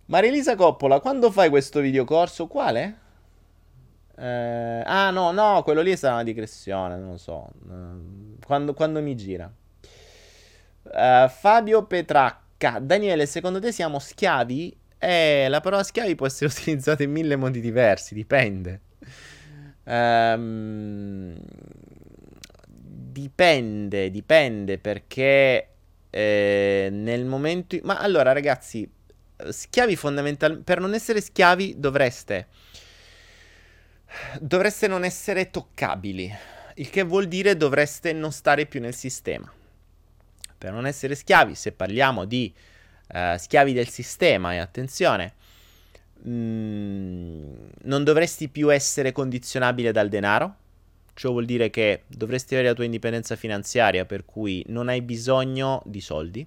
Marilisa 0.07 0.55
Coppola, 0.55 1.01
quando 1.01 1.31
fai 1.31 1.49
questo 1.49 1.81
videocorso? 1.81 2.47
Quale? 2.47 2.99
Eh, 4.19 4.83
ah, 4.85 5.11
no, 5.11 5.33
no, 5.33 5.63
quello 5.63 5.81
lì 5.81 5.97
sarà 5.97 6.15
una 6.15 6.23
digressione, 6.23 6.97
non 6.97 7.11
lo 7.13 7.17
so. 7.17 7.49
Eh, 7.69 8.45
quando, 8.45 8.75
quando 8.75 9.01
mi 9.01 9.17
gira. 9.17 9.51
Uh, 10.83 11.29
Fabio 11.29 11.85
Petracca, 11.85 12.79
Daniele, 12.79 13.27
secondo 13.27 13.59
te 13.59 13.73
siamo 13.73 13.99
schiavi 13.99 14.77
eh, 15.07 15.49
la 15.49 15.61
parola 15.61 15.85
schiavi 15.85 16.17
può 16.17 16.27
essere 16.27 16.51
utilizzata 16.51 17.05
in 17.05 17.13
mille 17.13 17.37
modi 17.37 17.61
diversi, 17.61 18.15
dipende. 18.15 18.81
Um, 19.85 21.37
dipende, 22.69 24.11
dipende 24.11 24.79
perché 24.79 25.69
eh, 26.11 26.89
nel 26.91 27.25
momento... 27.25 27.77
In... 27.77 27.83
Ma 27.85 27.99
allora 27.99 28.33
ragazzi, 28.33 28.91
schiavi 29.49 29.95
fondamentalmente... 29.95 30.65
Per 30.65 30.81
non 30.81 30.93
essere 30.93 31.21
schiavi 31.21 31.77
dovreste... 31.79 32.49
Dovreste 34.41 34.89
non 34.89 35.05
essere 35.05 35.51
toccabili, 35.51 36.33
il 36.77 36.91
che 36.91 37.03
vuol 37.03 37.27
dire 37.27 37.57
dovreste 37.57 38.13
non 38.13 38.33
stare 38.33 38.65
più 38.67 38.81
nel 38.81 38.95
sistema. 38.95 39.53
Per 40.59 40.73
non 40.73 40.87
essere 40.87 41.15
schiavi, 41.15 41.55
se 41.55 41.73
parliamo 41.73 42.25
di 42.25 42.53
uh, 43.09 43.37
schiavi 43.37 43.73
del 43.73 43.89
sistema 43.89 44.53
e 44.55 44.59
attenzione, 44.59 45.35
mh, 46.23 46.31
mm, 46.31 47.53
non 47.83 48.05
dovresti 48.05 48.49
più 48.49 48.73
essere 48.73 49.13
condizionabile 49.13 49.93
dal 49.93 50.09
denaro. 50.09 50.55
Ciò 51.15 51.31
vuol 51.31 51.47
dire 51.47 51.71
che 51.71 52.03
dovresti 52.09 52.55
avere 52.55 52.69
la 52.69 52.75
tua 52.75 52.85
indipendenza 52.85 53.37
finanziaria, 53.37 54.05
per 54.05 54.25
cui 54.27 54.63
non 54.69 54.89
hai 54.89 55.01
bisogno 55.01 55.83
di 55.87 56.01
soldi. 56.01 56.47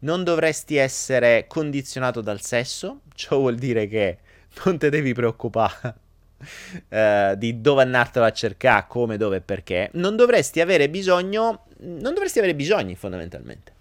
Non 0.00 0.22
dovresti 0.22 0.76
essere 0.76 1.46
condizionato 1.48 2.20
dal 2.20 2.42
sesso, 2.42 3.00
ciò 3.14 3.38
vuol 3.38 3.54
dire 3.54 3.86
che 3.88 4.18
non 4.64 4.76
ti 4.76 4.90
devi 4.90 5.14
preoccupare 5.14 5.94
uh, 6.90 7.34
di 7.36 7.62
dove 7.62 7.82
andartelo 7.82 8.26
a 8.26 8.32
cercare, 8.32 8.84
come, 8.86 9.16
dove 9.16 9.36
e 9.36 9.40
perché. 9.40 9.88
Non 9.94 10.14
dovresti 10.14 10.60
avere 10.60 10.90
bisogno, 10.90 11.64
non 11.78 12.12
dovresti 12.12 12.40
avere 12.40 12.54
bisogni 12.54 12.96
fondamentalmente 12.96 13.73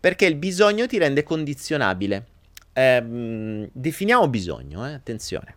perché 0.00 0.24
il 0.24 0.36
bisogno 0.36 0.86
ti 0.86 0.96
rende 0.96 1.22
condizionabile. 1.22 2.26
Eh, 2.72 3.68
definiamo 3.70 4.28
bisogno, 4.28 4.88
eh? 4.88 4.94
attenzione. 4.94 5.54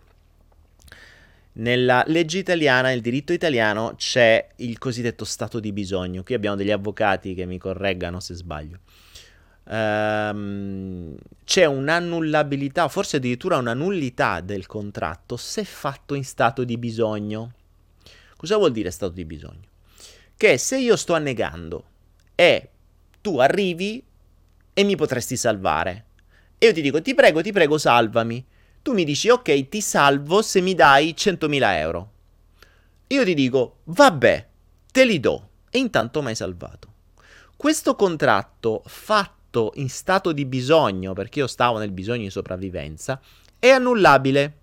Nella 1.54 2.04
legge 2.08 2.40
italiana, 2.40 2.90
nel 2.90 3.02
diritto 3.02 3.32
italiano, 3.32 3.94
c'è 3.96 4.50
il 4.58 4.78
cosiddetto 4.80 5.24
stato 5.24 5.60
di 5.60 5.72
bisogno. 5.72 6.24
Qui 6.24 6.34
abbiamo 6.34 6.56
degli 6.56 6.72
avvocati 6.72 7.34
che 7.34 7.46
mi 7.46 7.58
correggano 7.58 8.20
se 8.20 8.34
sbaglio. 8.34 8.80
Um, 9.66 11.16
c'è 11.46 11.66
un'annullabilità, 11.66 12.90
forse 12.90 13.18
addirittura 13.18 13.58
una 13.58 13.74
nullità 13.74 14.42
del 14.42 14.66
contratto 14.66 15.38
se 15.38 15.64
fatto 15.64 16.16
in 16.16 16.26
stato 16.26 16.64
di 16.64 16.78
bisogno. 16.78 17.54
Cosa 18.36 18.58
vuol 18.58 18.72
dire 18.72 18.92
stato 18.92 19.14
di 19.14 19.24
bisogno? 19.24 19.72
Che 20.36 20.58
se 20.58 20.80
io 20.80 20.98
sto 20.98 21.14
annegando 21.14 21.86
e 22.36 22.70
tu 23.22 23.38
arrivi 23.38 24.04
e 24.74 24.84
mi 24.84 24.96
potresti 24.96 25.38
salvare. 25.38 26.06
E 26.58 26.68
io 26.68 26.74
ti 26.74 26.82
dico, 26.82 27.02
ti 27.02 27.14
prego, 27.14 27.42
ti 27.42 27.52
prego, 27.52 27.78
salvami. 27.78 28.46
Tu 28.82 28.94
mi 28.94 29.04
dici, 29.04 29.30
ok, 29.30 29.70
ti 29.70 29.82
salvo 29.82 30.42
se 30.42 30.62
mi 30.62 30.74
dai 30.76 31.14
100.000 31.18 31.78
euro. 31.78 32.12
Io 33.08 33.24
ti 33.24 33.34
dico, 33.34 33.78
vabbè, 33.84 34.48
te 34.92 35.06
li 35.06 35.20
do. 35.20 35.50
E 35.70 35.78
intanto 35.78 36.22
mi 36.22 36.30
hai 36.30 36.36
salvato. 36.36 36.92
Questo 37.56 37.96
contratto 37.96 38.82
fatto 38.86 39.72
in 39.76 39.90
stato 39.90 40.32
di 40.32 40.46
bisogno, 40.46 41.14
perché 41.14 41.40
io 41.40 41.48
stavo 41.48 41.78
nel 41.78 41.92
bisogno 41.92 42.24
di 42.24 42.30
sopravvivenza, 42.30 43.22
è 43.60 43.70
annullabile. 43.70 44.58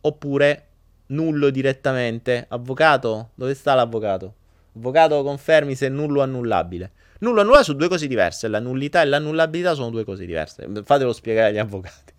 Oppure 0.00 0.66
nullo 1.06 1.50
direttamente. 1.50 2.46
Avvocato? 2.48 3.30
Dove 3.34 3.54
sta 3.54 3.74
l'avvocato? 3.74 4.34
Avvocato, 4.76 5.22
confermi 5.22 5.74
se 5.74 5.86
è 5.86 5.90
nullo 5.90 6.20
o 6.20 6.22
annullabile. 6.22 6.92
Nullo 7.24 7.40
e 7.40 7.44
nulla 7.44 7.62
sono 7.62 7.78
due 7.78 7.88
cose 7.88 8.06
diverse. 8.06 8.48
La 8.48 8.60
nullità 8.60 9.00
e 9.00 9.06
l'annullabilità 9.06 9.74
sono 9.74 9.90
due 9.90 10.04
cose 10.04 10.26
diverse. 10.26 10.68
Fatelo 10.84 11.12
spiegare 11.12 11.48
agli 11.48 11.58
avvocati. 11.58 12.12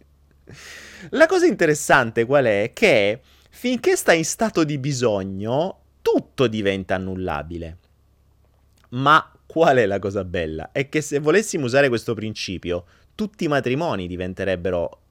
La 1.12 1.28
cosa 1.28 1.46
interessante 1.46 2.26
qual 2.26 2.46
è? 2.46 2.72
Che 2.74 3.22
finché 3.52 3.96
sta 3.96 4.14
in 4.14 4.26
stato 4.26 4.64
di 4.64 4.78
bisogno, 4.80 5.80
tutto 6.02 6.48
diventa 6.48 6.96
annullabile. 6.96 7.78
Ma 8.90 9.32
qual 9.46 9.78
è 9.78 9.86
la 9.86 10.00
cosa 10.00 10.24
bella? 10.24 10.72
È 10.72 10.90
che 10.90 11.02
se 11.02 11.20
volessimo 11.20 11.66
usare 11.66 11.90
questo 11.90 12.14
principio, 12.14 12.86
tutti 13.14 13.46
i 13.46 13.48
matrimoni 13.48 14.08
diventerebbero 14.08 15.02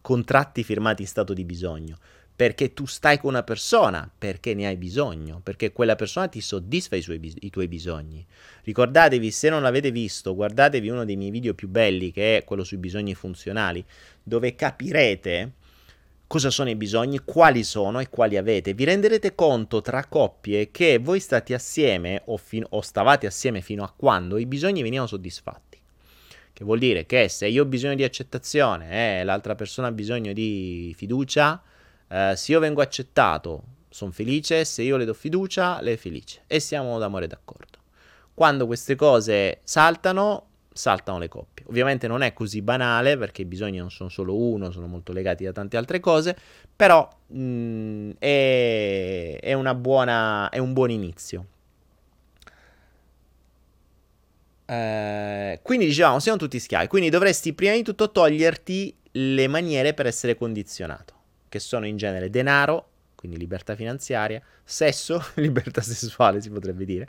contratti 0.00 0.64
firmati 0.64 1.02
in 1.02 1.08
stato 1.08 1.32
di 1.32 1.44
bisogno, 1.44 1.98
perché 2.42 2.74
tu 2.74 2.86
stai 2.86 3.20
con 3.20 3.30
una 3.30 3.44
persona, 3.44 4.10
perché 4.18 4.52
ne 4.52 4.66
hai 4.66 4.74
bisogno, 4.76 5.38
perché 5.44 5.70
quella 5.70 5.94
persona 5.94 6.26
ti 6.26 6.40
soddisfa 6.40 6.96
i, 6.96 7.00
suoi, 7.00 7.20
i 7.38 7.50
tuoi 7.50 7.68
bisogni. 7.68 8.26
Ricordatevi, 8.64 9.30
se 9.30 9.48
non 9.48 9.62
l'avete 9.62 9.92
visto, 9.92 10.34
guardatevi 10.34 10.88
uno 10.88 11.04
dei 11.04 11.14
miei 11.14 11.30
video 11.30 11.54
più 11.54 11.68
belli, 11.68 12.10
che 12.10 12.38
è 12.38 12.42
quello 12.42 12.64
sui 12.64 12.78
bisogni 12.78 13.14
funzionali, 13.14 13.84
dove 14.20 14.56
capirete 14.56 15.52
cosa 16.26 16.50
sono 16.50 16.68
i 16.68 16.74
bisogni, 16.74 17.20
quali 17.24 17.62
sono 17.62 18.00
e 18.00 18.08
quali 18.08 18.36
avete. 18.36 18.74
Vi 18.74 18.82
renderete 18.82 19.36
conto 19.36 19.80
tra 19.80 20.04
coppie 20.06 20.72
che 20.72 20.98
voi 20.98 21.20
state 21.20 21.54
assieme 21.54 22.22
o, 22.24 22.36
fin- 22.38 22.66
o 22.70 22.80
stavate 22.80 23.28
assieme 23.28 23.60
fino 23.60 23.84
a 23.84 23.92
quando 23.96 24.36
i 24.36 24.46
bisogni 24.46 24.82
venivano 24.82 25.06
soddisfatti. 25.06 25.78
Che 26.52 26.64
vuol 26.64 26.80
dire 26.80 27.06
che 27.06 27.28
se 27.28 27.46
io 27.46 27.62
ho 27.62 27.66
bisogno 27.66 27.94
di 27.94 28.02
accettazione 28.02 29.20
e 29.20 29.22
l'altra 29.22 29.54
persona 29.54 29.86
ha 29.86 29.92
bisogno 29.92 30.32
di 30.32 30.92
fiducia, 30.96 31.62
eh, 32.12 32.36
se 32.36 32.52
io 32.52 32.60
vengo 32.60 32.82
accettato, 32.82 33.62
sono 33.88 34.10
felice, 34.10 34.66
se 34.66 34.82
io 34.82 34.98
le 34.98 35.06
do 35.06 35.14
fiducia, 35.14 35.80
lei 35.80 35.94
è 35.94 35.96
felice 35.96 36.42
e 36.46 36.60
siamo 36.60 36.98
d'amore 36.98 37.26
d'accordo. 37.26 37.78
Quando 38.34 38.66
queste 38.66 38.96
cose 38.96 39.60
saltano, 39.64 40.46
saltano 40.72 41.18
le 41.18 41.28
coppie. 41.28 41.64
Ovviamente 41.68 42.06
non 42.06 42.22
è 42.22 42.34
così 42.34 42.60
banale 42.60 43.16
perché 43.16 43.42
i 43.42 43.44
bisogni 43.46 43.78
non 43.78 43.90
sono 43.90 44.10
solo 44.10 44.36
uno, 44.36 44.70
sono 44.70 44.86
molto 44.86 45.12
legati 45.12 45.44
da 45.44 45.52
tante 45.52 45.78
altre 45.78 46.00
cose, 46.00 46.36
però 46.74 47.08
mh, 47.28 47.40
mm, 47.40 48.10
è, 48.18 49.38
è, 49.40 49.74
buona, 49.74 50.50
è 50.50 50.58
un 50.58 50.72
buon 50.74 50.90
inizio. 50.90 51.46
Eh, 54.66 55.60
quindi 55.62 55.86
dicevamo, 55.86 56.18
siamo 56.18 56.38
tutti 56.38 56.58
schiavi, 56.58 56.86
quindi 56.88 57.08
dovresti 57.10 57.52
prima 57.54 57.74
di 57.74 57.82
tutto 57.82 58.10
toglierti 58.10 58.96
le 59.12 59.48
maniere 59.48 59.92
per 59.92 60.06
essere 60.06 60.34
condizionato 60.34 61.20
che 61.52 61.58
sono 61.58 61.86
in 61.86 61.98
genere 61.98 62.30
denaro, 62.30 62.88
quindi 63.14 63.36
libertà 63.36 63.76
finanziaria, 63.76 64.40
sesso, 64.64 65.22
libertà 65.36 65.82
sessuale 65.82 66.40
si 66.40 66.48
potrebbe 66.48 66.86
dire, 66.86 67.06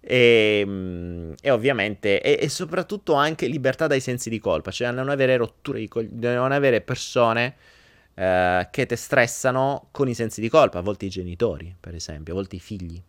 e, 0.00 0.62
ehm, 0.64 1.34
e 1.42 1.50
ovviamente, 1.50 2.22
e, 2.22 2.38
e, 2.40 2.48
soprattutto 2.48 3.12
anche 3.12 3.46
libertà 3.46 3.86
dai 3.86 4.00
sensi 4.00 4.30
di 4.30 4.38
colpa, 4.38 4.70
cioè 4.70 4.90
non 4.92 5.10
avere 5.10 5.36
rotture 5.36 5.78
di 5.80 5.88
coglioni, 5.88 6.34
non 6.34 6.52
avere 6.52 6.80
persone 6.80 7.54
eh, 8.14 8.66
che 8.70 8.86
ti 8.86 8.96
stressano 8.96 9.88
con 9.90 10.08
i 10.08 10.14
sensi 10.14 10.40
di 10.40 10.48
colpa, 10.48 10.78
a 10.78 10.82
volte 10.82 11.04
i 11.04 11.10
genitori, 11.10 11.76
per 11.78 11.94
esempio, 11.94 12.32
a 12.32 12.36
volte 12.36 12.56
i 12.56 12.60
figli. 12.60 13.00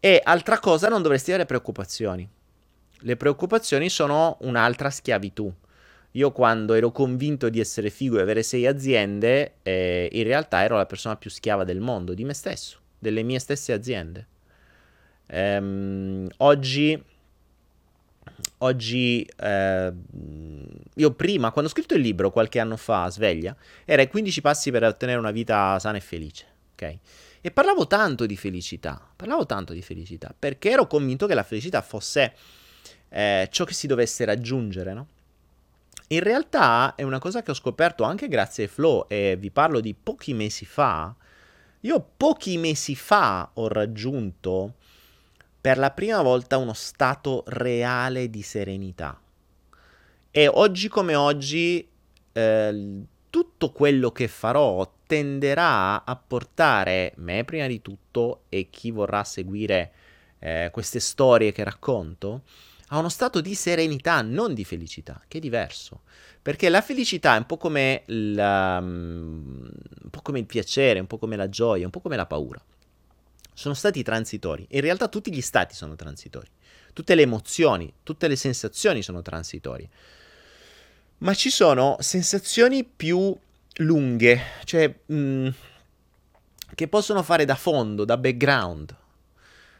E 0.00 0.22
altra 0.24 0.58
cosa, 0.60 0.88
non 0.88 1.02
dovresti 1.02 1.30
avere 1.30 1.44
preoccupazioni. 1.44 2.26
Le 3.00 3.16
preoccupazioni 3.16 3.90
sono 3.90 4.38
un'altra 4.40 4.88
schiavitù. 4.88 5.52
Io 6.18 6.32
quando 6.32 6.74
ero 6.74 6.90
convinto 6.90 7.48
di 7.48 7.60
essere 7.60 7.90
figo 7.90 8.18
e 8.18 8.22
avere 8.22 8.42
sei 8.42 8.66
aziende, 8.66 9.58
eh, 9.62 10.08
in 10.10 10.24
realtà 10.24 10.64
ero 10.64 10.76
la 10.76 10.84
persona 10.84 11.14
più 11.14 11.30
schiava 11.30 11.62
del 11.62 11.78
mondo, 11.78 12.12
di 12.12 12.24
me 12.24 12.34
stesso, 12.34 12.80
delle 12.98 13.22
mie 13.22 13.38
stesse 13.38 13.72
aziende. 13.72 14.26
Ehm, 15.28 16.26
oggi, 16.38 17.00
oggi 18.58 19.30
eh, 19.36 19.92
io 20.96 21.10
prima, 21.12 21.52
quando 21.52 21.70
ho 21.70 21.72
scritto 21.72 21.94
il 21.94 22.00
libro 22.00 22.32
qualche 22.32 22.58
anno 22.58 22.76
fa, 22.76 23.08
Sveglia, 23.08 23.56
era 23.84 24.02
i 24.02 24.08
15 24.08 24.40
passi 24.40 24.72
per 24.72 24.82
ottenere 24.82 25.20
una 25.20 25.30
vita 25.30 25.78
sana 25.78 25.98
e 25.98 26.00
felice, 26.00 26.46
ok? 26.72 26.98
E 27.40 27.50
parlavo 27.52 27.86
tanto 27.86 28.26
di 28.26 28.36
felicità, 28.36 29.00
parlavo 29.14 29.46
tanto 29.46 29.72
di 29.72 29.82
felicità, 29.82 30.34
perché 30.36 30.70
ero 30.70 30.88
convinto 30.88 31.28
che 31.28 31.34
la 31.34 31.44
felicità 31.44 31.80
fosse 31.80 32.34
eh, 33.08 33.48
ciò 33.52 33.64
che 33.64 33.72
si 33.72 33.86
dovesse 33.86 34.24
raggiungere, 34.24 34.92
no? 34.92 35.06
In 36.10 36.20
realtà 36.20 36.94
è 36.94 37.02
una 37.02 37.18
cosa 37.18 37.42
che 37.42 37.50
ho 37.50 37.54
scoperto 37.54 38.02
anche 38.02 38.28
grazie 38.28 38.64
ai 38.64 38.70
flow 38.70 39.04
e 39.08 39.36
vi 39.38 39.50
parlo 39.50 39.80
di 39.80 39.94
pochi 39.94 40.32
mesi 40.32 40.64
fa. 40.64 41.14
Io 41.80 42.10
pochi 42.16 42.56
mesi 42.56 42.94
fa 42.94 43.50
ho 43.52 43.68
raggiunto 43.68 44.74
per 45.60 45.76
la 45.76 45.90
prima 45.90 46.22
volta 46.22 46.56
uno 46.56 46.72
stato 46.72 47.44
reale 47.48 48.30
di 48.30 48.40
serenità. 48.40 49.20
E 50.30 50.48
oggi 50.48 50.88
come 50.88 51.14
oggi 51.14 51.86
eh, 52.32 53.02
tutto 53.28 53.72
quello 53.72 54.10
che 54.10 54.28
farò 54.28 54.90
tenderà 55.06 56.04
a 56.04 56.16
portare 56.16 57.12
me 57.16 57.44
prima 57.44 57.66
di 57.66 57.82
tutto 57.82 58.44
e 58.48 58.68
chi 58.70 58.90
vorrà 58.90 59.24
seguire 59.24 59.92
eh, 60.38 60.70
queste 60.72 61.00
storie 61.00 61.52
che 61.52 61.64
racconto 61.64 62.42
a 62.88 62.98
uno 62.98 63.08
stato 63.08 63.40
di 63.40 63.54
serenità, 63.54 64.22
non 64.22 64.54
di 64.54 64.64
felicità, 64.64 65.22
che 65.28 65.38
è 65.38 65.40
diverso. 65.40 66.02
Perché 66.40 66.68
la 66.68 66.80
felicità 66.80 67.34
è 67.34 67.38
un 67.38 67.46
po' 67.46 67.58
come, 67.58 68.02
la, 68.06 68.78
um, 68.80 69.68
un 70.02 70.10
po' 70.10 70.22
come 70.22 70.38
il 70.38 70.46
piacere, 70.46 71.00
un 71.00 71.06
po' 71.06 71.18
come 71.18 71.36
la 71.36 71.48
gioia, 71.48 71.84
un 71.84 71.90
po' 71.90 72.00
come 72.00 72.16
la 72.16 72.26
paura. 72.26 72.62
Sono 73.52 73.74
stati 73.74 74.02
transitori. 74.02 74.66
In 74.70 74.80
realtà 74.80 75.08
tutti 75.08 75.32
gli 75.32 75.40
stati 75.40 75.74
sono 75.74 75.96
transitori. 75.96 76.48
Tutte 76.92 77.14
le 77.14 77.22
emozioni, 77.22 77.92
tutte 78.02 78.28
le 78.28 78.36
sensazioni 78.36 79.02
sono 79.02 79.20
transitorie. 79.20 79.88
Ma 81.18 81.34
ci 81.34 81.50
sono 81.50 81.96
sensazioni 81.98 82.84
più 82.84 83.36
lunghe, 83.78 84.40
cioè 84.64 84.92
mh, 85.04 85.14
mm, 85.14 85.48
che 86.74 86.88
possono 86.88 87.22
fare 87.22 87.44
da 87.44 87.56
fondo, 87.56 88.04
da 88.04 88.16
background. 88.16 88.96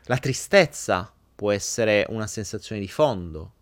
La 0.04 0.18
tristezza 0.18 1.12
può 1.38 1.52
essere 1.52 2.04
una 2.08 2.26
sensazione 2.26 2.80
di 2.80 2.88
fondo, 2.88 3.52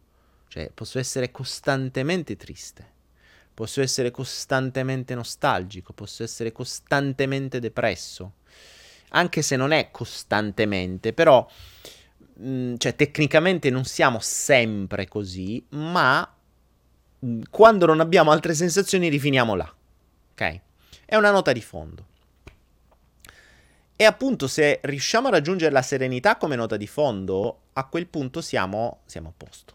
cioè 0.49 0.71
posso 0.73 0.99
essere 0.99 1.31
costantemente 1.31 2.35
triste, 2.35 2.91
posso 3.53 3.83
essere 3.83 4.11
costantemente 4.11 5.15
nostalgico, 5.15 5.93
posso 5.93 6.23
essere 6.23 6.53
costantemente 6.53 7.61
depresso, 7.61 8.37
anche 9.11 9.43
se 9.43 9.57
non 9.57 9.73
è 9.73 9.91
costantemente, 9.91 11.13
però 11.13 11.47
mh, 12.37 12.49
mm, 12.49 12.75
cioè 12.79 12.97
tecnicamente 12.97 13.69
non 13.69 13.85
siamo 13.85 14.21
sempre 14.21 15.07
così, 15.07 15.63
ma 15.73 16.27
mh, 17.19 17.29
mm, 17.29 17.41
quando 17.51 17.85
non 17.85 18.01
abbiamo 18.01 18.31
altre 18.31 18.55
sensazioni 18.55 19.11
rifiniamo 19.11 19.55
là. 19.55 19.71
Ok? 20.33 20.61
È 21.05 21.15
una 21.15 21.31
nota 21.31 21.53
di 21.53 21.61
fondo. 21.61 22.07
E 23.97 24.05
appunto 24.05 24.47
se 24.47 24.81
riusciamo 24.83 25.29
a 25.29 25.31
raggiungere 25.31 25.73
la 25.73 25.81
serenità 25.81 26.37
come 26.37 26.55
nota 26.55 26.77
di 26.77 26.87
fondo, 26.87 27.61
a 27.73 27.85
quel 27.87 28.07
punto 28.07 28.43
siamo, 28.43 29.01
siamo 29.07 29.29
a 29.29 29.33
posto. 29.35 29.75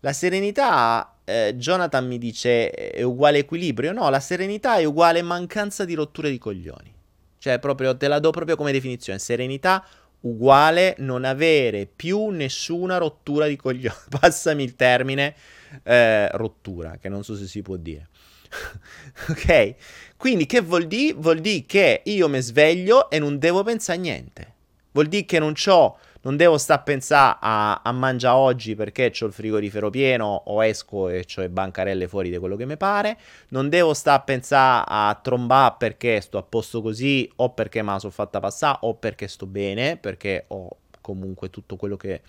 La 0.00 0.14
serenità, 0.14 1.16
eh, 1.24 1.54
Jonathan 1.56 2.06
mi 2.06 2.18
dice, 2.18 2.70
è 2.70 3.02
uguale 3.02 3.38
equilibrio. 3.38 3.92
No, 3.92 4.08
la 4.08 4.20
serenità 4.20 4.76
è 4.76 4.84
uguale 4.84 5.20
mancanza 5.22 5.84
di 5.84 5.94
rotture 5.94 6.30
di 6.30 6.38
coglioni. 6.38 6.92
Cioè, 7.38 7.58
proprio, 7.58 7.96
te 7.96 8.08
la 8.08 8.18
do 8.18 8.30
proprio 8.30 8.56
come 8.56 8.72
definizione. 8.72 9.18
Serenità 9.18 9.84
uguale 10.22 10.94
non 10.98 11.24
avere 11.24 11.86
più 11.86 12.28
nessuna 12.28 12.96
rottura 12.96 13.46
di 13.46 13.56
coglioni. 13.56 13.96
Passami 14.18 14.64
il 14.64 14.76
termine 14.76 15.34
eh, 15.82 16.28
rottura, 16.36 16.96
che 16.96 17.08
non 17.08 17.22
so 17.22 17.36
se 17.36 17.46
si 17.46 17.62
può 17.62 17.76
dire. 17.76 18.08
ok? 19.28 19.74
Quindi 20.16 20.46
che 20.46 20.60
vuol 20.60 20.86
dire? 20.86 21.14
Vuol 21.14 21.40
dire 21.40 21.64
che 21.66 22.02
io 22.04 22.28
mi 22.28 22.40
sveglio 22.40 23.10
e 23.10 23.18
non 23.18 23.38
devo 23.38 23.62
pensare 23.62 23.98
a 23.98 24.00
niente. 24.00 24.52
Vuol 24.92 25.06
dire 25.06 25.24
che 25.24 25.38
non 25.38 25.54
c'ho, 25.54 25.98
non 26.22 26.36
devo 26.36 26.58
stare 26.58 26.80
a 26.80 26.82
pensare 26.84 27.38
a, 27.40 27.80
a 27.82 27.92
mangiare 27.92 28.36
oggi 28.36 28.74
perché 28.74 29.12
ho 29.20 29.26
il 29.26 29.32
frigorifero 29.32 29.90
pieno 29.90 30.42
o 30.46 30.64
esco 30.64 31.08
e 31.08 31.26
ho 31.26 31.40
le 31.40 31.48
bancarelle 31.48 32.06
fuori 32.06 32.30
di 32.30 32.38
quello 32.38 32.56
che 32.56 32.66
mi 32.66 32.76
pare. 32.76 33.18
Non 33.48 33.68
devo 33.68 33.94
stare 33.94 34.18
a 34.18 34.22
pensare 34.22 34.84
a 34.86 35.18
trombare 35.20 35.74
perché 35.78 36.20
sto 36.20 36.38
a 36.38 36.42
posto 36.42 36.82
così 36.82 37.28
o 37.36 37.50
perché 37.50 37.82
me 37.82 37.92
la 37.92 37.98
sono 37.98 38.12
fatta 38.12 38.38
passare 38.38 38.78
o 38.82 38.94
perché 38.94 39.26
sto 39.26 39.46
bene, 39.46 39.96
perché 39.96 40.44
ho 40.48 40.76
comunque 41.00 41.50
tutto 41.50 41.76
quello 41.76 41.96
che 41.96 42.20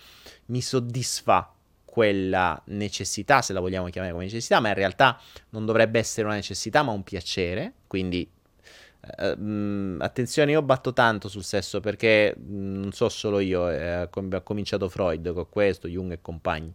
mi 0.46 0.60
soddisfa 0.60 1.54
quella 1.94 2.60
necessità, 2.66 3.40
se 3.40 3.52
la 3.52 3.60
vogliamo 3.60 3.88
chiamare 3.88 4.12
come 4.12 4.24
necessità, 4.24 4.58
ma 4.58 4.66
in 4.66 4.74
realtà 4.74 5.16
non 5.50 5.64
dovrebbe 5.64 6.00
essere 6.00 6.26
una 6.26 6.34
necessità, 6.34 6.82
ma 6.82 6.90
un 6.90 7.04
piacere. 7.04 7.72
Quindi, 7.86 8.28
eh, 9.18 9.36
mm, 9.38 10.00
attenzione, 10.00 10.50
io 10.50 10.62
batto 10.62 10.92
tanto 10.92 11.28
sul 11.28 11.44
sesso 11.44 11.78
perché 11.78 12.34
mm, 12.36 12.80
non 12.80 12.90
so 12.90 13.08
solo 13.08 13.38
io, 13.38 13.70
eh, 13.70 13.86
ha 13.86 14.40
cominciato 14.42 14.88
Freud 14.88 15.32
con 15.32 15.48
questo, 15.48 15.86
Jung 15.86 16.10
e 16.10 16.18
compagni. 16.20 16.72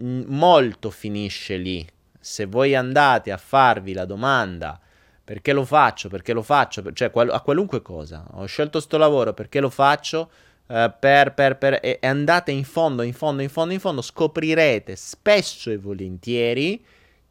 Mm, 0.00 0.22
molto 0.28 0.90
finisce 0.90 1.56
lì. 1.56 1.84
Se 2.20 2.46
voi 2.46 2.76
andate 2.76 3.32
a 3.32 3.38
farvi 3.38 3.92
la 3.92 4.04
domanda 4.04 4.78
perché 5.24 5.52
lo 5.52 5.64
faccio, 5.64 6.08
perché 6.08 6.32
lo 6.32 6.42
faccio, 6.42 6.92
cioè 6.92 7.10
a 7.12 7.40
qualunque 7.40 7.82
cosa, 7.82 8.24
ho 8.34 8.46
scelto 8.46 8.78
sto 8.78 8.98
lavoro 8.98 9.34
perché 9.34 9.58
lo 9.58 9.68
faccio 9.68 10.30
Uh, 10.68 10.92
per, 11.00 11.32
per, 11.32 11.56
per, 11.56 11.78
e 11.82 11.98
andate 12.02 12.50
in 12.50 12.64
fondo, 12.64 13.00
in 13.00 13.14
fondo, 13.14 13.40
in 13.40 13.48
fondo, 13.48 13.72
in 13.72 13.80
fondo, 13.80 14.02
scoprirete 14.02 14.96
spesso 14.96 15.70
e 15.70 15.78
volentieri 15.78 16.84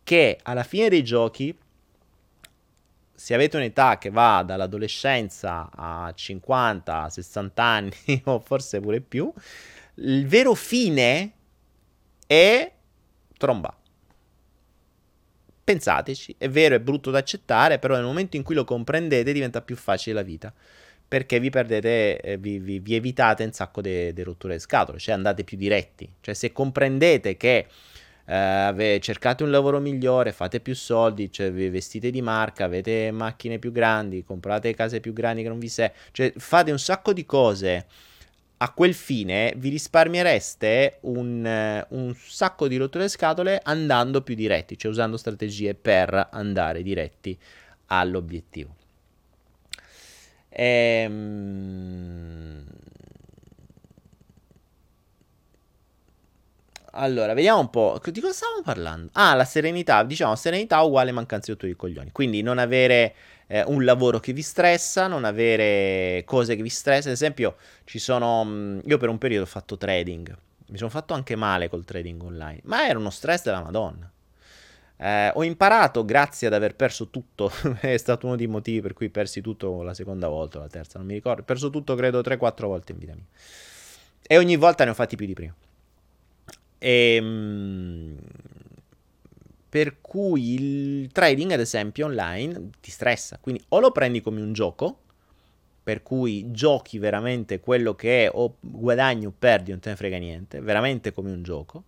che 0.04 0.40
alla 0.42 0.64
fine 0.64 0.90
dei 0.90 1.04
giochi, 1.04 1.56
se 3.14 3.34
avete 3.34 3.58
un'età 3.58 3.98
che 3.98 4.10
va 4.10 4.42
dall'adolescenza 4.42 5.70
a 5.72 6.12
50, 6.12 7.10
60 7.10 7.64
anni 7.64 8.22
o 8.26 8.40
forse 8.40 8.80
pure 8.80 9.02
più, 9.02 9.32
il 9.96 10.26
vero 10.26 10.54
fine 10.54 11.32
è 12.26 12.72
tromba. 13.38 13.76
Pensateci, 15.64 16.36
è 16.38 16.50
vero, 16.50 16.76
è 16.76 16.80
brutto 16.80 17.12
da 17.12 17.18
accettare, 17.18 17.78
però 17.78 17.96
nel 17.96 18.06
momento 18.06 18.38
in 18.38 18.44
cui 18.44 18.56
lo 18.56 18.64
comprendete 18.64 19.34
diventa 19.34 19.62
più 19.62 19.76
facile 19.76 20.16
la 20.16 20.22
vita. 20.22 20.54
Perché 21.08 21.40
vi 21.40 21.50
perdete, 21.50 22.20
eh, 22.20 22.38
vi, 22.38 22.60
vi, 22.60 22.80
vi, 22.80 22.96
evitate 22.96 23.44
un 23.44 23.54
sacco 23.54 23.82
di 23.82 24.24
rotture 24.24 24.56
di 24.56 24.60
scatole, 24.60 25.00
cioè 25.00 25.16
andate 25.16 25.44
più 25.44 25.58
diretti. 25.58 26.10
Cioè 26.20 26.34
se 26.34 26.52
comprendete 26.52 27.38
che 27.38 27.68
eh, 28.26 29.00
cercate 29.02 29.44
un 29.44 29.52
lavoro 29.52 29.80
migliore, 29.80 30.34
fate 30.34 30.60
più 30.60 30.76
soldi, 30.76 31.32
cioè 31.32 31.52
vi 31.52 31.70
vestite 31.70 32.12
di 32.12 32.22
marca, 32.22 32.66
avete 32.66 33.10
macchine 33.12 33.58
più 33.58 33.72
grandi, 33.72 34.24
comprate 34.24 34.74
case 34.74 35.00
più 35.00 35.14
grandi 35.14 35.44
che 35.44 35.48
non 35.48 35.60
vi 35.60 35.70
servono, 35.70 36.00
cioè 36.12 36.34
fate 36.36 36.72
un 36.72 36.80
sacco 36.80 37.14
di 37.14 37.26
cose 37.26 37.86
a 38.60 38.72
quel 38.72 38.94
fine 38.94 39.54
vi 39.58 39.70
risparmiereste 39.70 40.98
un, 41.02 41.86
un 41.90 42.16
sacco 42.16 42.68
di 42.68 42.76
rotture 42.76 43.08
scatole 43.08 43.60
andando 43.64 44.22
più 44.22 44.36
diretti, 44.36 44.78
cioè 44.78 44.92
usando 44.92 45.16
strategie 45.16 45.76
per 45.76 46.30
andare 46.32 46.82
diretti 46.82 47.38
all'obiettivo. 47.88 48.76
Ehm... 50.60 52.48
Allora, 56.94 57.34
vediamo 57.34 57.60
un 57.60 57.70
po'. 57.70 58.02
Di 58.04 58.20
cosa 58.20 58.34
stavamo 58.34 58.62
parlando? 58.64 59.10
Ah, 59.14 59.36
la 59.36 59.46
serenità. 59.46 60.04
Diciamo, 60.04 60.36
serenità 60.36 60.82
uguale 60.82 61.12
mancanza 61.12 61.54
di 61.54 61.76
coglioni. 61.76 62.12
Quindi 62.12 62.42
non 62.42 62.58
avere 62.58 63.14
eh, 63.48 63.64
un 63.68 63.84
lavoro 63.86 64.20
che 64.20 64.34
vi 64.34 64.42
stressa, 64.42 65.06
non 65.08 65.24
avere 65.24 66.24
cose 66.26 66.56
che 66.56 66.64
vi 66.64 66.70
stressano. 66.70 67.10
Ad 67.14 67.16
esempio, 67.22 67.58
ci 67.84 68.00
sono. 68.00 68.44
Mm, 68.46 68.80
io 68.86 68.98
per 68.98 69.10
un 69.10 69.18
periodo 69.20 69.44
ho 69.44 69.48
fatto 69.48 69.78
trading. 69.78 70.36
Mi 70.70 70.78
sono 70.78 70.90
fatto 70.90 71.14
anche 71.14 71.36
male 71.36 71.70
col 71.70 71.86
trading 71.86 72.22
online, 72.24 72.62
ma 72.64 72.88
era 72.88 72.98
uno 72.98 73.10
stress 73.12 73.44
della 73.44 73.62
Madonna. 73.62 74.12
Eh, 75.00 75.32
ho 75.34 75.44
imparato 75.44 76.04
grazie 76.04 76.48
ad 76.48 76.54
aver 76.54 76.76
perso 76.76 77.10
tutto. 77.10 77.52
è 77.82 77.98
stato 77.98 78.26
uno 78.26 78.36
dei 78.36 78.48
motivi 78.48 78.82
per 78.82 78.94
cui 78.94 79.10
persi 79.10 79.42
tutto 79.42 79.84
la 79.84 79.94
seconda 79.94 80.28
volta 80.28 80.58
o 80.58 80.62
la 80.62 80.68
terza, 80.68 80.98
non 80.98 81.08
mi 81.08 81.14
ricordo. 81.14 81.42
Ho 81.42 81.46
perso 81.46 81.70
tutto, 81.70 81.96
credo, 81.96 82.22
3-4 82.22 82.68
volte 82.68 82.92
in 82.92 82.98
vita 82.98 83.14
mia. 83.14 83.26
E 84.24 84.38
ogni 84.38 84.58
volta 84.58 84.84
ne 84.84 84.90
ho 84.90 84.94
fatti 84.94 85.16
più 85.16 85.26
di 85.26 85.34
prima. 85.34 85.56
E, 86.80 87.16
ehm, 87.16 88.18
per 89.70 90.02
cui 90.02 90.54
il 90.54 91.12
trading, 91.12 91.52
ad 91.52 91.60
esempio, 91.60 92.06
online 92.06 92.70
ti 92.82 92.92
stressa. 92.92 93.38
Quindi 93.40 93.64
o 93.70 93.80
lo 93.80 93.92
prendi 93.92 94.22
come 94.22 94.42
un 94.42 94.54
gioco, 94.54 95.02
per 95.84 96.04
cui 96.04 96.52
giochi 96.52 96.98
veramente 96.98 97.60
quello 97.60 97.96
che 97.96 98.26
è, 98.26 98.32
o 98.34 98.58
guadagni 98.60 99.26
o 99.26 99.34
perdi, 99.38 99.72
non 99.72 99.80
te 99.80 99.90
ne 99.90 99.96
frega 99.96 100.18
niente, 100.18 100.60
veramente 100.60 101.14
come 101.14 101.32
un 101.32 101.44
gioco, 101.44 101.84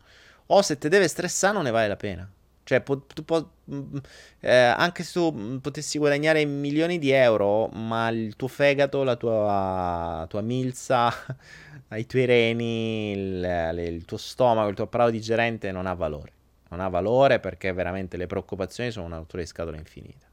o 0.47 0.61
se 0.61 0.77
te 0.77 0.87
deve 0.89 1.07
stressare 1.07 1.53
non 1.53 1.63
ne 1.63 1.71
vale 1.71 1.87
la 1.87 1.95
pena. 1.95 2.29
Cioè, 2.69 2.81
po- 2.81 3.01
po- 3.25 3.49
mm, 3.71 3.97
eh, 4.41 4.55
anche 4.55 5.03
se 5.03 5.13
tu 5.13 5.31
mm, 5.31 5.57
potessi 5.57 5.97
guadagnare 5.97 6.45
milioni 6.45 6.99
di 6.99 7.09
euro, 7.09 7.65
ma 7.69 8.09
il 8.09 8.35
tuo 8.35 8.47
fegato, 8.47 9.01
la 9.03 9.15
tua, 9.15 10.27
tua 10.29 10.41
milza, 10.41 11.11
i 11.97 12.05
tuoi 12.05 12.25
reni, 12.25 13.11
il, 13.13 13.73
il 13.95 14.05
tuo 14.05 14.17
stomaco, 14.17 14.69
il 14.69 14.75
tuo 14.75 14.83
apparato 14.83 15.09
digerente 15.09 15.71
non 15.71 15.87
ha 15.87 15.93
valore 15.95 16.33
non 16.69 16.81
ha 16.81 16.89
valore 16.89 17.39
perché 17.39 17.73
veramente 17.73 18.15
le 18.17 18.27
preoccupazioni 18.27 18.91
sono 18.91 19.07
una 19.07 19.17
rottura 19.17 19.41
di 19.41 19.47
scatola 19.47 19.77
infinita. 19.77 20.27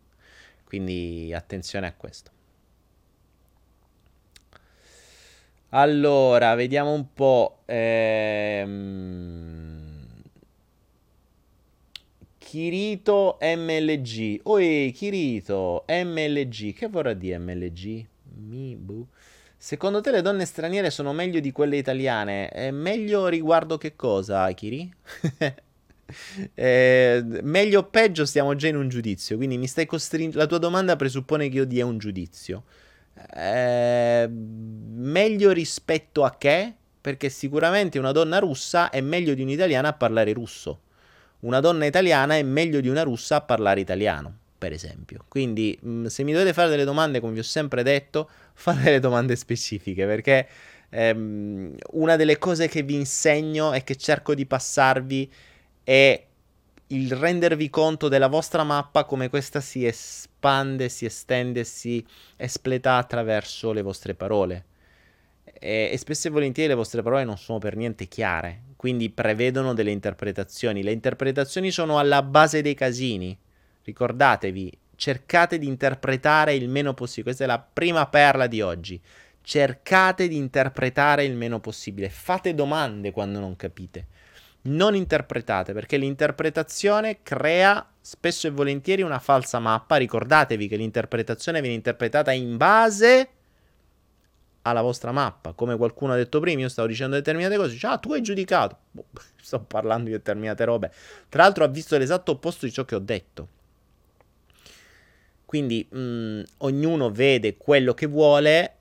Quindi 0.62 1.32
attenzione 1.32 1.86
a 1.86 1.94
questo. 1.96 2.30
Allora, 5.70 6.54
vediamo 6.54 6.92
un 6.92 7.14
po'. 7.14 7.60
Ehm... 7.64 9.65
Kirito 12.56 13.36
MLG. 13.38 14.40
Oi, 14.44 14.90
Kirito 14.96 15.84
MLG. 15.86 16.72
Che 16.72 16.88
vorrà 16.88 17.12
dire 17.12 17.36
MLG? 17.36 18.06
Mibu. 18.48 19.06
Secondo 19.58 20.00
te 20.00 20.10
le 20.10 20.22
donne 20.22 20.46
straniere 20.46 20.88
sono 20.88 21.12
meglio 21.12 21.40
di 21.40 21.52
quelle 21.52 21.76
italiane? 21.76 22.48
È 22.48 22.70
meglio 22.70 23.26
riguardo 23.26 23.76
che 23.76 23.94
cosa, 23.94 24.50
Kiri? 24.52 24.90
Eh, 26.54 27.20
meglio 27.42 27.80
o 27.80 27.84
peggio 27.86 28.24
stiamo 28.24 28.54
già 28.54 28.68
in 28.68 28.76
un 28.76 28.88
giudizio, 28.88 29.36
quindi 29.36 29.58
mi 29.58 29.66
stai 29.66 29.86
costringendo... 29.86 30.38
La 30.38 30.46
tua 30.46 30.58
domanda 30.58 30.94
presuppone 30.94 31.48
che 31.48 31.56
io 31.56 31.64
dia 31.66 31.84
un 31.84 31.98
giudizio. 31.98 32.62
Eh, 33.34 34.28
meglio 34.30 35.50
rispetto 35.50 36.22
a 36.22 36.36
che? 36.38 36.74
Perché 37.00 37.28
sicuramente 37.28 37.98
una 37.98 38.12
donna 38.12 38.38
russa 38.38 38.90
è 38.90 39.00
meglio 39.00 39.34
di 39.34 39.42
un'italiana 39.42 39.88
a 39.88 39.92
parlare 39.94 40.32
russo. 40.32 40.82
Una 41.46 41.60
donna 41.60 41.86
italiana 41.86 42.34
è 42.34 42.42
meglio 42.42 42.80
di 42.80 42.88
una 42.88 43.04
russa 43.04 43.36
a 43.36 43.40
parlare 43.40 43.78
italiano, 43.78 44.36
per 44.58 44.72
esempio. 44.72 45.24
Quindi, 45.28 45.78
mm, 45.84 46.06
se 46.06 46.24
mi 46.24 46.32
dovete 46.32 46.52
fare 46.52 46.68
delle 46.68 46.82
domande, 46.82 47.20
come 47.20 47.34
vi 47.34 47.38
ho 47.38 47.44
sempre 47.44 47.84
detto, 47.84 48.28
fate 48.52 48.82
delle 48.82 48.98
domande 48.98 49.36
specifiche, 49.36 50.06
perché 50.06 50.48
ehm, 50.90 51.76
una 51.92 52.16
delle 52.16 52.36
cose 52.38 52.66
che 52.66 52.82
vi 52.82 52.96
insegno 52.96 53.72
e 53.72 53.84
che 53.84 53.94
cerco 53.94 54.34
di 54.34 54.44
passarvi 54.44 55.32
è 55.84 56.26
il 56.88 57.12
rendervi 57.12 57.70
conto 57.70 58.08
della 58.08 58.28
vostra 58.28 58.64
mappa 58.64 59.04
come 59.04 59.28
questa 59.28 59.60
si 59.60 59.86
espande, 59.86 60.88
si 60.88 61.04
estende, 61.04 61.62
si 61.62 62.04
espleta 62.36 62.96
attraverso 62.96 63.70
le 63.70 63.82
vostre 63.82 64.14
parole. 64.14 64.64
E, 65.44 65.94
spesso 65.96 66.26
e 66.26 66.30
volentieri 66.32 66.70
le 66.70 66.74
vostre 66.74 67.02
parole 67.02 67.22
non 67.22 67.38
sono 67.38 67.58
per 67.58 67.76
niente 67.76 68.06
chiare, 68.06 68.62
quindi 68.76 69.10
prevedono 69.10 69.74
delle 69.74 69.90
interpretazioni. 69.90 70.82
Le 70.82 70.92
interpretazioni 70.92 71.70
sono 71.70 71.98
alla 71.98 72.22
base 72.22 72.62
dei 72.62 72.74
casini. 72.74 73.36
Ricordatevi, 73.82 74.78
cercate 74.94 75.58
di 75.58 75.66
interpretare 75.66 76.54
il 76.54 76.68
meno 76.68 76.94
possibile. 76.94 77.24
Questa 77.24 77.44
è 77.44 77.46
la 77.46 77.58
prima 77.58 78.06
perla 78.06 78.46
di 78.46 78.60
oggi. 78.60 79.00
Cercate 79.42 80.28
di 80.28 80.36
interpretare 80.36 81.24
il 81.24 81.36
meno 81.36 81.60
possibile. 81.60 82.08
Fate 82.08 82.54
domande 82.54 83.12
quando 83.12 83.40
non 83.40 83.56
capite 83.56 84.06
non 84.66 84.94
interpretate, 84.94 85.72
perché 85.72 85.96
l'interpretazione 85.96 87.22
crea 87.22 87.86
spesso 88.00 88.46
e 88.46 88.50
volentieri 88.50 89.02
una 89.02 89.18
falsa 89.18 89.58
mappa. 89.58 89.96
Ricordatevi 89.96 90.68
che 90.68 90.76
l'interpretazione 90.76 91.60
viene 91.60 91.76
interpretata 91.76 92.32
in 92.32 92.56
base 92.56 93.28
alla 94.68 94.82
vostra 94.82 95.12
mappa. 95.12 95.52
Come 95.52 95.76
qualcuno 95.76 96.12
ha 96.12 96.16
detto 96.16 96.40
prima, 96.40 96.62
io 96.62 96.68
stavo 96.68 96.88
dicendo 96.88 97.14
determinate 97.14 97.56
cose, 97.56 97.72
dice, 97.72 97.86
ah, 97.86 97.98
tu 97.98 98.12
hai 98.12 98.20
giudicato. 98.20 98.76
Boh, 98.90 99.06
sto 99.40 99.60
parlando 99.60 100.06
di 100.06 100.12
determinate 100.12 100.64
robe. 100.64 100.92
Tra 101.28 101.42
l'altro 101.42 101.64
ha 101.64 101.68
visto 101.68 101.96
l'esatto 101.96 102.32
opposto 102.32 102.66
di 102.66 102.72
ciò 102.72 102.84
che 102.84 102.94
ho 102.94 103.00
detto. 103.00 103.48
Quindi 105.44 105.86
mh, 105.88 105.98
mm, 105.98 106.40
ognuno 106.58 107.10
vede 107.10 107.56
quello 107.56 107.94
che 107.94 108.06
vuole 108.06 108.72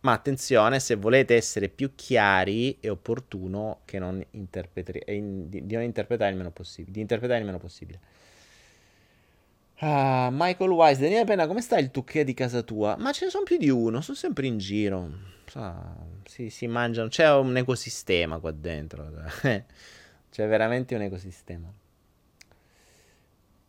ma 0.00 0.12
attenzione, 0.12 0.80
se 0.80 0.94
volete 0.94 1.34
essere 1.34 1.68
più 1.68 1.94
chiari, 1.94 2.78
è 2.80 2.88
opportuno 2.90 3.80
che 3.84 3.98
non 3.98 4.24
interpreti- 4.30 5.02
di, 5.04 5.66
di 5.66 5.74
non 5.74 5.82
interpretare 5.82 6.30
il 6.30 6.38
meno 6.38 6.50
possibile. 6.50 6.92
Di 6.92 7.00
interpretare 7.00 7.40
il 7.40 7.44
meno 7.44 7.58
possibile. 7.58 8.00
Ah, 9.82 10.28
Michael 10.30 10.70
Wise, 10.70 11.00
Daniele 11.00 11.24
Penna, 11.24 11.46
come 11.46 11.62
sta 11.62 11.78
il 11.78 11.90
tucchè 11.90 12.22
di 12.22 12.34
casa 12.34 12.62
tua? 12.62 12.96
Ma 12.98 13.12
ce 13.12 13.24
ne 13.24 13.30
sono 13.30 13.44
più 13.44 13.56
di 13.56 13.70
uno, 13.70 14.02
sono 14.02 14.16
sempre 14.16 14.46
in 14.46 14.58
giro. 14.58 15.10
Ah, 15.54 15.96
si, 16.24 16.50
si 16.50 16.66
mangiano, 16.66 17.08
c'è 17.08 17.32
un 17.32 17.56
ecosistema 17.56 18.38
qua 18.38 18.50
dentro. 18.50 19.10
c'è 20.30 20.46
veramente 20.46 20.94
un 20.94 21.00
ecosistema. 21.02 21.72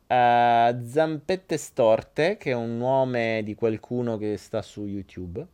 Uh, 0.08 0.86
Zampette 0.86 1.56
Storte, 1.56 2.36
che 2.36 2.52
è 2.52 2.56
un 2.56 2.78
nome 2.78 3.42
di 3.46 3.56
qualcuno 3.56 4.18
che 4.18 4.36
sta 4.36 4.62
su 4.62 4.86
YouTube. 4.86 5.48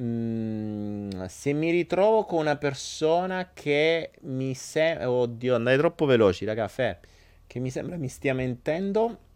Mm, 0.00 1.24
se 1.26 1.52
mi 1.52 1.72
ritrovo 1.72 2.24
con 2.24 2.38
una 2.38 2.56
persona 2.56 3.50
che 3.52 4.12
mi 4.20 4.54
sembra... 4.54 5.10
Oddio, 5.10 5.56
andai 5.56 5.76
troppo 5.76 6.06
veloci, 6.06 6.44
raga, 6.44 6.68
fermi. 6.68 7.00
Che 7.48 7.58
mi 7.58 7.70
sembra 7.70 7.96
mi 7.96 8.08
stia 8.08 8.34
mentendo. 8.34 9.26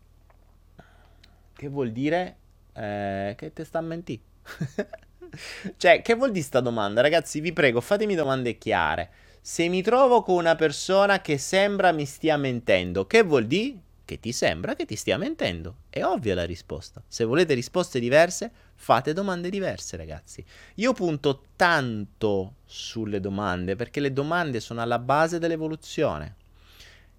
Che 1.62 1.68
vuol 1.68 1.92
dire? 1.92 2.38
Eh, 2.72 3.34
che 3.38 3.52
te 3.52 3.62
sta 3.62 3.78
a 3.78 3.82
mentire. 3.82 4.20
cioè, 5.76 6.02
che 6.02 6.14
vuol 6.14 6.32
dire 6.32 6.44
sta 6.44 6.58
domanda? 6.58 7.00
Ragazzi, 7.02 7.38
vi 7.38 7.52
prego, 7.52 7.80
fatemi 7.80 8.16
domande 8.16 8.58
chiare. 8.58 9.10
Se 9.40 9.68
mi 9.68 9.80
trovo 9.80 10.24
con 10.24 10.34
una 10.34 10.56
persona 10.56 11.20
che 11.20 11.38
sembra 11.38 11.92
mi 11.92 12.04
stia 12.04 12.36
mentendo, 12.36 13.06
che 13.06 13.22
vuol 13.22 13.46
dire? 13.46 13.78
Che 14.04 14.18
ti 14.18 14.32
sembra 14.32 14.74
che 14.74 14.86
ti 14.86 14.96
stia 14.96 15.16
mentendo. 15.18 15.82
È 15.88 16.02
ovvia 16.02 16.34
la 16.34 16.44
risposta. 16.44 17.00
Se 17.06 17.22
volete 17.22 17.54
risposte 17.54 18.00
diverse, 18.00 18.50
fate 18.74 19.12
domande 19.12 19.48
diverse, 19.48 19.96
ragazzi. 19.96 20.44
Io 20.74 20.92
punto 20.94 21.44
tanto 21.54 22.54
sulle 22.64 23.20
domande 23.20 23.76
perché 23.76 24.00
le 24.00 24.12
domande 24.12 24.58
sono 24.58 24.80
alla 24.80 24.98
base 24.98 25.38
dell'evoluzione. 25.38 26.34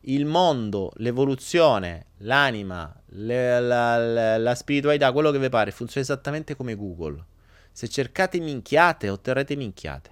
Il 0.05 0.25
mondo, 0.25 0.91
l'evoluzione, 0.97 2.07
l'anima, 2.17 2.93
le, 3.07 3.59
la, 3.61 3.97
la, 3.97 4.37
la 4.37 4.55
spiritualità, 4.55 5.11
quello 5.13 5.31
che 5.31 5.39
vi 5.39 5.49
pare, 5.49 5.71
funziona 5.71 6.01
esattamente 6.05 6.55
come 6.55 6.75
Google. 6.75 7.23
Se 7.71 7.87
cercate 7.87 8.39
minchiate, 8.39 9.09
otterrete 9.09 9.55
minchiate. 9.55 10.11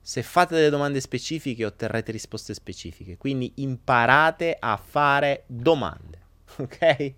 Se 0.00 0.22
fate 0.22 0.54
delle 0.54 0.70
domande 0.70 1.00
specifiche, 1.00 1.64
otterrete 1.64 2.12
risposte 2.12 2.52
specifiche. 2.52 3.16
Quindi 3.16 3.52
imparate 3.56 4.56
a 4.58 4.76
fare 4.76 5.44
domande. 5.46 6.18
ok? 6.56 7.14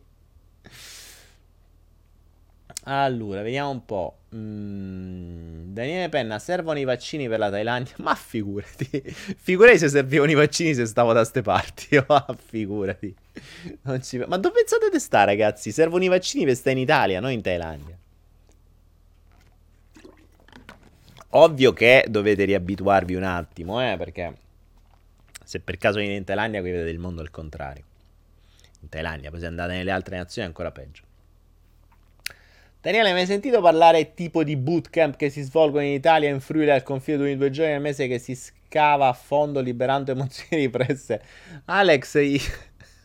Allora, 2.84 3.42
vediamo 3.42 3.70
un 3.70 3.84
po'. 3.84 4.16
Mm, 4.34 5.72
Daniele 5.74 6.08
Penna, 6.08 6.38
servono 6.38 6.78
i 6.78 6.84
vaccini 6.84 7.28
per 7.28 7.38
la 7.38 7.50
Thailandia? 7.50 7.94
Ma 8.00 8.14
figurati, 8.14 9.02
figurati 9.36 9.78
se 9.78 9.88
servivano 9.88 10.30
i 10.30 10.34
vaccini 10.34 10.74
se 10.74 10.86
stavo 10.86 11.12
da 11.12 11.24
ste 11.24 11.42
parti. 11.42 12.02
Ma 12.08 12.26
figurati. 12.38 13.14
Ci... 14.00 14.18
Ma 14.26 14.38
dove 14.38 14.54
pensate 14.54 14.88
di 14.90 14.98
stare, 14.98 15.26
ragazzi? 15.26 15.70
Servono 15.70 16.04
i 16.04 16.08
vaccini 16.08 16.44
per 16.44 16.56
stare 16.56 16.76
in 16.76 16.82
Italia, 16.82 17.20
non 17.20 17.30
in 17.30 17.42
Thailandia. 17.42 17.98
Ovvio 21.34 21.72
che 21.72 22.06
dovete 22.08 22.44
riabituarvi 22.44 23.14
un 23.14 23.22
attimo, 23.22 23.80
eh, 23.82 23.96
perché 23.96 24.36
se 25.44 25.60
per 25.60 25.78
caso 25.78 25.98
viene 25.98 26.16
in 26.16 26.24
Thailandia, 26.24 26.60
qui 26.60 26.70
vedete 26.70 26.90
il 26.90 26.98
mondo 26.98 27.20
al 27.20 27.30
contrario. 27.30 27.84
In 28.80 28.88
Thailandia, 28.88 29.30
poi 29.30 29.40
se 29.40 29.46
andate 29.46 29.72
nelle 29.74 29.90
altre 29.90 30.16
nazioni 30.16 30.46
è 30.46 30.50
ancora 30.50 30.70
peggio. 30.70 31.02
Daniele, 32.82 33.10
hai 33.10 33.14
mai 33.14 33.26
sentito 33.26 33.60
parlare 33.60 34.12
tipo 34.12 34.42
di 34.42 34.56
bootcamp 34.56 35.14
che 35.14 35.30
si 35.30 35.42
svolgono 35.42 35.84
in 35.84 35.92
Italia 35.92 36.28
in 36.28 36.40
Friuli 36.40 36.68
al 36.68 36.82
confine 36.82 37.26
di 37.26 37.36
due 37.36 37.50
giorni 37.50 37.74
al 37.74 37.80
mese 37.80 38.08
che 38.08 38.18
si 38.18 38.34
scava 38.34 39.06
a 39.06 39.12
fondo 39.12 39.60
liberando 39.60 40.10
emozioni 40.10 40.64
represse? 40.66 41.22
Alex, 41.66 42.20
io... 42.20 42.40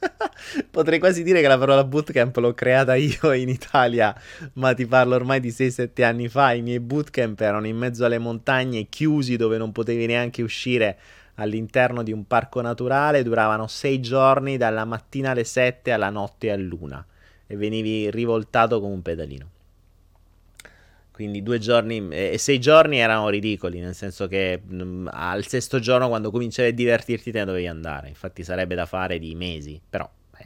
potrei 0.71 0.97
quasi 0.97 1.21
dire 1.21 1.41
che 1.41 1.47
la 1.47 1.59
parola 1.59 1.83
bootcamp 1.83 2.35
l'ho 2.37 2.55
creata 2.55 2.95
io 2.95 3.31
in 3.33 3.49
Italia, 3.49 4.19
ma 4.53 4.73
ti 4.73 4.87
parlo 4.87 5.13
ormai 5.13 5.39
di 5.39 5.49
6-7 5.49 6.03
anni 6.03 6.27
fa. 6.27 6.53
I 6.53 6.63
miei 6.63 6.79
bootcamp 6.79 7.39
erano 7.39 7.67
in 7.67 7.77
mezzo 7.77 8.03
alle 8.03 8.17
montagne, 8.17 8.87
chiusi 8.89 9.35
dove 9.35 9.59
non 9.59 9.71
potevi 9.71 10.07
neanche 10.07 10.41
uscire 10.41 10.97
all'interno 11.35 12.01
di 12.01 12.11
un 12.11 12.25
parco 12.25 12.61
naturale, 12.61 13.21
duravano 13.21 13.67
6 13.67 13.99
giorni 13.99 14.57
dalla 14.57 14.85
mattina 14.85 15.29
alle 15.29 15.43
7 15.43 15.91
alla 15.91 16.09
notte 16.09 16.49
all'una 16.49 17.05
e 17.45 17.55
venivi 17.55 18.09
rivoltato 18.09 18.81
come 18.81 18.93
un 18.95 19.03
pedalino. 19.03 19.49
Quindi 21.17 21.41
due 21.41 21.57
giorni 21.57 22.09
e 22.09 22.37
sei 22.37 22.59
giorni 22.59 22.99
erano 22.99 23.29
ridicoli, 23.29 23.79
nel 23.79 23.95
senso 23.95 24.27
che 24.27 24.61
mh, 24.63 24.83
mm, 24.83 25.07
al 25.09 25.47
sesto 25.47 25.79
giorno 25.79 26.09
quando 26.09 26.29
cominciavi 26.29 26.69
a 26.69 26.71
divertirti 26.71 27.31
te 27.31 27.39
ne 27.39 27.45
dovevi 27.45 27.65
andare. 27.65 28.07
Infatti 28.07 28.43
sarebbe 28.43 28.75
da 28.75 28.85
fare 28.85 29.17
di 29.17 29.33
mesi, 29.33 29.81
però 29.89 30.07
è 30.37 30.45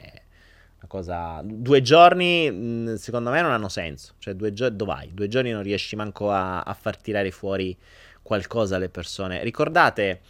una 0.78 0.88
cosa... 0.88 1.42
Due 1.44 1.82
giorni 1.82 2.50
mh, 2.50 2.54
mm, 2.54 2.94
secondo 2.94 3.28
me 3.28 3.42
non 3.42 3.50
hanno 3.50 3.68
senso. 3.68 4.14
Cioè 4.16 4.32
due 4.32 4.54
giorni... 4.54 4.74
Dove 4.74 4.92
vai? 4.94 5.10
Due 5.12 5.28
giorni 5.28 5.50
non 5.50 5.62
riesci 5.62 5.94
manco 5.94 6.30
a, 6.30 6.62
a 6.62 6.72
far 6.72 6.96
tirare 6.96 7.30
fuori 7.30 7.76
qualcosa 8.22 8.76
alle 8.76 8.88
persone. 8.88 9.42
Ricordate... 9.42 10.20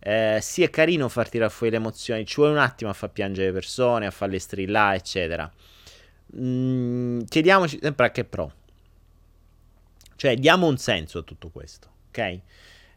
Eh, 0.00 0.38
sì, 0.42 0.62
è 0.62 0.68
carino 0.68 1.08
far 1.08 1.30
tirare 1.30 1.50
fuori 1.50 1.72
le 1.72 1.78
emozioni, 1.78 2.26
ci 2.26 2.34
vuole 2.36 2.52
un 2.52 2.58
attimo 2.58 2.90
a 2.90 2.92
far 2.92 3.10
piangere 3.10 3.46
le 3.46 3.52
persone, 3.54 4.06
a 4.06 4.10
farle 4.10 4.38
strillare, 4.38 4.96
eccetera. 4.96 5.50
Mm, 6.36 7.22
chiediamoci 7.22 7.78
sempre 7.80 8.06
a 8.06 8.10
che 8.10 8.24
pro. 8.24 8.52
Cioè, 10.18 10.34
diamo 10.34 10.66
un 10.66 10.78
senso 10.78 11.18
a 11.18 11.22
tutto 11.22 11.48
questo, 11.48 11.88
ok? 12.08 12.40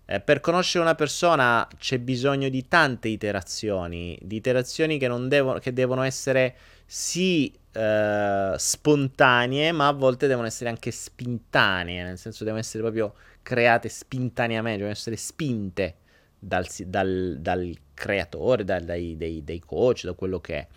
Eh, 0.06 0.20
per 0.22 0.40
conoscere 0.40 0.84
una 0.84 0.96
persona 0.96 1.68
c'è 1.78 2.00
bisogno 2.00 2.50
di 2.50 2.68
tante 2.68 3.10
iterazioni, 3.10 4.18
di 4.24 4.38
iterazioni 4.38 4.98
che, 4.98 5.08
devono, 5.28 5.60
che 5.60 5.72
devono 5.72 6.02
essere 6.02 6.56
sì 6.84 7.54
eh, 7.74 8.56
spontanee, 8.58 9.72
ma 9.72 9.90
a 9.90 9.92
volte 9.92 10.26
devono 10.26 10.48
essere 10.48 10.72
anche 10.72 10.90
spintanee, 10.90 12.02
nel 12.02 12.18
senso 12.18 12.44
devono 12.44 12.60
essere 12.60 12.82
proprio 12.82 13.14
create 13.44 13.88
spintaneamente, 13.88 14.78
devono 14.80 14.96
essere 14.96 15.16
spinte 15.16 15.98
dal, 16.40 16.66
dal, 16.88 17.38
dal 17.40 17.78
creatore, 17.94 18.64
dal, 18.64 18.84
dai, 18.84 19.16
dei, 19.16 19.44
dei 19.44 19.60
coach, 19.60 20.06
da 20.06 20.14
quello 20.14 20.40
che 20.40 20.56
è. 20.56 20.68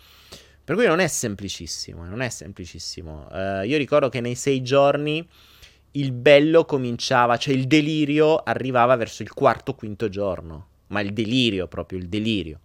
Per 0.63 0.75
cui 0.75 0.85
non 0.85 0.99
è 0.99 1.07
semplicissimo, 1.07 2.05
non 2.05 2.21
è 2.21 2.29
semplicissimo. 2.29 3.29
Uh, 3.31 3.63
io 3.63 3.77
ricordo 3.77 4.09
che 4.09 4.21
nei 4.21 4.35
sei 4.35 4.61
giorni 4.61 5.27
il 5.95 6.11
bello 6.11 6.65
cominciava, 6.65 7.37
cioè 7.37 7.53
il 7.53 7.67
delirio 7.67 8.37
arrivava 8.37 8.95
verso 8.95 9.23
il 9.23 9.31
quarto, 9.31 9.75
quinto 9.75 10.09
giorno. 10.09 10.67
Ma 10.87 11.01
il 11.01 11.13
delirio, 11.13 11.67
proprio 11.67 11.99
il 11.99 12.07
delirio. 12.07 12.59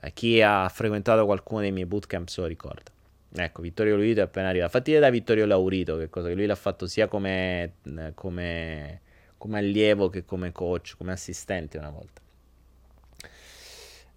Eh, 0.00 0.12
chi 0.12 0.42
ha 0.42 0.68
frequentato 0.68 1.24
qualcuno 1.24 1.60
dei 1.60 1.72
miei 1.72 1.86
bootcamp 1.86 2.28
se 2.28 2.40
lo 2.40 2.46
ricorda. 2.46 2.90
Ecco, 3.36 3.62
Vittorio 3.62 3.96
Laurito 3.96 4.20
è 4.20 4.24
appena 4.24 4.48
arrivato. 4.48 4.70
Fatti 4.72 4.96
da 4.98 5.10
Vittorio 5.10 5.46
Laurito, 5.46 5.96
che 5.96 6.10
cosa 6.10 6.28
che 6.28 6.34
lui 6.34 6.46
l'ha 6.46 6.54
fatto 6.54 6.86
sia 6.86 7.08
come, 7.08 7.74
eh, 7.82 8.12
come, 8.14 9.00
come 9.38 9.58
allievo 9.58 10.08
che 10.08 10.24
come 10.24 10.52
coach, 10.52 10.94
come 10.96 11.12
assistente 11.12 11.78
una 11.78 11.90
volta. 11.90 12.22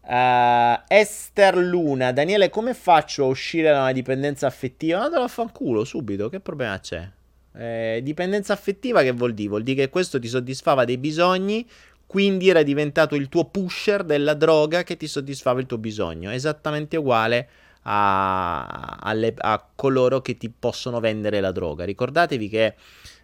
Uh, 0.10 0.84
Esther 0.88 1.58
Luna, 1.58 2.14
Daniele, 2.14 2.50
come 2.50 2.74
faccio 2.74 3.26
a 3.26 3.28
uscire 3.28 3.72
da 3.72 3.82
una 3.82 3.92
dipendenza 3.92 4.48
affettiva? 4.48 5.00
Andatelo 5.00 5.24
a 5.24 5.28
fanculo 5.28 5.84
subito, 5.84 6.30
che 6.30 6.40
problema 6.40 6.80
c'è? 6.80 7.10
Eh, 7.58 8.02
dipendenza 8.04 8.54
affettiva 8.54 9.02
che 9.02 9.12
vuol 9.12 9.34
dire? 9.34 9.50
Vuol 9.50 9.64
dire 9.64 9.86
che 9.86 9.90
questo 9.90 10.20
ti 10.20 10.28
soddisfava 10.28 10.86
dei 10.86 10.98
bisogni, 10.98 11.68
quindi 12.06 12.50
era 12.50 12.62
diventato 12.62 13.16
il 13.16 13.30
tuo 13.30 13.46
pusher 13.46 14.04
della 14.04 14.36
droga 14.36 14.84
che 14.84 14.96
ti 14.96 15.08
soddisfava 15.08 15.60
il 15.60 15.66
tuo 15.66 15.80
bisogno. 15.80 16.30
Esattamente 16.32 16.98
uguale 16.98 17.50
a, 17.84 18.98
alle, 19.00 19.34
a 19.36 19.66
coloro 19.76 20.22
che 20.22 20.38
ti 20.38 20.50
possono 20.50 21.00
vendere 21.00 21.40
la 21.40 21.52
droga. 21.52 21.84
Ricordatevi 21.84 22.48
che 22.48 22.76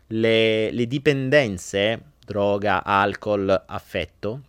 le, 0.08 0.72
le 0.72 0.88
dipendenze, 0.88 2.02
droga, 2.26 2.84
alcol, 2.84 3.64
affetto, 3.68 4.42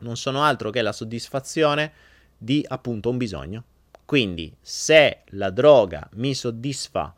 non 0.00 0.16
sono 0.16 0.42
altro 0.42 0.70
che 0.70 0.82
la 0.82 0.92
soddisfazione 0.92 1.92
di 2.36 2.64
appunto 2.68 3.08
un 3.08 3.16
bisogno. 3.16 3.64
Quindi 4.04 4.54
se 4.60 5.22
la 5.30 5.50
droga 5.50 6.08
mi 6.14 6.34
soddisfa 6.34 7.14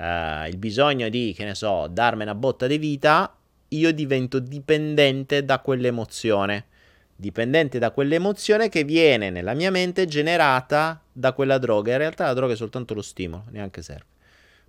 uh, 0.00 0.48
il 0.48 0.56
bisogno 0.56 1.08
di, 1.08 1.34
che 1.36 1.44
ne 1.44 1.54
so, 1.54 1.86
darmi 1.88 2.22
una 2.22 2.34
botta 2.34 2.66
di 2.66 2.78
vita, 2.78 3.36
io 3.68 3.92
divento 3.92 4.38
dipendente 4.38 5.44
da 5.44 5.60
quell'emozione. 5.60 6.66
Dipendente 7.14 7.78
da 7.78 7.90
quell'emozione 7.90 8.70
che 8.70 8.82
viene 8.82 9.28
nella 9.28 9.52
mia 9.52 9.70
mente 9.70 10.06
generata 10.06 11.02
da 11.12 11.32
quella 11.34 11.58
droga. 11.58 11.92
In 11.92 11.98
realtà 11.98 12.24
la 12.24 12.32
droga 12.32 12.54
è 12.54 12.56
soltanto 12.56 12.94
lo 12.94 13.02
stimolo, 13.02 13.44
neanche 13.50 13.82
serve. 13.82 14.06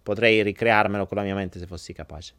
Potrei 0.04 0.44
ricrearmelo 0.44 1.06
con 1.06 1.18
la 1.18 1.24
mia 1.24 1.36
mente 1.36 1.60
se 1.60 1.66
fossi 1.66 1.94
capace. 1.94 2.34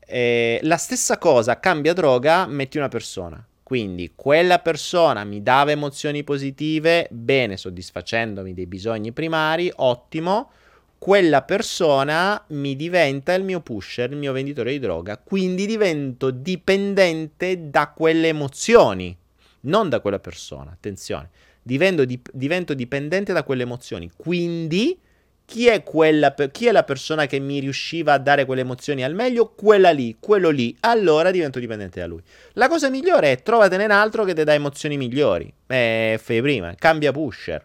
E 0.00 0.60
la 0.62 0.76
stessa 0.76 1.16
cosa, 1.16 1.58
cambia 1.58 1.94
droga, 1.94 2.46
metti 2.46 2.76
una 2.76 2.88
persona. 2.88 3.44
Quindi 3.62 4.12
quella 4.14 4.58
persona 4.58 5.24
mi 5.24 5.42
dava 5.42 5.70
emozioni 5.70 6.22
positive, 6.22 7.08
bene, 7.10 7.56
soddisfacendomi 7.56 8.52
dei 8.52 8.66
bisogni 8.66 9.12
primari, 9.12 9.72
ottimo 9.76 10.50
quella 10.98 11.42
persona 11.42 12.42
mi 12.48 12.74
diventa 12.74 13.34
il 13.34 13.44
mio 13.44 13.60
pusher, 13.60 14.10
il 14.10 14.16
mio 14.16 14.32
venditore 14.32 14.72
di 14.72 14.78
droga, 14.78 15.18
quindi 15.18 15.66
divento 15.66 16.30
dipendente 16.30 17.70
da 17.70 17.92
quelle 17.94 18.28
emozioni, 18.28 19.16
non 19.62 19.88
da 19.88 20.00
quella 20.00 20.18
persona, 20.18 20.70
attenzione, 20.70 21.30
divento, 21.62 22.04
dip- 22.04 22.30
divento 22.32 22.74
dipendente 22.74 23.32
da 23.32 23.42
quelle 23.42 23.62
emozioni, 23.62 24.10
quindi 24.16 24.98
chi 25.46 25.68
è, 25.68 25.84
quella, 25.84 26.34
chi 26.50 26.66
è 26.66 26.72
la 26.72 26.82
persona 26.82 27.26
che 27.26 27.38
mi 27.38 27.60
riusciva 27.60 28.14
a 28.14 28.18
dare 28.18 28.44
quelle 28.44 28.62
emozioni 28.62 29.04
al 29.04 29.14
meglio? 29.14 29.52
Quella 29.54 29.90
lì, 29.90 30.16
quello 30.18 30.50
lì, 30.50 30.76
allora 30.80 31.30
divento 31.30 31.60
dipendente 31.60 32.00
da 32.00 32.06
lui. 32.06 32.20
La 32.54 32.68
cosa 32.68 32.90
migliore 32.90 33.30
è 33.30 33.42
trovatene 33.42 33.84
un 33.84 33.92
altro 33.92 34.24
che 34.24 34.34
ti 34.34 34.42
dà 34.42 34.54
emozioni 34.54 34.96
migliori, 34.96 35.52
eh, 35.68 36.18
fai 36.20 36.42
prima, 36.42 36.74
cambia 36.74 37.12
pusher. 37.12 37.64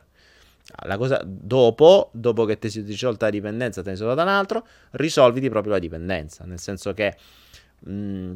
La 0.84 0.98
cosa 0.98 1.22
dopo, 1.26 2.10
dopo 2.14 2.46
che 2.46 2.58
ti 2.58 2.70
sei 2.70 2.84
risolta 2.84 3.26
la 3.26 3.32
dipendenza, 3.32 3.82
te 3.82 3.92
ne 3.92 3.96
sei 3.96 4.08
dato 4.08 4.22
un 4.22 4.28
altro, 4.28 4.68
risolviti 4.92 5.50
proprio 5.50 5.74
la 5.74 5.80
dipendenza. 5.80 6.44
Nel 6.46 6.60
senso 6.60 6.94
che. 6.94 7.16
Mh, 7.80 8.34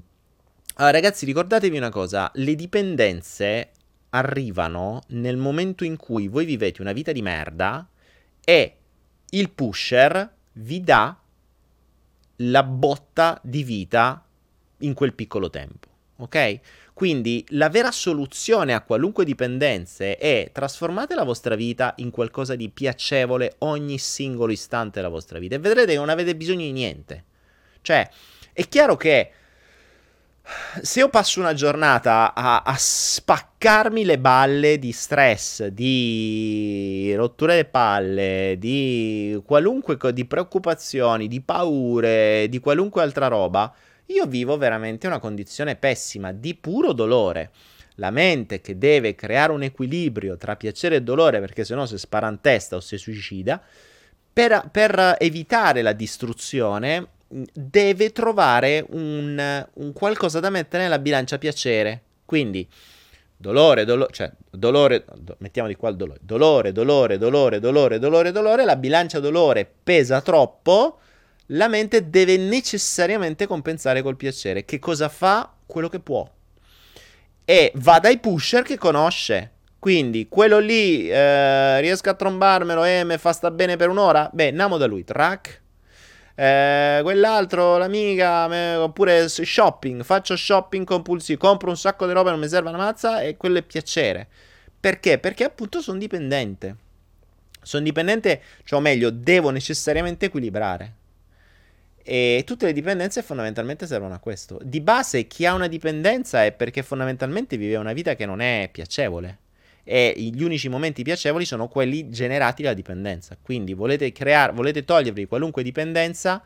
allora, 0.76 0.92
ragazzi, 0.92 1.26
ricordatevi 1.26 1.78
una 1.78 1.90
cosa: 1.90 2.30
le 2.36 2.56
dipendenze 2.56 3.72
arrivano 4.10 5.02
nel 5.10 5.38
momento 5.38 5.84
in 5.84 5.98
cui 5.98 6.28
voi 6.28 6.46
vivete 6.46 6.82
una 6.82 6.94
vita 6.94 7.12
di 7.12 7.22
merda 7.22 7.88
e 8.44 8.78
il 9.32 9.50
pusher 9.50 10.34
vi 10.54 10.82
dà 10.82 11.18
la 12.38 12.64
botta 12.64 13.40
di 13.44 13.64
vita 13.64 14.26
in 14.80 14.94
quel 14.94 15.14
piccolo 15.14 15.50
tempo. 15.50 15.88
Ok? 16.18 16.60
Quindi 16.96 17.44
la 17.50 17.68
vera 17.68 17.92
soluzione 17.92 18.74
a 18.74 18.80
qualunque 18.80 19.26
dipendenza 19.26 20.06
è 20.06 20.50
trasformate 20.54 21.14
la 21.14 21.26
vostra 21.26 21.56
vita 21.56 21.94
in 21.98 22.10
qualcosa 22.10 22.56
di 22.56 22.70
piacevole 22.70 23.56
ogni 23.60 23.98
singolo 23.98 24.54
istante 24.54 25.02
della 25.02 25.12
vostra 25.12 25.38
vita 25.38 25.56
e 25.56 25.60
vedrete 25.60 25.92
che 25.92 25.98
non 25.98 26.08
avete 26.08 26.38
bisogno 26.38 26.64
di 26.64 26.72
niente. 26.72 27.24
Cioè, 27.82 28.10
è 28.54 28.66
chiaro 28.70 28.96
che 28.96 29.30
se 30.82 31.00
io 31.00 31.10
passo 31.10 31.42
una 31.42 31.54
giornata 31.54 32.34
a, 32.34 32.62
a, 32.62 32.76
spaccarmi 32.78 34.06
le 34.06 34.18
balle 34.18 34.80
di 34.80 34.94
stress, 34.94 35.66
di 35.66 37.14
rotture 37.14 37.58
di 37.58 37.66
palle, 37.66 38.56
di 38.58 39.38
qualunque 39.46 39.98
di 40.14 40.24
preoccupazioni, 40.24 41.28
di 41.28 41.42
paure, 41.42 42.48
di 42.48 42.60
qualunque 42.60 43.02
altra 43.02 43.28
roba, 43.28 43.74
io 44.08 44.26
vivo 44.26 44.58
veramente 44.58 45.08
una 45.08 45.20
condizione 45.20 45.76
pessima, 45.76 46.32
di 46.32 46.56
puro 46.56 46.94
dolore. 46.94 47.52
la 47.96 48.12
mente 48.12 48.60
che 48.60 48.78
deve 48.78 49.16
creare 49.16 49.54
un 49.54 49.64
equilibrio 49.64 50.36
tra 50.36 50.58
piacere 50.58 50.98
e 50.98 51.02
dolore, 51.02 51.40
perché 51.40 51.64
sennò 51.64 51.86
si 51.86 51.98
spara 51.98 52.28
in 52.28 52.42
testa 52.42 52.76
o 52.76 52.82
si 52.82 52.98
suicida, 52.98 53.62
per, 54.34 54.68
per 54.70 55.16
evitare 55.18 55.82
la 55.82 55.94
distruzione, 55.94 57.08
deve 57.28 58.12
trovare 58.12 58.86
un, 58.90 59.66
un, 59.74 59.94
qualcosa 59.94 60.42
da 60.42 60.50
mettere 60.50 60.84
nella 60.84 61.00
bilancia 61.00 61.38
piacere. 61.38 62.02
Quindi, 62.26 62.68
dolore, 63.38 63.86
dolore, 63.86 64.12
cioè, 64.12 64.32
dolore, 64.50 65.06
do, 65.16 65.36
mettiamo 65.40 65.68
di 65.70 65.76
qua 65.76 65.90
il 65.90 65.96
dolore, 65.96 66.20
dolore, 66.22 66.72
dolore, 66.72 67.18
dolore, 67.18 67.60
dolore, 67.60 68.00
dolore, 68.00 68.32
dolore, 68.32 68.66
la 68.66 68.76
bilancia 68.76 69.20
dolore 69.20 69.70
pesa 69.84 70.22
troppo, 70.22 71.00
la 71.48 71.68
mente 71.68 72.10
deve 72.10 72.38
necessariamente 72.38 73.48
compensare 73.48 74.02
col 74.02 74.16
piacere. 74.16 74.66
Che 74.66 74.80
cosa 74.80 75.10
fa? 75.10 75.52
Quello 75.66 75.90
che 75.90 76.00
può 76.00 76.30
e 77.46 77.72
va 77.76 78.00
dai 78.00 78.18
pusher 78.18 78.64
che 78.64 78.78
conosce. 78.78 79.52
Quindi 79.80 80.28
quello 80.28 80.58
lì 80.58 81.08
eh, 81.08 81.80
riesco 81.80 82.10
a 82.10 82.16
trombarmelo 82.16 82.84
e 82.84 83.04
mi 83.04 83.20
fa 83.20 83.32
sta 83.32 83.52
bene 83.52 83.78
per 83.78 83.90
un'ora? 83.90 84.28
Beh, 84.34 84.48
andiamo 84.48 84.78
da 84.78 84.88
lui, 84.88 85.04
track. 85.04 85.62
Eh, 86.34 87.00
quell'altro, 87.04 87.78
l'amica, 87.78 88.48
me, 88.48 88.76
oppure 88.76 89.30
shopping, 89.30 90.04
faccio 90.04 90.36
shopping 90.36 90.86
compulsivo, 90.86 91.38
compro 91.40 91.70
un 91.70 91.78
sacco 91.78 92.08
di 92.08 92.14
roba, 92.14 92.32
non 92.32 92.40
mi 92.40 92.48
serve 92.48 92.70
una 92.70 92.80
mazza 92.80 93.22
e 93.22 93.38
quello 93.38 93.60
è 93.60 93.62
piacere. 93.62 94.28
Perché? 94.80 95.20
Perché 95.20 95.44
appunto 95.44 95.82
sono 95.82 96.00
dipendente. 96.00 96.76
Sono 97.62 97.84
dipendente, 97.84 98.42
cioè 98.64 98.80
o 98.80 98.82
meglio, 98.82 99.12
devo 99.12 99.52
necessariamente 99.52 100.26
equilibrare. 100.26 100.94
E 102.08 102.44
tutte 102.46 102.68
le 102.68 102.74
dipendenze 102.74 103.24
fondamentalmente 103.24 103.88
servono 103.88 104.14
a 104.14 104.20
questo. 104.20 104.60
Di 104.64 104.80
base, 104.80 105.26
chi 105.26 105.44
ha 105.48 105.56
una 105.56 105.66
dipendenza 105.66 106.46
è 106.46 106.52
perché 106.52 106.84
fondamentalmente 106.84 107.58
vive 107.58 107.78
una 107.78 107.94
vita 107.94 108.14
che 108.14 108.28
non 108.28 108.42
è 108.42 108.70
piacevole. 108.72 109.40
E 109.84 110.14
gli 110.16 110.44
unici 110.44 110.70
momenti 110.70 111.02
piacevoli 111.02 111.46
sono 111.46 111.68
quelli 111.68 112.10
generati 112.10 112.62
dalla 112.62 112.76
dipendenza. 112.76 113.36
Quindi 113.42 113.74
volete, 113.74 114.12
creare, 114.12 114.54
volete 114.54 114.86
togliervi 114.86 115.26
qualunque 115.26 115.64
dipendenza, 115.64 116.44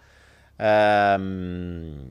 ehm, 0.55 2.09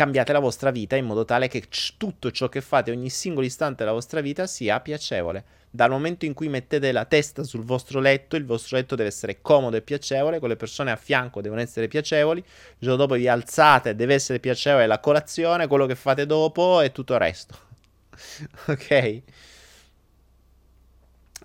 cambiate 0.00 0.32
la 0.32 0.38
vostra 0.38 0.70
vita 0.70 0.96
in 0.96 1.04
modo 1.04 1.26
tale 1.26 1.46
che 1.46 1.68
c- 1.68 1.98
tutto 1.98 2.30
ciò 2.30 2.48
che 2.48 2.62
fate 2.62 2.90
ogni 2.90 3.10
singolo 3.10 3.44
istante 3.44 3.84
della 3.84 3.92
vostra 3.92 4.22
vita 4.22 4.46
sia 4.46 4.80
piacevole 4.80 5.44
dal 5.68 5.90
momento 5.90 6.24
in 6.24 6.32
cui 6.32 6.48
mettete 6.48 6.90
la 6.90 7.04
testa 7.04 7.42
sul 7.42 7.64
vostro 7.64 8.00
letto, 8.00 8.34
il 8.34 8.46
vostro 8.46 8.78
letto 8.78 8.94
deve 8.94 9.10
essere 9.10 9.42
comodo 9.42 9.76
e 9.76 9.82
piacevole, 9.82 10.38
con 10.38 10.48
le 10.48 10.56
persone 10.56 10.90
a 10.90 10.96
fianco 10.96 11.42
devono 11.42 11.60
essere 11.60 11.86
piacevoli, 11.86 12.40
il 12.40 12.76
giorno 12.78 12.96
dopo 12.96 13.14
vi 13.14 13.28
alzate, 13.28 13.94
deve 13.94 14.14
essere 14.14 14.40
piacevole 14.40 14.86
la 14.86 15.00
colazione, 15.00 15.66
quello 15.66 15.84
che 15.84 15.96
fate 15.96 16.24
dopo 16.24 16.80
e 16.80 16.92
tutto 16.92 17.12
il 17.12 17.18
resto. 17.18 17.58
ok? 18.68 19.22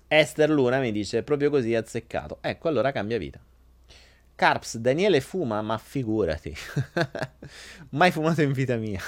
Esther 0.08 0.48
Luna 0.48 0.80
mi 0.80 0.92
dice 0.92 1.22
proprio 1.22 1.50
così 1.50 1.74
azzeccato. 1.74 2.38
Ecco, 2.40 2.68
allora 2.68 2.90
cambia 2.90 3.18
vita. 3.18 3.38
Carps, 4.36 4.76
Daniele 4.76 5.20
fuma, 5.22 5.62
ma 5.62 5.78
figurati. 5.78 6.54
Mai 7.90 8.10
fumato 8.10 8.42
in 8.42 8.52
vita 8.52 8.76
mia. 8.76 9.00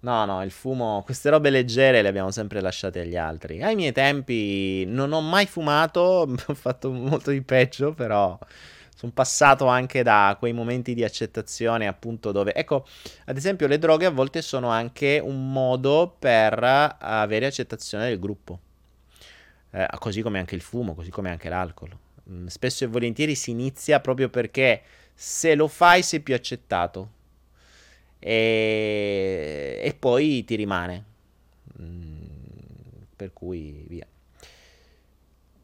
No, 0.00 0.24
no, 0.26 0.44
il 0.44 0.50
fumo, 0.50 1.02
queste 1.04 1.30
robe 1.30 1.48
leggere 1.50 2.02
le 2.02 2.08
abbiamo 2.08 2.30
sempre 2.30 2.60
lasciate 2.60 3.00
agli 3.00 3.16
altri. 3.16 3.62
Ai 3.62 3.74
miei 3.74 3.92
tempi 3.92 4.84
non 4.86 5.12
ho 5.12 5.22
mai 5.22 5.46
fumato, 5.46 6.00
ho 6.46 6.54
fatto 6.54 6.92
molto 6.92 7.30
di 7.30 7.40
peggio, 7.40 7.94
però 7.94 8.38
sono 8.94 9.10
passato 9.12 9.66
anche 9.66 10.02
da 10.02 10.36
quei 10.38 10.52
momenti 10.52 10.92
di 10.92 11.02
accettazione, 11.02 11.86
appunto, 11.86 12.30
dove, 12.30 12.52
ecco, 12.54 12.86
ad 13.24 13.36
esempio, 13.38 13.66
le 13.66 13.78
droghe 13.78 14.06
a 14.06 14.10
volte 14.10 14.42
sono 14.42 14.68
anche 14.68 15.18
un 15.22 15.50
modo 15.50 16.14
per 16.18 16.96
avere 17.00 17.46
accettazione 17.46 18.08
del 18.08 18.18
gruppo. 18.18 18.60
Eh, 19.70 19.88
così 19.98 20.20
come 20.20 20.38
anche 20.38 20.54
il 20.54 20.60
fumo, 20.60 20.94
così 20.94 21.10
come 21.10 21.30
anche 21.30 21.48
l'alcol. 21.48 21.96
Mm, 22.30 22.46
spesso 22.46 22.84
e 22.84 22.86
volentieri 22.86 23.34
si 23.34 23.50
inizia 23.50 24.00
proprio 24.00 24.28
perché 24.28 24.82
se 25.14 25.54
lo 25.54 25.66
fai 25.66 26.02
sei 26.02 26.20
più 26.20 26.34
accettato 26.34 27.16
e, 28.18 29.80
e 29.82 29.94
poi 29.94 30.44
ti 30.44 30.54
rimane. 30.56 31.04
Mm, 31.80 32.20
per 33.16 33.32
cui 33.32 33.84
via. 33.88 34.06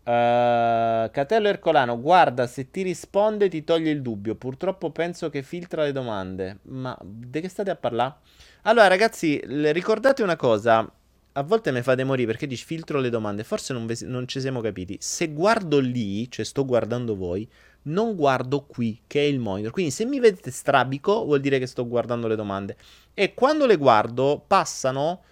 Uh, 0.07 1.11
Catello 1.11 1.49
Ercolano, 1.49 1.99
guarda, 1.99 2.47
se 2.47 2.71
ti 2.71 2.83
risponde 2.83 3.49
ti 3.49 3.65
toglie 3.65 3.91
il 3.91 4.03
dubbio. 4.03 4.35
Purtroppo 4.35 4.91
penso 4.91 5.31
che 5.31 5.43
filtra 5.43 5.85
le 5.85 5.93
domande. 5.93 6.59
Ma 6.65 6.97
di 7.03 7.41
che 7.41 7.49
state 7.49 7.71
a 7.71 7.77
parlare? 7.77 8.15
Allora, 8.63 8.87
ragazzi, 8.87 9.41
ricordate 9.45 10.23
una 10.23 10.37
cosa. 10.37 10.91
A 11.37 11.43
volte 11.43 11.73
mi 11.73 11.83
fate 11.83 12.05
morire 12.05 12.29
perché 12.29 12.47
dici 12.47 12.65
filtro 12.65 13.01
le 13.01 13.11
domande. 13.11 13.43
Forse 13.43 13.73
non, 13.73 13.87
ve- 13.87 13.99
non 14.03 14.29
ci 14.29 14.41
siamo 14.41 14.61
capiti. 14.61 14.97
Se 15.01 15.33
guardo 15.33 15.81
lì, 15.81 16.31
cioè 16.31 16.45
sto 16.45 16.65
guardando 16.65 17.17
voi, 17.17 17.49
non 17.83 18.15
guardo 18.15 18.63
qui, 18.67 19.01
che 19.09 19.21
è 19.21 19.25
il 19.25 19.41
monitor. 19.41 19.73
Quindi 19.73 19.91
se 19.91 20.05
mi 20.05 20.21
vedete 20.21 20.53
strabico, 20.53 21.25
vuol 21.25 21.41
dire 21.41 21.59
che 21.59 21.67
sto 21.67 21.89
guardando 21.89 22.29
le 22.29 22.37
domande. 22.37 22.77
E 23.15 23.35
quando 23.35 23.67
le 23.67 23.77
guardo, 23.77 24.45
passano 24.47 25.23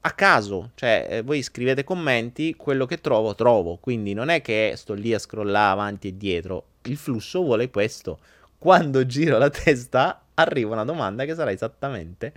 a 0.00 0.10
caso, 0.12 0.72
cioè 0.74 1.06
eh, 1.08 1.22
voi 1.22 1.42
scrivete 1.42 1.84
commenti, 1.84 2.56
quello 2.56 2.84
che 2.86 3.00
trovo, 3.00 3.36
trovo. 3.36 3.76
Quindi 3.76 4.14
non 4.14 4.30
è 4.30 4.42
che 4.42 4.72
sto 4.74 4.94
lì 4.94 5.14
a 5.14 5.20
scrollare 5.20 5.70
avanti 5.70 6.08
e 6.08 6.16
dietro. 6.16 6.64
Il 6.82 6.96
flusso 6.96 7.40
vuole 7.42 7.70
questo. 7.70 8.18
Quando 8.58 9.06
giro 9.06 9.38
la 9.38 9.48
testa, 9.48 10.24
arriva 10.34 10.72
una 10.72 10.84
domanda 10.84 11.24
che 11.24 11.36
sarà 11.36 11.52
esattamente 11.52 12.32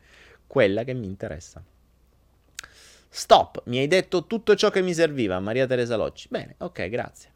quella 0.46 0.84
che 0.84 0.94
mi 0.94 1.08
interessa. 1.08 1.64
Stop, 3.16 3.62
mi 3.66 3.78
hai 3.78 3.86
detto 3.86 4.26
tutto 4.26 4.56
ciò 4.56 4.72
che 4.72 4.82
mi 4.82 4.92
serviva, 4.92 5.40
Maria 5.40 5.68
Teresa 5.68 5.96
Locci. 5.96 6.30
Bene, 6.32 6.56
ok, 6.58 6.90
grazie. 6.90 7.30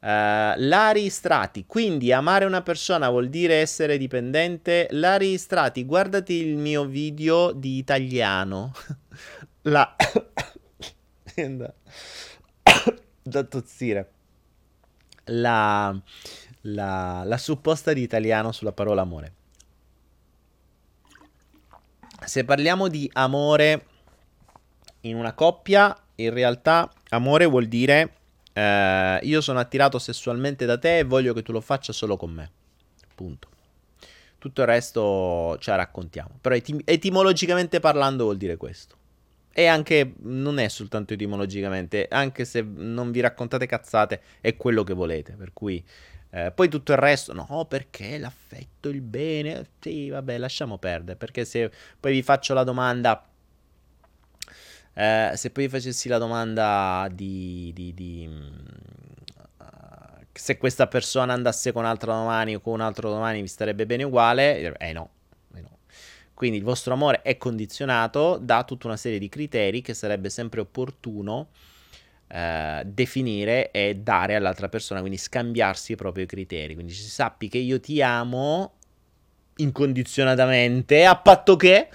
Uh, 0.00 0.56
Lari 0.56 1.10
Strati, 1.10 1.66
quindi 1.66 2.10
amare 2.10 2.46
una 2.46 2.62
persona 2.62 3.10
vuol 3.10 3.28
dire 3.28 3.56
essere 3.56 3.98
dipendente. 3.98 4.88
Lari 4.92 5.36
Strati, 5.36 5.84
guardati 5.84 6.32
il 6.32 6.56
mio 6.56 6.86
video 6.86 7.52
di 7.52 7.76
italiano. 7.76 8.72
La... 9.68 9.94
da 13.22 13.42
tossire. 13.42 14.10
La... 15.24 15.94
La... 16.62 17.22
la 17.26 17.36
supposta 17.36 17.92
di 17.92 18.00
italiano 18.00 18.52
sulla 18.52 18.72
parola 18.72 19.02
amore. 19.02 19.32
Se 22.24 22.42
parliamo 22.46 22.88
di 22.88 23.10
amore 23.12 23.92
in 25.04 25.16
una 25.16 25.32
coppia, 25.32 25.96
in 26.16 26.32
realtà 26.32 26.90
amore 27.10 27.46
vuol 27.46 27.66
dire 27.66 28.14
eh, 28.52 29.18
io 29.22 29.40
sono 29.40 29.58
attirato 29.58 29.98
sessualmente 29.98 30.64
da 30.64 30.78
te 30.78 30.98
e 30.98 31.04
voglio 31.04 31.34
che 31.34 31.42
tu 31.42 31.52
lo 31.52 31.60
faccia 31.60 31.92
solo 31.92 32.16
con 32.16 32.30
me. 32.30 32.50
Punto. 33.14 33.48
Tutto 34.38 34.60
il 34.60 34.66
resto 34.66 35.56
ce 35.58 35.70
la 35.70 35.76
raccontiamo. 35.76 36.38
Però 36.40 36.54
etim- 36.54 36.82
etimologicamente 36.84 37.80
parlando 37.80 38.24
vuol 38.24 38.36
dire 38.36 38.56
questo. 38.56 38.96
E 39.52 39.66
anche, 39.66 40.14
non 40.22 40.58
è 40.58 40.68
soltanto 40.68 41.14
etimologicamente, 41.14 42.08
anche 42.10 42.44
se 42.44 42.60
non 42.62 43.10
vi 43.10 43.20
raccontate 43.20 43.66
cazzate, 43.66 44.20
è 44.40 44.56
quello 44.56 44.82
che 44.82 44.94
volete. 44.94 45.32
Per 45.34 45.52
cui, 45.52 45.82
eh, 46.30 46.52
poi 46.52 46.68
tutto 46.68 46.92
il 46.92 46.98
resto, 46.98 47.32
no, 47.32 47.66
perché 47.68 48.18
l'affetto, 48.18 48.88
il 48.88 49.00
bene, 49.00 49.66
sì, 49.80 50.08
vabbè, 50.08 50.38
lasciamo 50.38 50.78
perdere. 50.78 51.16
Perché 51.16 51.44
se 51.44 51.70
poi 51.98 52.12
vi 52.12 52.22
faccio 52.22 52.52
la 52.52 52.64
domanda, 52.64 53.24
eh, 54.94 55.32
se 55.34 55.50
poi 55.50 55.68
facessi 55.68 56.08
la 56.08 56.18
domanda 56.18 57.08
di, 57.12 57.72
di, 57.74 57.92
di 57.92 58.28
uh, 58.28 59.64
se 60.32 60.56
questa 60.56 60.86
persona 60.86 61.32
andasse 61.32 61.72
con 61.72 61.82
un'altra 61.82 62.14
domani 62.14 62.54
o 62.54 62.60
con 62.60 62.74
un 62.74 62.80
altro 62.80 63.10
domani 63.10 63.40
vi 63.40 63.48
starebbe 63.48 63.86
bene 63.86 64.04
uguale, 64.04 64.76
eh 64.78 64.92
no, 64.92 65.10
eh 65.54 65.60
no. 65.60 65.78
Quindi 66.32 66.58
il 66.58 66.64
vostro 66.64 66.94
amore 66.94 67.22
è 67.22 67.36
condizionato 67.36 68.38
da 68.40 68.62
tutta 68.62 68.86
una 68.86 68.96
serie 68.96 69.18
di 69.18 69.28
criteri 69.28 69.82
che 69.82 69.94
sarebbe 69.94 70.30
sempre 70.30 70.60
opportuno 70.60 71.48
eh, 72.28 72.82
definire 72.86 73.70
e 73.72 73.96
dare 73.96 74.36
all'altra 74.36 74.68
persona, 74.68 75.00
quindi 75.00 75.18
scambiarsi 75.18 75.92
i 75.92 75.96
propri 75.96 76.24
criteri. 76.26 76.74
Quindi 76.74 76.92
si 76.92 77.08
sappi 77.08 77.48
che 77.48 77.58
io 77.58 77.80
ti 77.80 78.00
amo 78.00 78.74
incondizionatamente, 79.56 81.04
a 81.04 81.16
patto 81.16 81.56
che 81.56 81.88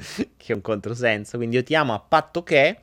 che 0.36 0.52
è 0.52 0.54
un 0.54 0.60
controsenso. 0.60 1.36
Quindi 1.36 1.56
io 1.56 1.62
ti 1.62 1.74
amo 1.74 1.94
a 1.94 2.00
patto 2.00 2.42
che 2.42 2.78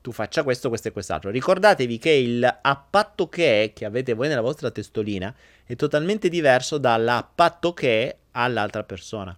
tu 0.00 0.10
faccia 0.12 0.42
questo, 0.42 0.68
questo 0.68 0.88
e 0.88 0.92
quest'altro. 0.92 1.30
Ricordatevi 1.30 1.98
che 1.98 2.10
il 2.10 2.44
a 2.44 2.76
patto 2.76 3.28
che 3.28 3.72
che 3.74 3.84
avete 3.84 4.14
voi 4.14 4.28
nella 4.28 4.40
vostra 4.40 4.70
testolina 4.70 5.34
è 5.64 5.76
totalmente 5.76 6.28
diverso 6.28 6.78
dalla 6.78 7.28
patto 7.32 7.72
che 7.72 8.16
all'altra 8.32 8.82
persona. 8.82 9.36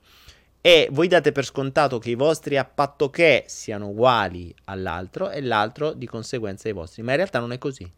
E 0.60 0.88
voi 0.90 1.08
date 1.08 1.30
per 1.30 1.44
scontato 1.44 1.98
che 1.98 2.08
i 2.08 2.14
vostri 2.14 2.56
a 2.56 2.64
patto 2.64 3.10
che 3.10 3.44
siano 3.46 3.88
uguali 3.88 4.54
all'altro 4.64 5.28
e 5.28 5.42
l'altro 5.42 5.92
di 5.92 6.06
conseguenza 6.06 6.68
ai 6.68 6.74
vostri. 6.74 7.02
Ma 7.02 7.10
in 7.10 7.18
realtà 7.18 7.38
non 7.38 7.52
è 7.52 7.58
così. 7.58 7.88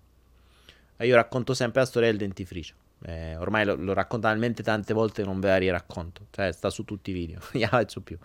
Io 0.99 1.15
racconto 1.15 1.55
sempre 1.55 1.81
la 1.83 1.87
storia 1.87 2.09
del 2.09 2.19
dentifricio. 2.19 2.75
Eh, 3.05 3.37
ormai 3.37 3.65
lo, 3.65 3.77
lo 3.77 3.95
talmente 4.19 4.65
tante 4.65 4.95
volte 4.95 5.23
che 5.23 5.29
non 5.29 5.39
ve 5.39 5.49
la 5.49 5.59
riracconto. 5.59 6.27
Cioè, 6.31 6.51
sta 6.51 6.69
su 6.71 6.85
tutti 6.85 7.11
i 7.11 7.13
video. 7.13 7.39
non 7.53 7.61
la 7.63 7.69
faccio 7.69 8.01
più. 8.01 8.19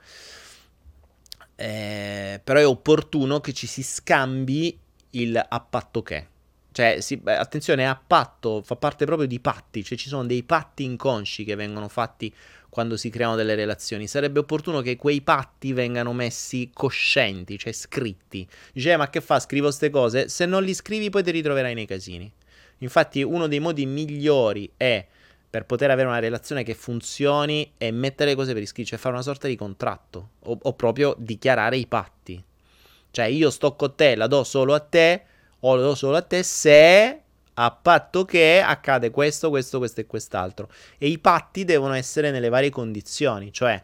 Eh, 1.62 2.41
però 2.43 2.59
è 2.59 2.66
opportuno 2.66 3.39
che 3.39 3.53
ci 3.53 3.68
si 3.68 3.84
scambi 3.84 4.76
il 5.12 5.38
a 5.38 5.59
patto 5.59 6.01
che. 6.01 6.28
Cioè, 6.72 7.01
si, 7.01 7.18
beh, 7.18 7.38
attenzione, 7.38 7.88
a 7.88 7.95
patto 7.95 8.64
fa 8.64 8.76
parte 8.76 9.05
proprio 9.05 9.28
di 9.28 9.39
patti, 9.39 9.84
cioè 9.84 9.97
ci 9.97 10.07
sono 10.07 10.26
dei 10.26 10.41
patti 10.41 10.84
inconsci 10.84 11.43
che 11.43 11.55
vengono 11.55 11.88
fatti 11.88 12.34
quando 12.70 12.97
si 12.97 13.09
creano 13.12 13.36
delle 13.36 13.53
relazioni. 13.53 14.07
Sarebbe 14.07 14.39
opportuno 14.39 14.82
che 14.82 14.95
quei 14.95 15.22
patti 15.22 15.74
vengano 15.74 16.14
messi 16.14 16.72
coscienti, 16.74 17.59
cioè 17.59 17.74
scritti. 17.74 18.47
Dice, 18.74 18.93
eh, 18.93 18.97
ma 18.97 19.09
che 19.09 19.22
fa? 19.22 19.39
Scrivo 19.39 19.68
queste 19.68 19.91
cose? 19.91 20.30
Se 20.30 20.47
non 20.47 20.64
li 20.64 20.74
scrivi 20.74 21.12
poi 21.12 21.22
ti 21.22 21.30
ritroverai 21.30 21.76
nei 21.76 21.86
casini. 21.86 22.32
Infatti 22.80 23.22
uno 23.22 23.45
dei 23.47 23.59
modi 23.59 23.86
migliori 23.86 24.72
è 24.78 25.05
per 25.52 25.66
poter 25.66 25.91
avere 25.91 26.08
una 26.08 26.20
relazione 26.20 26.64
che 26.64 26.74
funzioni 26.74 27.74
e 27.78 27.91
mettere 27.91 28.30
le 28.30 28.36
cose 28.38 28.54
per 28.54 28.62
iscritto, 28.62 28.91
cioè 28.91 28.97
fare 28.97 29.14
una 29.14 29.24
sorta 29.24 29.49
di 29.49 29.58
contratto 29.58 30.30
o, 30.45 30.58
o, 30.62 30.74
proprio 30.74 31.14
dichiarare 31.18 31.76
i 31.76 31.88
patti. 31.88 32.41
Cioè 33.12 33.26
io 33.26 33.49
sto 33.49 33.76
con 33.76 33.93
te, 33.93 34.16
la 34.16 34.28
do 34.28 34.45
solo 34.45 34.74
a 34.74 34.80
te 34.80 35.24
o 35.60 35.76
la 35.76 35.82
do 35.82 35.93
solo 35.93 36.16
a 36.16 36.22
te 36.22 36.41
se 36.41 37.22
a 37.54 37.72
patto 37.72 38.24
che 38.24 38.64
accade 38.66 39.12
questo, 39.12 39.49
questo, 39.49 39.78
questo 39.78 39.99
e 39.99 40.06
quest'altro. 40.06 40.70
E 40.97 41.08
i 41.08 41.20
patti 41.20 41.66
devono 41.66 41.95
essere 41.95 42.32
nelle 42.32 42.47
varie 42.47 42.70
condizioni, 42.70 43.52
cioè 43.52 43.84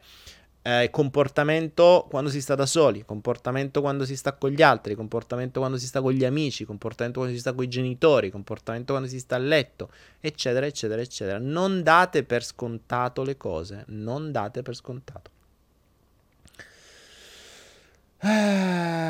eh, 0.68 0.90
comportamento 0.90 2.06
quando 2.10 2.30
si 2.30 2.42
sta 2.42 2.54
da 2.54 2.66
soli, 2.66 3.06
comportamento 3.06 3.80
quando 3.80 4.04
si 4.04 4.18
sta 4.18 4.34
con 4.34 4.50
gli 4.50 4.62
altri, 4.62 4.96
comportamento 4.96 5.60
quando 5.60 5.78
si 5.78 5.88
sta 5.88 6.02
con 6.02 6.12
gli 6.12 6.26
amici, 6.26 6.66
comportamento 6.66 7.20
quando 7.20 7.36
si 7.36 7.42
sta 7.42 7.54
con 7.54 7.64
i 7.64 7.70
genitori, 7.70 8.30
comportamento 8.30 8.92
quando 8.92 9.08
si 9.08 9.18
sta 9.18 9.36
a 9.36 9.40
letto, 9.40 9.90
eccetera, 10.20 10.66
eccetera, 10.66 11.02
eccetera. 11.02 11.38
Non 11.38 11.84
date 11.84 12.24
per 12.24 12.44
scontato 12.44 13.24
le 13.24 13.38
cose, 13.38 13.86
non 13.88 14.34
date 14.34 14.62
per 14.62 14.76
scontato. 14.76 15.32
Ehm... 18.24 19.06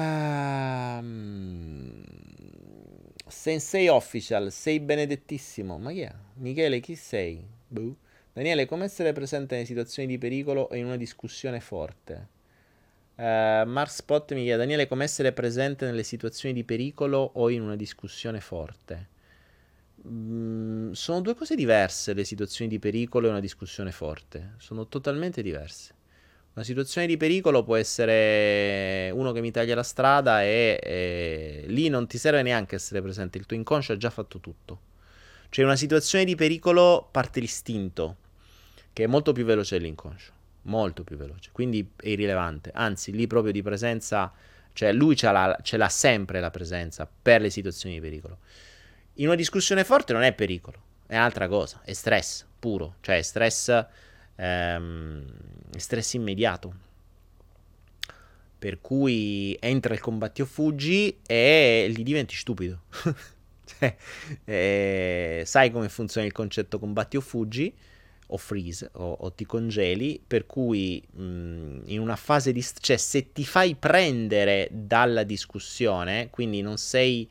Sensei 3.27 3.87
Official, 3.87 4.51
sei 4.51 4.79
benedettissimo. 4.79 5.79
Ma 5.79 5.91
chi 5.91 6.01
è? 6.01 6.13
Michele, 6.35 6.79
chi 6.79 6.95
sei? 6.95 7.43
Buh. 7.67 7.95
Daniele, 8.37 8.67
come 8.67 8.85
essere 8.85 9.13
presente 9.13 9.55
nelle 9.55 9.65
situazioni 9.65 10.07
di 10.07 10.19
pericolo 10.19 10.69
e 10.69 10.77
in 10.77 10.85
una 10.85 10.95
discussione 10.95 11.59
forte? 11.59 12.27
Uh, 13.15 13.65
Mark 13.65 13.89
Spot 13.89 14.31
mi 14.35 14.43
chiede, 14.43 14.57
Daniele, 14.59 14.87
come 14.87 15.05
essere 15.05 15.31
presente 15.31 15.85
nelle 15.85 16.03
situazioni 16.03 16.53
di 16.53 16.63
pericolo 16.63 17.31
o 17.33 17.49
in 17.49 17.63
una 17.63 17.75
discussione 17.75 18.39
forte? 18.39 19.07
Mm, 20.07 20.91
sono 20.91 21.21
due 21.21 21.33
cose 21.33 21.55
diverse 21.55 22.13
le 22.13 22.23
situazioni 22.23 22.69
di 22.69 22.77
pericolo 22.77 23.25
e 23.25 23.31
una 23.31 23.39
discussione 23.39 23.91
forte. 23.91 24.53
Sono 24.57 24.87
totalmente 24.87 25.41
diverse. 25.41 25.95
Una 26.53 26.63
situazione 26.63 27.07
di 27.07 27.17
pericolo 27.17 27.63
può 27.63 27.75
essere 27.75 29.09
uno 29.15 29.31
che 29.31 29.41
mi 29.41 29.49
taglia 29.49 29.73
la 29.73 29.81
strada 29.81 30.43
e, 30.43 30.79
e 30.83 31.63
lì 31.69 31.89
non 31.89 32.05
ti 32.05 32.19
serve 32.19 32.43
neanche 32.43 32.75
essere 32.75 33.01
presente, 33.01 33.39
il 33.39 33.47
tuo 33.47 33.57
inconscio 33.57 33.93
ha 33.93 33.97
già 33.97 34.11
fatto 34.11 34.39
tutto. 34.39 34.81
Cioè, 35.49 35.63
in 35.63 35.71
una 35.71 35.79
situazione 35.79 36.23
di 36.23 36.35
pericolo 36.35 37.07
parte 37.09 37.39
l'istinto 37.39 38.17
che 38.97 39.03
è 39.03 39.07
molto 39.07 39.31
più 39.31 39.45
veloce 39.45 39.77
dell'inconscio, 39.77 40.31
molto 40.63 41.03
più 41.03 41.17
veloce, 41.17 41.51
quindi 41.51 41.87
è 41.97 42.07
irrilevante, 42.07 42.71
anzi 42.73 43.11
lì 43.11 43.27
proprio 43.27 43.51
di 43.51 43.61
presenza, 43.61 44.33
cioè 44.73 44.91
lui 44.91 45.15
ce 45.15 45.31
l'ha, 45.31 45.55
ce 45.61 45.77
l'ha 45.77 45.87
sempre 45.87 46.39
la 46.39 46.49
presenza 46.49 47.07
per 47.21 47.41
le 47.41 47.51
situazioni 47.51 47.93
di 47.93 48.01
pericolo. 48.01 48.39
In 49.17 49.27
una 49.27 49.35
discussione 49.35 49.83
forte 49.83 50.13
non 50.13 50.23
è 50.23 50.33
pericolo, 50.33 50.81
è 51.05 51.15
un'altra 51.15 51.47
cosa, 51.47 51.79
è 51.85 51.93
stress 51.93 52.43
puro, 52.57 52.95
cioè 53.01 53.17
è 53.17 53.21
stress, 53.21 53.85
ehm, 54.33 55.25
stress 55.77 56.13
immediato. 56.13 56.73
Per 58.57 58.81
cui 58.81 59.55
entra 59.59 59.93
il 59.93 59.99
combatti 59.99 60.41
o 60.41 60.45
fuggi 60.45 61.19
e 61.23 61.85
gli 61.95 62.01
diventi 62.01 62.33
stupido. 62.33 62.81
cioè, 63.63 63.95
eh, 64.43 65.43
sai 65.45 65.69
come 65.69 65.87
funziona 65.87 66.25
il 66.25 66.33
concetto 66.33 66.79
combatti 66.79 67.15
o 67.15 67.21
fuggi? 67.21 67.71
O 68.27 68.37
freeze 68.37 68.89
o, 68.93 69.17
o 69.19 69.31
ti 69.31 69.45
congeli, 69.45 70.21
per 70.25 70.45
cui 70.45 71.01
mh, 71.09 71.83
in 71.85 71.99
una 71.99 72.15
fase 72.15 72.51
di... 72.51 72.63
cioè 72.79 72.97
se 72.97 73.31
ti 73.31 73.45
fai 73.45 73.75
prendere 73.75 74.67
dalla 74.71 75.23
discussione, 75.23 76.29
quindi 76.29 76.61
non 76.61 76.77
sei, 76.77 77.27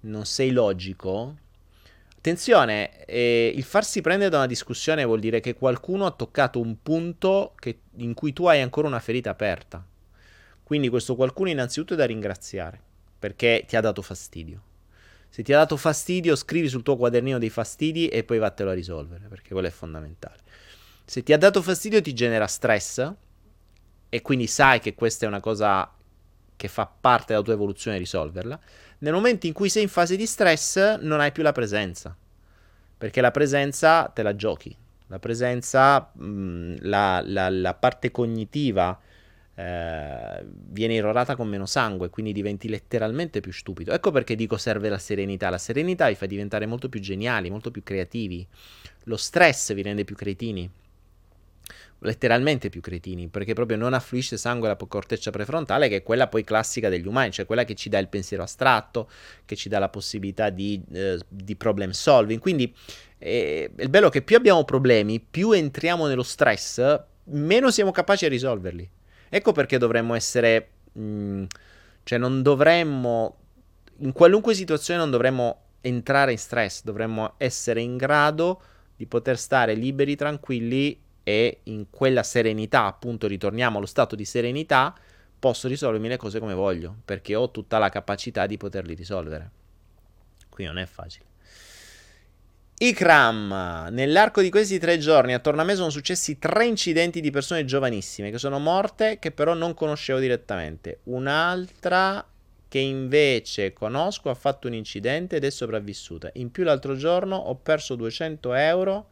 non 0.00 0.24
sei 0.24 0.50
logico, 0.50 1.36
attenzione, 2.16 3.04
eh, 3.06 3.52
il 3.54 3.62
farsi 3.62 4.00
prendere 4.00 4.30
da 4.30 4.38
una 4.38 4.46
discussione 4.46 5.04
vuol 5.04 5.20
dire 5.20 5.40
che 5.40 5.54
qualcuno 5.54 6.06
ha 6.06 6.10
toccato 6.10 6.60
un 6.60 6.76
punto 6.82 7.54
che, 7.58 7.80
in 7.96 8.14
cui 8.14 8.32
tu 8.32 8.46
hai 8.46 8.60
ancora 8.60 8.86
una 8.86 9.00
ferita 9.00 9.30
aperta. 9.30 9.84
Quindi 10.62 10.88
questo 10.88 11.16
qualcuno 11.16 11.50
innanzitutto 11.50 11.94
è 11.94 11.96
da 11.96 12.06
ringraziare, 12.06 12.80
perché 13.18 13.64
ti 13.66 13.76
ha 13.76 13.80
dato 13.80 14.02
fastidio. 14.02 14.68
Se 15.30 15.44
ti 15.44 15.52
ha 15.52 15.58
dato 15.58 15.76
fastidio, 15.76 16.34
scrivi 16.34 16.68
sul 16.68 16.82
tuo 16.82 16.96
quadernino 16.96 17.38
dei 17.38 17.50
fastidi 17.50 18.08
e 18.08 18.24
poi 18.24 18.38
vattelo 18.38 18.70
a 18.70 18.74
risolvere, 18.74 19.28
perché 19.28 19.52
quello 19.52 19.68
è 19.68 19.70
fondamentale. 19.70 20.38
Se 21.04 21.22
ti 21.22 21.32
ha 21.32 21.38
dato 21.38 21.62
fastidio, 21.62 22.02
ti 22.02 22.12
genera 22.12 22.46
stress 22.46 23.12
e 24.08 24.22
quindi 24.22 24.48
sai 24.48 24.80
che 24.80 24.94
questa 24.94 25.24
è 25.24 25.28
una 25.28 25.40
cosa 25.40 25.88
che 26.56 26.68
fa 26.68 26.86
parte 26.86 27.32
della 27.32 27.44
tua 27.44 27.52
evoluzione 27.52 27.96
risolverla. 27.96 28.58
Nel 28.98 29.12
momento 29.12 29.46
in 29.46 29.52
cui 29.52 29.68
sei 29.70 29.84
in 29.84 29.88
fase 29.88 30.16
di 30.16 30.26
stress, 30.26 30.98
non 30.98 31.20
hai 31.20 31.30
più 31.30 31.44
la 31.44 31.52
presenza, 31.52 32.14
perché 32.98 33.20
la 33.20 33.30
presenza 33.30 34.10
te 34.12 34.22
la 34.22 34.34
giochi. 34.34 34.76
La 35.06 35.18
presenza, 35.18 36.10
mh, 36.12 36.76
la, 36.80 37.22
la, 37.24 37.48
la 37.48 37.74
parte 37.74 38.10
cognitiva 38.10 39.00
eh, 39.60 40.44
viene 40.46 40.94
irrorata 40.94 41.36
con 41.36 41.46
meno 41.46 41.66
sangue, 41.66 42.08
quindi 42.08 42.32
diventi 42.32 42.68
letteralmente 42.68 43.40
più 43.40 43.52
stupido. 43.52 43.92
Ecco 43.92 44.10
perché 44.10 44.34
dico 44.34 44.56
serve 44.56 44.88
la 44.88 44.98
serenità. 44.98 45.50
La 45.50 45.58
serenità 45.58 46.08
vi 46.08 46.14
fa 46.14 46.24
diventare 46.24 46.64
molto 46.64 46.88
più 46.88 47.00
geniali, 47.00 47.50
molto 47.50 47.70
più 47.70 47.82
creativi. 47.82 48.46
Lo 49.04 49.16
stress 49.16 49.74
vi 49.74 49.82
rende 49.82 50.04
più 50.04 50.16
cretini. 50.16 50.70
Letteralmente 52.02 52.70
più 52.70 52.80
cretini, 52.80 53.28
perché 53.28 53.52
proprio 53.52 53.76
non 53.76 53.92
affluisce 53.92 54.38
sangue 54.38 54.68
alla 54.68 54.78
corteccia 54.88 55.30
prefrontale, 55.30 55.88
che 55.90 55.96
è 55.96 56.02
quella 56.02 56.28
poi 56.28 56.44
classica 56.44 56.88
degli 56.88 57.06
umani, 57.06 57.30
cioè 57.30 57.44
quella 57.44 57.64
che 57.64 57.74
ci 57.74 57.90
dà 57.90 57.98
il 57.98 58.08
pensiero 58.08 58.42
astratto, 58.42 59.10
che 59.44 59.54
ci 59.54 59.68
dà 59.68 59.78
la 59.78 59.90
possibilità 59.90 60.48
di, 60.48 60.80
eh, 60.92 61.18
di 61.28 61.56
problem 61.56 61.90
solving. 61.90 62.40
Quindi 62.40 62.74
eh, 63.18 63.70
il 63.76 63.90
bello 63.90 64.06
è 64.06 64.10
che 64.10 64.22
più 64.22 64.36
abbiamo 64.36 64.64
problemi, 64.64 65.20
più 65.20 65.52
entriamo 65.52 66.06
nello 66.06 66.22
stress, 66.22 67.02
meno 67.24 67.70
siamo 67.70 67.90
capaci 67.90 68.24
a 68.24 68.30
risolverli. 68.30 68.90
Ecco 69.30 69.52
perché 69.52 69.78
dovremmo 69.78 70.14
essere... 70.14 70.70
Mh, 70.92 71.02
mm, 71.02 71.44
cioè 72.02 72.18
non 72.18 72.42
dovremmo... 72.42 73.36
In 73.98 74.12
qualunque 74.12 74.54
situazione 74.54 75.00
non 75.00 75.10
dovremmo 75.10 75.62
entrare 75.80 76.32
in 76.32 76.38
stress, 76.38 76.82
dovremmo 76.82 77.34
essere 77.36 77.80
in 77.80 77.96
grado 77.96 78.60
di 78.96 79.06
poter 79.06 79.38
stare 79.38 79.74
liberi, 79.74 80.16
tranquilli 80.16 81.00
e 81.22 81.60
in 81.64 81.86
quella 81.90 82.22
serenità, 82.22 82.84
appunto 82.84 83.26
ritorniamo 83.26 83.78
allo 83.78 83.86
stato 83.86 84.16
di 84.16 84.24
serenità, 84.24 84.94
posso 85.38 85.68
risolvermi 85.68 86.08
le 86.08 86.16
cose 86.16 86.38
come 86.38 86.54
voglio, 86.54 86.96
perché 87.04 87.34
ho 87.34 87.50
tutta 87.50 87.78
la 87.78 87.88
capacità 87.88 88.46
di 88.46 88.56
poterli 88.56 88.94
risolvere. 88.94 89.50
Quindi 90.48 90.74
non 90.74 90.82
è 90.82 90.86
facile. 90.86 91.29
Ikram, 92.82 93.88
nell'arco 93.90 94.40
di 94.40 94.48
questi 94.48 94.78
tre 94.78 94.96
giorni 94.96 95.34
attorno 95.34 95.60
a 95.60 95.64
me 95.64 95.74
sono 95.74 95.90
successi 95.90 96.38
tre 96.38 96.64
incidenti 96.64 97.20
di 97.20 97.30
persone 97.30 97.66
giovanissime 97.66 98.30
che 98.30 98.38
sono 98.38 98.58
morte, 98.58 99.18
che 99.18 99.32
però 99.32 99.52
non 99.52 99.74
conoscevo 99.74 100.18
direttamente. 100.18 101.00
Un'altra 101.04 102.26
che 102.68 102.78
invece 102.78 103.74
conosco 103.74 104.30
ha 104.30 104.34
fatto 104.34 104.66
un 104.66 104.72
incidente 104.72 105.36
ed 105.36 105.44
è 105.44 105.50
sopravvissuta. 105.50 106.30
In 106.34 106.50
più 106.50 106.64
l'altro 106.64 106.96
giorno 106.96 107.36
ho 107.36 107.54
perso 107.54 107.96
200 107.96 108.54
euro. 108.54 109.08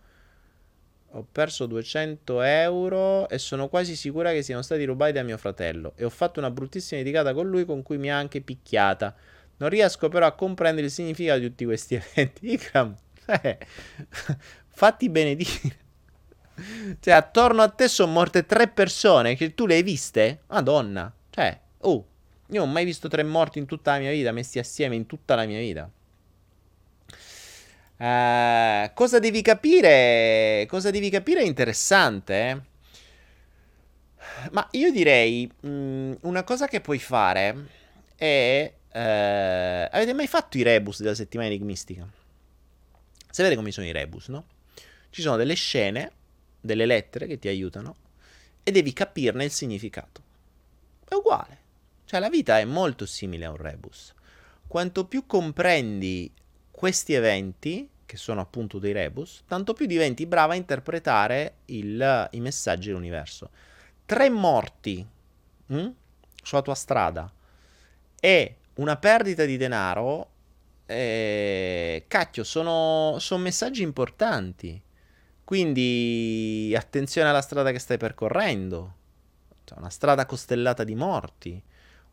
Ho 1.11 1.27
perso 1.31 1.67
200 1.67 2.41
euro 2.41 3.29
e 3.29 3.37
sono 3.37 3.69
quasi 3.69 3.97
sicura 3.97 4.33
che 4.33 4.41
siano 4.41 4.63
stati 4.63 4.85
rubati 4.85 5.13
da 5.13 5.23
mio 5.23 5.37
fratello. 5.37 5.93
E 5.97 6.07
ho 6.07 6.11
fatto 6.11 6.39
una 6.41 6.51
bruttissima 6.51 7.03
litigata 7.03 7.35
con 7.35 7.47
lui 7.47 7.67
con 7.67 7.83
cui 7.83 7.99
mi 7.99 8.11
ha 8.11 8.17
anche 8.17 8.41
picchiata. 8.41 9.15
Non 9.59 9.69
riesco 9.69 10.09
però 10.09 10.25
a 10.25 10.33
comprendere 10.33 10.87
il 10.87 10.93
significato 10.93 11.41
di 11.41 11.49
tutti 11.49 11.67
questi 11.67 11.97
eventi. 12.01 12.53
Ikram, 12.53 12.97
eh, 13.29 13.59
fatti 14.69 15.09
benedire. 15.09 15.87
Cioè, 17.01 17.15
attorno 17.15 17.63
a 17.63 17.69
te 17.69 17.89
sono 17.89 18.13
morte 18.13 18.47
tre 18.47 18.69
persone. 18.69 19.37
Che 19.37 19.55
tu 19.55 19.67
le 19.67 19.75
hai 19.75 19.83
viste? 19.83 20.41
Madonna. 20.49 21.13
Cioè, 21.31 21.61
oh, 21.79 22.07
io 22.49 22.61
non 22.61 22.69
ho 22.69 22.73
mai 22.73 22.85
visto 22.85 23.09
tre 23.09 23.23
morti 23.23 23.59
in 23.59 23.67
tutta 23.67 23.93
la 23.93 23.99
mia 23.99 24.11
vita, 24.11 24.33
messi 24.33 24.59
assieme 24.59 24.97
in 24.97 25.07
tutta 25.07 25.35
la 25.35 25.45
mia 25.47 25.59
vita. 25.59 25.91
Uh, 27.99 28.91
cosa 28.95 29.19
devi 29.19 29.43
capire? 29.43 30.65
Cosa 30.69 30.91
devi 30.91 31.11
capire 31.11 31.41
è 31.41 31.45
interessante. 31.45 32.35
Eh? 32.35 32.61
Ma 34.53 34.67
io 34.73 34.91
direi 34.93 35.51
mh, 35.61 35.69
mm, 35.69 36.13
una 36.23 36.45
cosa 36.45 36.67
che 36.67 36.81
puoi 36.81 36.99
fare 36.99 37.67
è. 38.17 38.73
Uh, 38.91 39.87
avete 39.95 40.15
mai 40.15 40.27
fatto 40.27 40.57
i 40.57 40.63
rebus 40.63 41.01
della 41.03 41.15
settimana 41.15 41.51
enigmistica? 41.51 42.07
Sapete 43.39 43.55
come 43.55 43.71
sono 43.71 43.87
i 43.87 43.93
rebus, 43.93 44.31
no? 44.31 44.47
Ci 45.11 45.23
sono 45.23 45.37
delle 45.37 45.55
scene, 45.55 46.11
delle 46.61 46.87
lettere 46.87 47.29
che 47.29 47.39
ti 47.39 47.47
aiutano 47.47 47.95
e 48.65 48.73
devi 48.73 48.93
capirne 48.93 49.45
il 49.45 49.53
significato. 49.53 50.21
È 51.09 51.15
uguale. 51.15 51.59
Cioè 52.05 52.19
la 52.19 52.31
vita 52.31 52.59
è 52.59 52.65
molto 52.65 53.07
simile 53.07 53.45
a 53.45 53.51
un 53.51 53.57
rebus. 53.59 54.13
Quanto 54.67 55.05
più 55.05 55.25
comprendi 55.27 56.29
questi 56.69 57.13
eventi, 57.13 57.89
che 58.07 58.17
sono 58.17 58.41
appunto 58.41 58.81
dei 58.81 58.91
rebus, 58.93 59.45
tanto 59.47 59.73
più 59.73 59.87
diventi 59.87 60.27
brava 60.27 60.55
a 60.55 60.57
interpretare 60.57 61.59
il, 61.67 62.29
i 62.33 62.41
messaggi 62.41 62.89
dell'universo. 62.89 63.51
Tre 64.05 64.29
morti 64.31 65.07
mh, 65.67 65.79
hm, 65.79 65.95
sulla 66.43 66.63
tua 66.63 66.75
strada 66.75 67.33
e 68.19 68.57
una 68.75 68.97
perdita 68.97 69.45
di 69.45 69.57
denaro, 69.57 70.31
eh, 70.91 72.05
cacchio, 72.09 72.45
sono, 72.45 73.17
sono 73.19 73.43
messaggi 73.43 73.83
importanti. 73.83 74.81
Quindi 75.45 76.75
attenzione 76.77 77.29
alla 77.29 77.43
strada 77.43 77.73
che 77.73 77.79
stai 77.79 77.99
percorrendo. 77.99 78.95
Cioè, 79.65 79.79
una 79.79 79.91
strada 79.91 80.25
costellata 80.25 80.85
di 80.85 80.95
morti. 80.95 81.63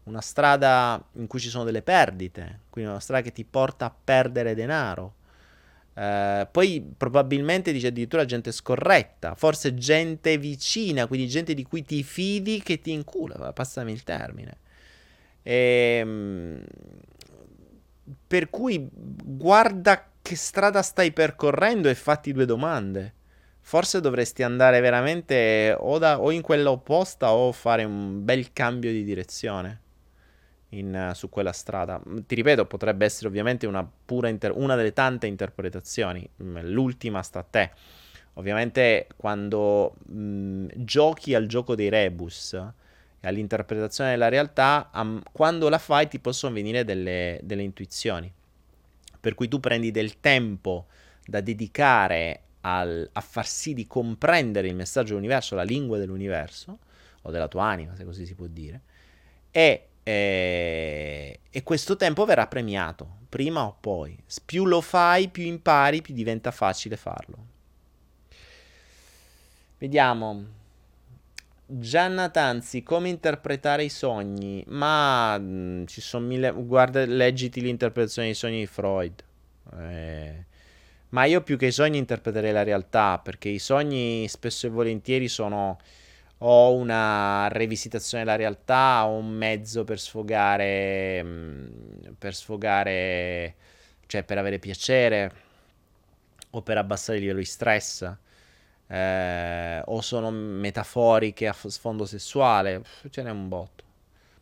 Una 0.03 0.21
strada 0.21 1.01
in 1.13 1.27
cui 1.27 1.39
ci 1.39 1.47
sono 1.47 1.63
delle 1.63 1.81
perdite. 1.81 2.59
Quindi 2.69 2.89
una 2.91 2.99
strada 2.99 3.23
che 3.23 3.31
ti 3.31 3.45
porta 3.45 3.85
a 3.85 3.95
perdere 4.03 4.53
denaro. 4.55 5.15
Eh, 5.93 6.45
poi 6.51 6.93
probabilmente 6.97 7.71
dice 7.71 7.87
addirittura 7.87 8.25
gente 8.25 8.51
scorretta. 8.51 9.35
Forse 9.35 9.73
gente 9.73 10.37
vicina, 10.37 11.07
quindi 11.07 11.29
gente 11.29 11.53
di 11.53 11.63
cui 11.63 11.83
ti 11.83 12.03
fidi 12.03 12.61
che 12.61 12.81
ti 12.81 12.91
incula. 12.91 13.53
Passami 13.53 13.93
il 13.93 14.03
termine. 14.03 14.57
E, 15.43 15.99
ehm, 16.01 16.63
per 18.27 18.49
cui 18.49 18.87
guarda 18.91 20.11
che 20.21 20.35
strada 20.35 20.81
stai 20.81 21.11
percorrendo 21.11 21.89
e 21.89 21.95
fatti 21.95 22.31
due 22.31 22.45
domande 22.45 23.13
forse 23.65 23.99
dovresti 23.99 24.43
andare 24.43 24.79
veramente 24.79 25.75
o, 25.79 25.97
da, 25.97 26.21
o, 26.21 26.29
in 26.29 26.43
quella 26.43 26.69
opposta 26.69 27.33
o 27.33 27.51
fare 27.51 27.83
un 27.83 28.23
bel 28.23 28.53
cambio 28.53 28.91
di 28.91 29.03
direzione 29.03 29.81
in, 30.69 31.11
su 31.15 31.29
quella 31.29 31.51
strada. 31.51 31.99
Ti 32.27 32.35
ripeto, 32.35 32.67
potrebbe 32.67 33.05
essere 33.05 33.27
ovviamente 33.27 33.65
una, 33.65 33.87
inter- 34.25 34.53
una 34.55 34.75
delle 34.75 34.93
tante 34.93 35.25
interpretazioni, 35.25 36.29
mm, 36.43 36.57
l'ultima 36.59 37.23
sta 37.23 37.39
a 37.39 37.43
te. 37.43 37.71
Ovviamente 38.33 39.07
quando 39.15 39.95
mh, 40.09 40.15
mm, 40.15 40.67
giochi 40.75 41.33
al 41.33 41.47
gioco 41.47 41.73
dei 41.73 41.89
rebus 41.89 42.55
all'interpretazione 43.27 44.11
della 44.11 44.29
realtà, 44.29 44.89
am- 44.91 45.21
quando 45.31 45.69
la 45.69 45.77
fai 45.77 46.07
ti 46.07 46.19
possono 46.19 46.53
venire 46.53 46.83
delle, 46.83 47.39
delle 47.43 47.63
intuizioni. 47.63 48.31
Per 49.19 49.33
cui 49.33 49.47
tu 49.47 49.59
prendi 49.59 49.91
del 49.91 50.19
tempo 50.19 50.87
da 51.25 51.41
dedicare 51.41 52.41
al, 52.61 53.07
a 53.11 53.21
far 53.21 53.47
sì 53.47 53.73
di 53.73 53.87
comprendere 53.87 54.67
il 54.67 54.75
messaggio 54.75 55.09
dell'universo, 55.09 55.55
la 55.55 55.63
lingua 55.63 55.97
dell'universo, 55.97 56.79
o 57.23 57.31
della 57.31 57.47
tua 57.47 57.65
anima, 57.65 57.95
se 57.95 58.05
così 58.05 58.25
si 58.25 58.35
può 58.35 58.45
dire, 58.45 58.81
e, 59.51 59.87
eh, 60.03 61.39
e 61.49 61.63
questo 61.63 61.95
tempo 61.95 62.25
verrà 62.25 62.45
premiato, 62.47 63.17
prima 63.29 63.65
o 63.65 63.75
poi. 63.79 64.17
Più 64.45 64.65
lo 64.65 64.81
fai, 64.81 65.29
più 65.29 65.43
impari, 65.43 66.01
più 66.01 66.13
diventa 66.13 66.51
facile 66.51 66.97
farlo. 66.97 67.53
Vediamo. 69.77 70.63
Gianna 71.67 72.29
Tanzi, 72.29 72.83
come 72.83 73.09
interpretare 73.09 73.83
i 73.83 73.89
sogni? 73.89 74.63
Ma 74.67 75.37
mh, 75.37 75.43
mm, 75.43 75.85
ci 75.85 75.99
sono 75.99 76.25
mille... 76.27 76.51
Guarda, 76.51 77.05
leggiti 77.05 77.59
l'interpretazione 77.59 78.27
dei 78.27 78.35
sogni 78.35 78.59
di 78.59 78.65
Freud. 78.67 79.23
Eh, 79.79 80.45
ma 81.09 81.25
io 81.25 81.41
più 81.41 81.57
che 81.57 81.67
i 81.67 81.71
sogni 81.71 81.97
interpreterei 81.97 82.51
la 82.51 82.63
realtà, 82.63 83.19
perché 83.19 83.49
i 83.49 83.59
sogni 83.59 84.27
spesso 84.27 84.67
e 84.67 84.69
volentieri 84.69 85.27
sono 85.27 85.79
o 86.39 86.73
una 86.75 87.47
revisitazione 87.47 88.23
della 88.23 88.35
realtà 88.35 89.05
o 89.07 89.17
un 89.17 89.29
mezzo 89.31 89.83
per 89.83 89.99
sfogare, 89.99 91.23
mm, 91.23 91.67
per 92.19 92.35
sfogare, 92.35 93.55
cioè 94.07 94.23
per 94.23 94.37
avere 94.37 94.59
piacere 94.59 95.31
o 96.51 96.61
per 96.61 96.77
abbassare 96.77 97.17
il 97.17 97.21
livello 97.23 97.39
di 97.39 97.45
stress. 97.45 98.15
Eh, 98.87 99.81
o 99.85 100.01
sono 100.01 100.29
metaforiche 100.31 101.47
a 101.47 101.53
sfondo 101.53 102.05
sessuale, 102.05 102.83
ce 103.09 103.23
n'è 103.23 103.31
un 103.31 103.47
botto. 103.47 103.83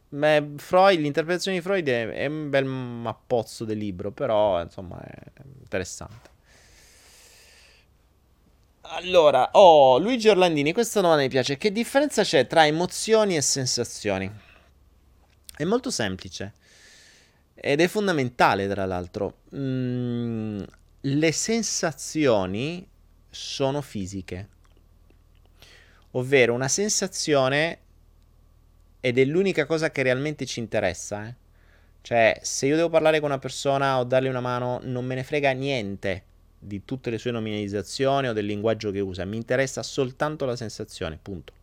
Beh, 0.10 0.52
Freud, 0.58 1.00
l'interpretazione 1.00 1.58
di 1.58 1.64
Freud 1.64 1.88
è, 1.88 2.08
è 2.10 2.26
un 2.28 2.50
bel 2.50 2.66
mappozzo 2.66 3.66
del 3.66 3.78
libro, 3.78 4.12
però 4.12 4.62
insomma 4.62 5.02
è 5.02 5.42
interessante. 5.60 6.32
Allora, 8.82 9.50
oh, 9.54 9.98
Luigi 9.98 10.28
Orlandini, 10.30 10.74
questa 10.74 11.02
domanda 11.02 11.24
mi 11.24 11.30
piace. 11.30 11.58
Che 11.58 11.72
differenza 11.72 12.22
c'è 12.22 12.46
tra 12.46 12.68
emozioni 12.68 13.36
e 13.36 13.42
sensazioni? 13.42 14.32
È 15.56 15.64
molto 15.64 15.90
semplice 15.90 16.54
ed 17.56 17.80
è 17.80 17.88
fondamentale, 17.88 18.68
tra 18.68 18.86
l'altro. 18.86 19.38
Mm, 19.56 20.62
le 21.02 21.32
sensazioni 21.32 22.88
sono 23.34 23.82
fisiche, 23.82 24.48
ovvero 26.12 26.54
una 26.54 26.68
sensazione 26.68 27.80
ed 29.00 29.18
è 29.18 29.26
l'unica 29.26 29.66
cosa 29.66 29.92
che 29.92 30.04
realmente 30.04 30.46
ci 30.46 30.60
interessa. 30.60 31.28
Eh? 31.28 31.36
Cioè, 32.02 32.40
se 32.42 32.68
io 32.68 32.76
devo 32.76 32.90
parlare 32.90 33.20
con 33.20 33.30
una 33.30 33.40
persona 33.40 34.00
o 34.00 34.04
darle 34.04 34.30
una 34.30 34.40
mano, 34.40 34.80
non 34.84 35.06
me 35.06 35.16
ne 35.16 35.24
frega 35.24 35.52
niente 35.52 36.24
di 36.60 36.86
tutte 36.86 37.10
le 37.10 37.18
sue 37.18 37.32
nominalizzazioni 37.32 38.28
o 38.28 38.34
del 38.34 38.46
linguaggio 38.46 38.92
che 38.92 39.00
usa, 39.00 39.26
mi 39.26 39.36
interessa 39.36 39.84
soltanto 39.84 40.46
la 40.46 40.56
sensazione, 40.56 41.20
punto. 41.22 41.54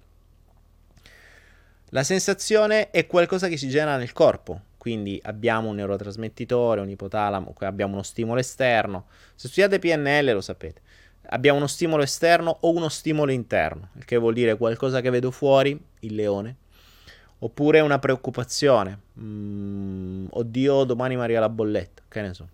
La 1.90 2.02
sensazione 2.04 2.90
è 2.90 3.06
qualcosa 3.06 3.48
che 3.48 3.56
si 3.56 3.68
genera 3.68 3.96
nel 3.96 4.12
corpo, 4.12 4.60
quindi 4.76 5.20
abbiamo 5.24 5.68
un 5.68 5.76
neurotrasmettitore, 5.76 6.80
un 6.80 6.88
ipotalamo, 6.88 7.54
abbiamo 7.58 7.94
uno 7.94 8.02
stimolo 8.02 8.40
esterno. 8.40 9.06
Se 9.34 9.48
studiate 9.48 9.78
PNL 9.78 10.32
lo 10.32 10.40
sapete. 10.40 10.80
Abbiamo 11.26 11.58
uno 11.58 11.66
stimolo 11.66 12.02
esterno 12.02 12.56
o 12.60 12.70
uno 12.70 12.88
stimolo 12.88 13.30
interno, 13.30 13.90
il 13.94 14.04
che 14.04 14.16
vuol 14.16 14.34
dire 14.34 14.56
qualcosa 14.56 15.00
che 15.00 15.10
vedo 15.10 15.30
fuori, 15.30 15.80
il 16.00 16.14
leone, 16.14 16.56
oppure 17.38 17.80
una 17.80 17.98
preoccupazione. 17.98 18.98
Mm, 19.20 20.26
oddio, 20.30 20.84
domani 20.84 21.16
mi 21.16 21.22
arriva 21.22 21.40
la 21.40 21.48
bolletta, 21.48 22.02
che 22.08 22.20
ne 22.20 22.34
so 22.34 22.48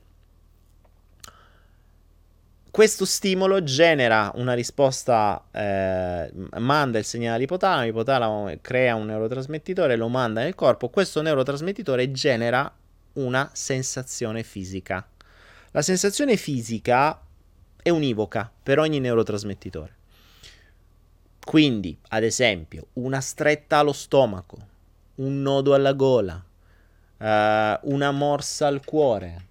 questo 2.77 3.07
stimolo 3.07 3.63
genera 3.63 4.31
una 4.35 4.53
risposta, 4.53 5.47
eh, 5.51 6.31
manda 6.59 6.99
il 6.99 7.07
segnale 7.07 7.37
all'ipotalamo, 7.37 7.85
l'ipotalamo 7.85 8.53
crea 8.61 8.95
un 8.95 9.07
neurotrasmettitore, 9.07 9.97
lo 9.97 10.09
manda 10.09 10.43
nel 10.43 10.55
corpo, 10.55 10.91
questo 10.91 11.23
neurotrasmettitore 11.23 12.13
genera 12.13 12.71
una 13.15 13.49
sensazione 13.55 14.43
fisica. 14.43 15.09
La 15.71 15.81
sensazione 15.81 16.37
fisica 16.37 17.19
è 17.87 17.91
univoca 17.91 18.51
per 18.65 18.81
ogni 18.81 18.99
neurotrasmettitore. 18.99 19.95
Quindi, 21.45 21.97
ad 22.09 22.25
esempio, 22.25 22.89
una 22.95 23.21
stretta 23.21 23.79
allo 23.79 23.93
stomaco, 23.93 24.59
un 25.17 25.41
nodo 25.41 25.73
alla 25.73 25.93
gola, 25.93 26.45
eh, 27.17 27.79
una 27.83 28.11
morsa 28.11 28.67
al 28.67 28.85
cuore, 28.85 29.45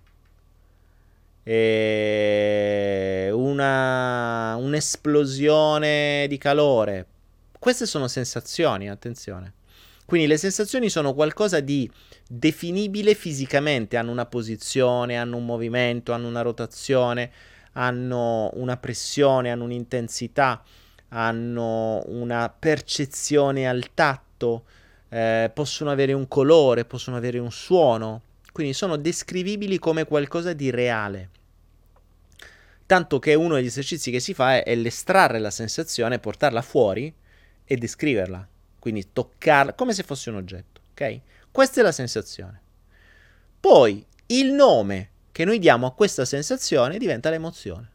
una, 3.32 4.58
un'esplosione 4.58 6.26
di 6.28 6.38
calore. 6.38 7.06
Queste 7.58 7.86
sono 7.86 8.10
sensazioni, 8.10 8.90
attenzione. 8.90 9.54
Quindi 10.06 10.28
le 10.28 10.36
sensazioni 10.36 10.90
sono 10.90 11.14
qualcosa 11.14 11.62
di 11.62 11.90
definibile 12.28 13.14
fisicamente, 13.14 13.96
hanno 13.96 14.12
una 14.12 14.26
posizione, 14.26 15.16
hanno 15.16 15.38
un 15.38 15.46
movimento, 15.46 16.12
hanno 16.12 16.28
una 16.28 16.42
rotazione, 16.42 17.32
hanno 17.78 18.51
una 18.55 18.78
pressione, 18.78 19.51
hanno 19.51 19.63
un'intensità, 19.65 20.63
hanno 21.09 22.03
una 22.07 22.53
percezione 22.57 23.67
al 23.67 23.93
tatto, 23.93 24.65
eh, 25.09 25.51
possono 25.53 25.91
avere 25.91 26.13
un 26.13 26.28
colore, 26.28 26.86
possono 26.86 27.17
avere 27.17 27.39
un 27.39 27.51
suono, 27.51 28.21
quindi 28.51 28.73
sono 28.73 28.97
descrivibili 28.97 29.80
come 29.80 30.05
qualcosa 30.05 30.53
di 30.53 30.69
reale. 30.69 31.30
Tanto 32.86 33.19
che 33.19 33.34
uno 33.34 33.55
degli 33.55 33.65
esercizi 33.65 34.11
che 34.11 34.19
si 34.19 34.34
fa 34.34 34.57
è, 34.57 34.63
è 34.63 34.76
l'estrarre 34.76 35.39
la 35.39 35.51
sensazione, 35.51 36.19
portarla 36.19 36.61
fuori 36.61 37.13
e 37.65 37.76
descriverla. 37.78 38.47
Quindi 38.80 39.09
toccarla 39.11 39.73
come 39.73 39.93
se 39.93 40.03
fosse 40.03 40.30
un 40.30 40.36
oggetto. 40.36 40.82
Ok? 40.91 41.19
Questa 41.51 41.82
è 41.82 41.84
la 41.84 41.91
sensazione. 41.91 42.61
Poi 43.59 44.05
il 44.28 44.51
nome 44.51 45.09
che 45.36 45.44
noi 45.44 45.60
diamo 45.60 45.86
a 45.86 45.92
questa 45.92 46.24
sensazione 46.24 46.98
diventa 46.98 47.30
l'emozione. 47.30 47.90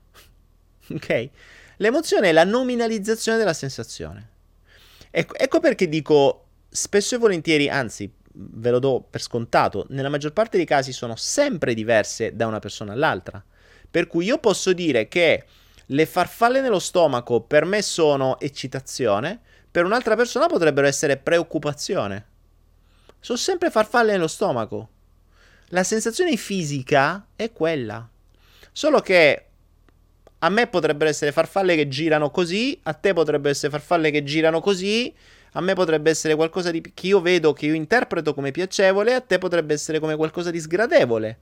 ok? 0.92 1.28
L'emozione 1.78 2.28
è 2.28 2.32
la 2.32 2.44
nominalizzazione 2.44 3.38
della 3.38 3.54
sensazione. 3.54 4.28
Ecco, 5.10 5.34
ecco 5.36 5.58
perché 5.58 5.88
dico 5.88 6.48
spesso 6.68 7.14
e 7.14 7.18
volentieri, 7.18 7.70
anzi 7.70 8.12
ve 8.34 8.70
lo 8.70 8.78
do 8.78 9.02
per 9.08 9.22
scontato, 9.22 9.86
nella 9.88 10.10
maggior 10.10 10.34
parte 10.34 10.58
dei 10.58 10.66
casi 10.66 10.92
sono 10.92 11.16
sempre 11.16 11.72
diverse 11.72 12.36
da 12.36 12.46
una 12.46 12.58
persona 12.58 12.92
all'altra. 12.92 13.42
Per 13.90 14.06
cui 14.06 14.26
io 14.26 14.36
posso 14.36 14.74
dire 14.74 15.08
che 15.08 15.46
le 15.86 16.04
farfalle 16.04 16.60
nello 16.60 16.78
stomaco 16.78 17.40
per 17.40 17.64
me 17.64 17.80
sono 17.80 18.38
eccitazione, 18.38 19.40
per 19.70 19.86
un'altra 19.86 20.14
persona 20.14 20.44
potrebbero 20.44 20.86
essere 20.86 21.16
preoccupazione. 21.16 22.26
Sono 23.18 23.38
sempre 23.38 23.70
farfalle 23.70 24.12
nello 24.12 24.28
stomaco. 24.28 24.90
La 25.72 25.84
sensazione 25.84 26.36
fisica 26.36 27.26
è 27.36 27.52
quella. 27.52 28.08
Solo 28.72 29.00
che 29.00 29.44
a 30.38 30.48
me 30.48 30.66
potrebbero 30.66 31.08
essere 31.08 31.30
farfalle 31.30 31.76
che 31.76 31.86
girano 31.86 32.30
così, 32.30 32.78
a 32.84 32.92
te 32.92 33.12
potrebbero 33.12 33.50
essere 33.50 33.70
farfalle 33.70 34.10
che 34.10 34.24
girano 34.24 34.60
così, 34.60 35.14
a 35.52 35.60
me 35.60 35.74
potrebbe 35.74 36.10
essere 36.10 36.34
qualcosa 36.34 36.72
di, 36.72 36.80
che 36.92 37.06
io 37.06 37.20
vedo, 37.20 37.52
che 37.52 37.66
io 37.66 37.74
interpreto 37.74 38.34
come 38.34 38.50
piacevole, 38.50 39.14
a 39.14 39.20
te 39.20 39.38
potrebbe 39.38 39.74
essere 39.74 40.00
come 40.00 40.16
qualcosa 40.16 40.50
di 40.50 40.58
sgradevole. 40.58 41.38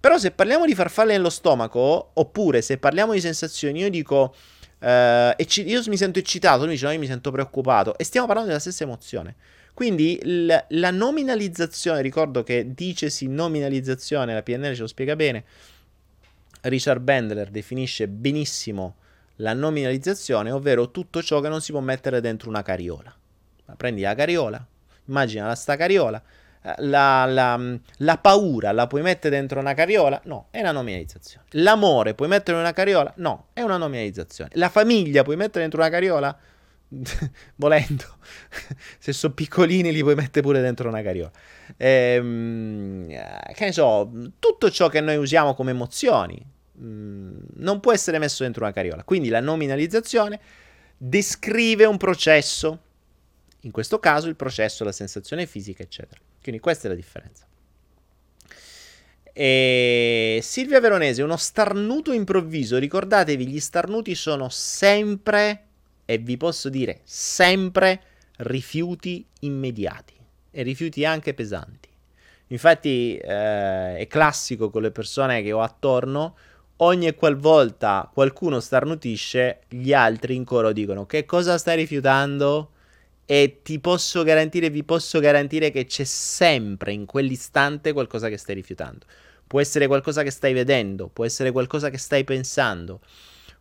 Però 0.00 0.16
se 0.16 0.30
parliamo 0.30 0.64
di 0.64 0.74
farfalle 0.74 1.12
nello 1.12 1.28
stomaco, 1.30 2.12
oppure 2.14 2.62
se 2.62 2.78
parliamo 2.78 3.12
di 3.12 3.20
sensazioni, 3.20 3.80
io 3.80 3.90
dico, 3.90 4.34
eh, 4.78 5.36
io 5.36 5.82
mi 5.88 5.96
sento 5.98 6.18
eccitato, 6.18 6.64
lui 6.64 6.72
dice 6.72 6.86
no, 6.86 6.92
io 6.92 6.98
mi 6.98 7.06
sento 7.06 7.30
preoccupato, 7.30 7.98
e 7.98 8.04
stiamo 8.04 8.26
parlando 8.26 8.48
della 8.48 8.62
stessa 8.62 8.84
emozione. 8.84 9.36
Quindi 9.80 10.20
l- 10.22 10.54
la 10.68 10.90
nominalizzazione, 10.90 12.02
ricordo 12.02 12.42
che 12.42 12.74
dicesi 12.74 13.28
nominalizzazione, 13.28 14.34
la 14.34 14.42
PNL 14.42 14.74
ce 14.74 14.82
lo 14.82 14.86
spiega 14.86 15.16
bene, 15.16 15.42
Richard 16.60 17.00
Bandler 17.00 17.48
definisce 17.48 18.06
benissimo 18.06 18.96
la 19.36 19.54
nominalizzazione, 19.54 20.50
ovvero 20.50 20.90
tutto 20.90 21.22
ciò 21.22 21.40
che 21.40 21.48
non 21.48 21.62
si 21.62 21.72
può 21.72 21.80
mettere 21.80 22.20
dentro 22.20 22.50
una 22.50 22.60
cariola. 22.60 23.10
Prendi 23.74 24.02
la 24.02 24.14
cariola, 24.14 24.62
immagina 25.06 25.46
la 25.46 25.54
sta 25.54 25.76
cariola, 25.76 26.22
eh, 26.60 26.74
la, 26.80 27.24
la, 27.24 27.78
la, 27.96 28.18
paura 28.18 28.72
la 28.72 28.86
puoi 28.86 29.00
mettere 29.00 29.34
dentro 29.34 29.60
una 29.60 29.72
cariola? 29.72 30.20
No, 30.24 30.48
è 30.50 30.60
una 30.60 30.72
nominalizzazione. 30.72 31.46
L'amore 31.52 32.12
puoi 32.12 32.28
mettere 32.28 32.58
in 32.58 32.64
una 32.64 32.74
cariola? 32.74 33.10
No, 33.16 33.46
è 33.54 33.62
una 33.62 33.78
nominalizzazione. 33.78 34.50
La 34.56 34.68
famiglia 34.68 35.22
puoi 35.22 35.36
mettere 35.36 35.60
dentro 35.60 35.80
una 35.80 35.88
cariola? 35.88 36.38
Volendo, 37.56 38.04
se 38.98 39.12
sono 39.12 39.32
piccolini 39.32 39.92
li 39.92 40.02
puoi 40.02 40.16
mettere 40.16 40.42
pure 40.42 40.60
dentro 40.60 40.88
una 40.88 41.02
cariola. 41.02 41.30
Ehm, 41.76 43.06
che 43.54 43.64
ne 43.64 43.72
so, 43.72 44.10
tutto 44.38 44.70
ciò 44.70 44.88
che 44.88 45.00
noi 45.00 45.16
usiamo 45.16 45.54
come 45.54 45.70
emozioni 45.70 46.44
mh, 46.80 46.84
mm, 46.84 47.38
non 47.56 47.80
può 47.80 47.92
essere 47.92 48.18
messo 48.18 48.42
dentro 48.42 48.64
una 48.64 48.72
cariola. 48.72 49.04
Quindi 49.04 49.28
la 49.28 49.40
nominalizzazione 49.40 50.40
descrive 50.96 51.84
un 51.84 51.96
processo. 51.96 52.80
In 53.62 53.70
questo 53.70 53.98
caso 53.98 54.28
il 54.28 54.36
processo, 54.36 54.84
la 54.84 54.92
sensazione 54.92 55.46
fisica, 55.46 55.82
eccetera. 55.82 56.20
Quindi 56.42 56.60
questa 56.60 56.86
è 56.86 56.90
la 56.90 56.96
differenza. 56.96 57.46
E 59.32 60.40
Silvia 60.42 60.80
Veronese, 60.80 61.22
uno 61.22 61.36
starnuto 61.36 62.12
improvviso. 62.12 62.78
Ricordatevi, 62.78 63.46
gli 63.46 63.60
starnuti 63.60 64.14
sono 64.14 64.48
sempre, 64.48 65.66
e 66.10 66.18
vi 66.18 66.36
posso 66.36 66.68
dire 66.68 67.02
sempre, 67.04 68.02
rifiuti 68.38 69.24
immediati 69.40 70.14
e 70.50 70.62
rifiuti 70.62 71.04
anche 71.04 71.34
pesanti. 71.34 71.88
Infatti 72.48 73.16
eh, 73.16 73.96
è 73.96 74.06
classico 74.08 74.70
con 74.70 74.82
le 74.82 74.90
persone 74.90 75.40
che 75.40 75.52
ho 75.52 75.60
attorno, 75.60 76.36
ogni 76.78 77.14
qualvolta 77.14 78.10
qualcuno 78.12 78.58
starnutisce, 78.58 79.60
gli 79.68 79.92
altri 79.92 80.34
in 80.34 80.44
coro 80.44 80.72
dicono 80.72 81.06
che 81.06 81.24
cosa 81.24 81.56
stai 81.58 81.76
rifiutando? 81.76 82.72
e 83.24 83.60
ti 83.62 83.78
posso 83.78 84.24
garantire, 84.24 84.70
vi 84.70 84.82
posso 84.82 85.20
garantire 85.20 85.70
che 85.70 85.86
c'è 85.86 86.02
sempre 86.02 86.90
in 86.90 87.06
quell'istante 87.06 87.92
qualcosa 87.92 88.28
che 88.28 88.36
stai 88.36 88.56
rifiutando. 88.56 89.06
Può 89.46 89.60
essere 89.60 89.86
qualcosa 89.86 90.24
che 90.24 90.32
stai 90.32 90.52
vedendo, 90.52 91.06
può 91.06 91.24
essere 91.24 91.52
qualcosa 91.52 91.90
che 91.90 91.98
stai 91.98 92.24
pensando, 92.24 92.98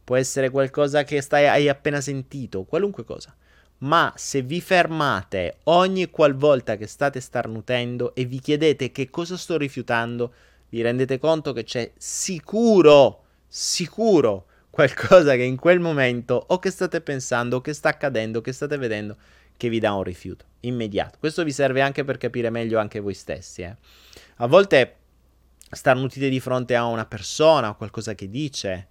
può 0.09 0.15
essere 0.15 0.49
qualcosa 0.49 1.03
che 1.03 1.21
stai, 1.21 1.45
hai 1.45 1.69
appena 1.69 2.01
sentito, 2.01 2.63
qualunque 2.63 3.03
cosa. 3.03 3.31
Ma 3.79 4.11
se 4.15 4.41
vi 4.41 4.59
fermate 4.59 5.57
ogni 5.65 6.09
qualvolta 6.09 6.77
che 6.77 6.87
state 6.87 7.19
starnutendo 7.19 8.15
e 8.15 8.25
vi 8.25 8.39
chiedete 8.39 8.91
che 8.91 9.11
cosa 9.11 9.37
sto 9.37 9.55
rifiutando, 9.55 10.33
vi 10.69 10.81
rendete 10.81 11.19
conto 11.19 11.53
che 11.53 11.63
c'è 11.63 11.91
sicuro, 11.95 13.25
sicuro 13.47 14.47
qualcosa 14.71 15.35
che 15.35 15.43
in 15.43 15.57
quel 15.57 15.79
momento 15.79 16.43
o 16.47 16.57
che 16.57 16.71
state 16.71 17.01
pensando, 17.01 17.57
o 17.57 17.61
che 17.61 17.73
sta 17.73 17.89
accadendo, 17.89 18.41
che 18.41 18.51
state 18.51 18.77
vedendo, 18.77 19.15
che 19.55 19.69
vi 19.69 19.77
dà 19.77 19.93
un 19.93 20.01
rifiuto 20.01 20.45
immediato. 20.61 21.19
Questo 21.19 21.43
vi 21.43 21.51
serve 21.51 21.81
anche 21.81 22.03
per 22.03 22.17
capire 22.17 22.49
meglio 22.49 22.79
anche 22.79 22.99
voi 22.99 23.13
stessi. 23.13 23.61
Eh. 23.61 23.75
A 24.37 24.47
volte 24.47 24.95
starnutite 25.69 26.29
di 26.29 26.39
fronte 26.39 26.75
a 26.75 26.85
una 26.85 27.05
persona 27.05 27.69
o 27.69 27.75
qualcosa 27.75 28.15
che 28.15 28.27
dice 28.27 28.87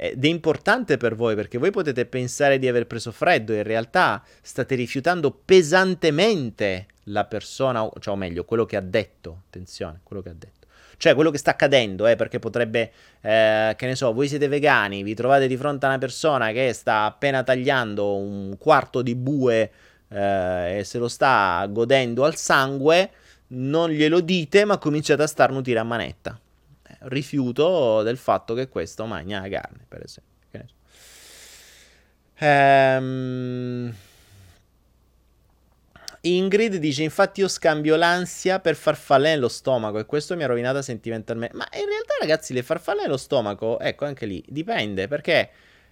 ed 0.00 0.24
è 0.24 0.28
importante 0.28 0.96
per 0.96 1.16
voi 1.16 1.34
perché 1.34 1.58
voi 1.58 1.72
potete 1.72 2.06
pensare 2.06 2.60
di 2.60 2.68
aver 2.68 2.86
preso 2.86 3.10
freddo, 3.10 3.52
in 3.52 3.64
realtà 3.64 4.22
state 4.40 4.76
rifiutando 4.76 5.32
pesantemente 5.44 6.86
la 7.04 7.24
persona, 7.24 7.88
cioè 7.98 8.14
o 8.14 8.16
meglio, 8.16 8.44
quello 8.44 8.64
che 8.64 8.76
ha 8.76 8.80
detto. 8.80 9.42
Attenzione, 9.48 9.98
quello 10.04 10.22
che 10.22 10.28
ha 10.28 10.34
detto. 10.34 10.68
Cioè 10.96 11.14
quello 11.14 11.32
che 11.32 11.38
sta 11.38 11.50
accadendo, 11.50 12.06
eh, 12.06 12.14
perché 12.14 12.38
potrebbe, 12.38 12.92
eh, 13.20 13.74
che 13.76 13.86
ne 13.86 13.96
so, 13.96 14.12
voi 14.12 14.28
siete 14.28 14.46
vegani, 14.46 15.02
vi 15.02 15.14
trovate 15.14 15.48
di 15.48 15.56
fronte 15.56 15.86
a 15.86 15.88
una 15.88 15.98
persona 15.98 16.52
che 16.52 16.72
sta 16.72 17.04
appena 17.04 17.42
tagliando 17.42 18.16
un 18.16 18.56
quarto 18.56 19.02
di 19.02 19.16
bue 19.16 19.70
eh, 20.08 20.78
e 20.78 20.84
se 20.84 20.98
lo 20.98 21.08
sta 21.08 21.66
godendo 21.68 22.24
al 22.24 22.36
sangue, 22.36 23.10
non 23.48 23.90
glielo 23.90 24.20
dite, 24.20 24.64
ma 24.64 24.78
cominciate 24.78 25.22
a 25.24 25.26
starnutire 25.26 25.80
a 25.80 25.84
manetta. 25.84 26.38
Eh, 27.00 27.08
rifiuto 27.08 28.02
del 28.02 28.16
fatto 28.16 28.54
che 28.54 28.68
questo 28.68 29.06
mangia 29.06 29.40
la 29.40 29.48
carne, 29.48 29.84
per 29.86 30.02
esempio. 30.04 30.36
Ehm... 32.40 33.94
Ingrid 36.20 36.76
dice: 36.76 37.02
Infatti, 37.02 37.40
io 37.40 37.48
scambio 37.48 37.96
l'ansia 37.96 38.58
per 38.60 38.74
farfalle 38.74 39.30
nello 39.30 39.48
stomaco. 39.48 39.98
E 39.98 40.06
questo 40.06 40.36
mi 40.36 40.42
ha 40.42 40.46
rovinato 40.46 40.82
sentimentalmente. 40.82 41.56
Ma 41.56 41.66
in 41.72 41.86
realtà, 41.86 42.14
ragazzi, 42.20 42.52
le 42.52 42.62
farfalle 42.62 43.02
nello 43.02 43.16
stomaco, 43.16 43.78
ecco 43.78 44.04
anche 44.04 44.26
lì, 44.26 44.44
dipende 44.48 45.08
perché 45.08 45.50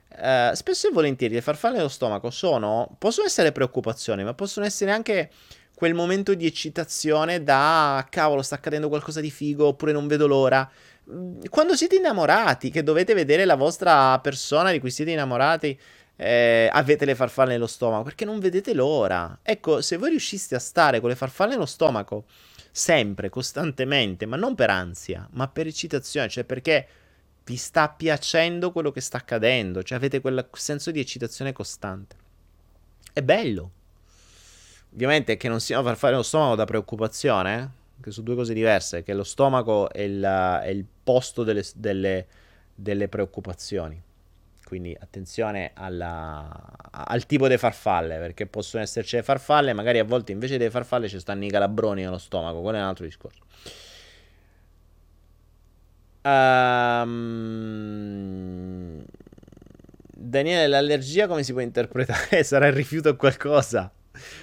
Uh, 0.08 0.54
spesso 0.54 0.88
e 0.88 0.92
volentieri 0.92 1.34
le 1.34 1.40
farfalle 1.40 1.76
nello 1.76 1.88
stomaco 1.88 2.30
sono, 2.30 2.94
possono 2.96 3.26
essere 3.26 3.50
preoccupazioni, 3.50 4.22
ma 4.22 4.34
possono 4.34 4.64
essere 4.64 4.92
anche 4.92 5.30
quel 5.74 5.94
momento 5.94 6.32
di 6.34 6.46
eccitazione 6.46 7.42
da 7.42 8.06
cavolo, 8.08 8.40
sta 8.40 8.54
accadendo 8.54 8.88
qualcosa 8.88 9.20
di 9.20 9.30
figo, 9.30 9.66
oppure 9.66 9.92
non 9.92 10.06
vedo 10.06 10.26
l'ora. 10.26 10.70
Quando 11.48 11.76
siete 11.76 11.96
innamorati, 11.96 12.70
che 12.70 12.82
dovete 12.82 13.14
vedere 13.14 13.44
la 13.44 13.54
vostra 13.54 14.18
persona 14.18 14.72
di 14.72 14.80
cui 14.80 14.90
siete 14.90 15.12
innamorati, 15.12 15.78
eh, 16.16 16.68
avete 16.72 17.04
le 17.04 17.14
farfalle 17.14 17.52
nello 17.52 17.66
stomaco, 17.66 18.02
perché 18.02 18.24
non 18.24 18.40
vedete 18.40 18.74
l'ora. 18.74 19.38
Ecco, 19.42 19.80
se 19.82 19.96
voi 19.96 20.10
riusciste 20.10 20.54
a 20.54 20.58
stare 20.58 21.00
con 21.00 21.08
le 21.08 21.14
farfalle 21.14 21.52
nello 21.52 21.66
stomaco 21.66 22.24
sempre, 22.70 23.28
costantemente, 23.28 24.26
ma 24.26 24.36
non 24.36 24.54
per 24.54 24.70
ansia, 24.70 25.28
ma 25.32 25.48
per 25.48 25.66
eccitazione, 25.66 26.28
cioè 26.28 26.44
perché 26.44 26.88
vi 27.44 27.56
sta 27.56 27.88
piacendo 27.88 28.72
quello 28.72 28.90
che 28.90 29.00
sta 29.00 29.18
accadendo, 29.18 29.82
cioè 29.82 29.98
avete 29.98 30.20
quel 30.20 30.48
senso 30.52 30.90
di 30.90 30.98
eccitazione 30.98 31.52
costante. 31.52 32.16
È 33.12 33.22
bello. 33.22 33.70
Ovviamente 34.92 35.36
che 35.36 35.48
non 35.48 35.60
siano 35.60 35.84
farfalle 35.84 36.16
lo 36.16 36.22
stomaco 36.22 36.56
da 36.56 36.64
preoccupazione, 36.64 37.58
eh? 37.58 37.84
Che 38.00 38.10
sono 38.10 38.26
due 38.26 38.34
cose 38.34 38.54
diverse, 38.54 39.02
che 39.02 39.14
lo 39.14 39.24
stomaco 39.24 39.90
è 39.90 40.02
il, 40.02 40.22
è 40.22 40.68
il 40.68 40.84
posto 41.02 41.42
delle, 41.42 41.64
delle, 41.74 42.26
delle, 42.74 43.08
preoccupazioni. 43.08 44.02
Quindi 44.64 44.96
attenzione 44.98 45.70
alla, 45.74 46.50
al 46.90 47.24
tipo 47.26 47.46
di 47.48 47.56
farfalle, 47.56 48.18
perché 48.18 48.46
possono 48.46 48.82
esserci 48.82 49.16
le 49.16 49.22
farfalle, 49.22 49.72
magari 49.72 49.98
a 50.00 50.04
volte 50.04 50.32
invece 50.32 50.58
delle 50.58 50.70
farfalle 50.70 51.08
ci 51.08 51.20
stanno 51.20 51.44
i 51.44 51.50
calabroni 51.50 52.02
nello 52.02 52.18
stomaco, 52.18 52.60
quello 52.60 52.78
è 52.78 52.80
un 52.80 52.86
altro 52.86 53.04
discorso. 53.04 53.44
Um, 56.22 57.46
Daniele, 60.18 60.66
l'allergia 60.66 61.28
come 61.28 61.44
si 61.44 61.52
può 61.52 61.60
interpretare? 61.60 62.42
Sarà 62.44 62.66
il 62.66 62.72
rifiuto 62.72 63.10
o 63.10 63.16
qualcosa? 63.16 63.92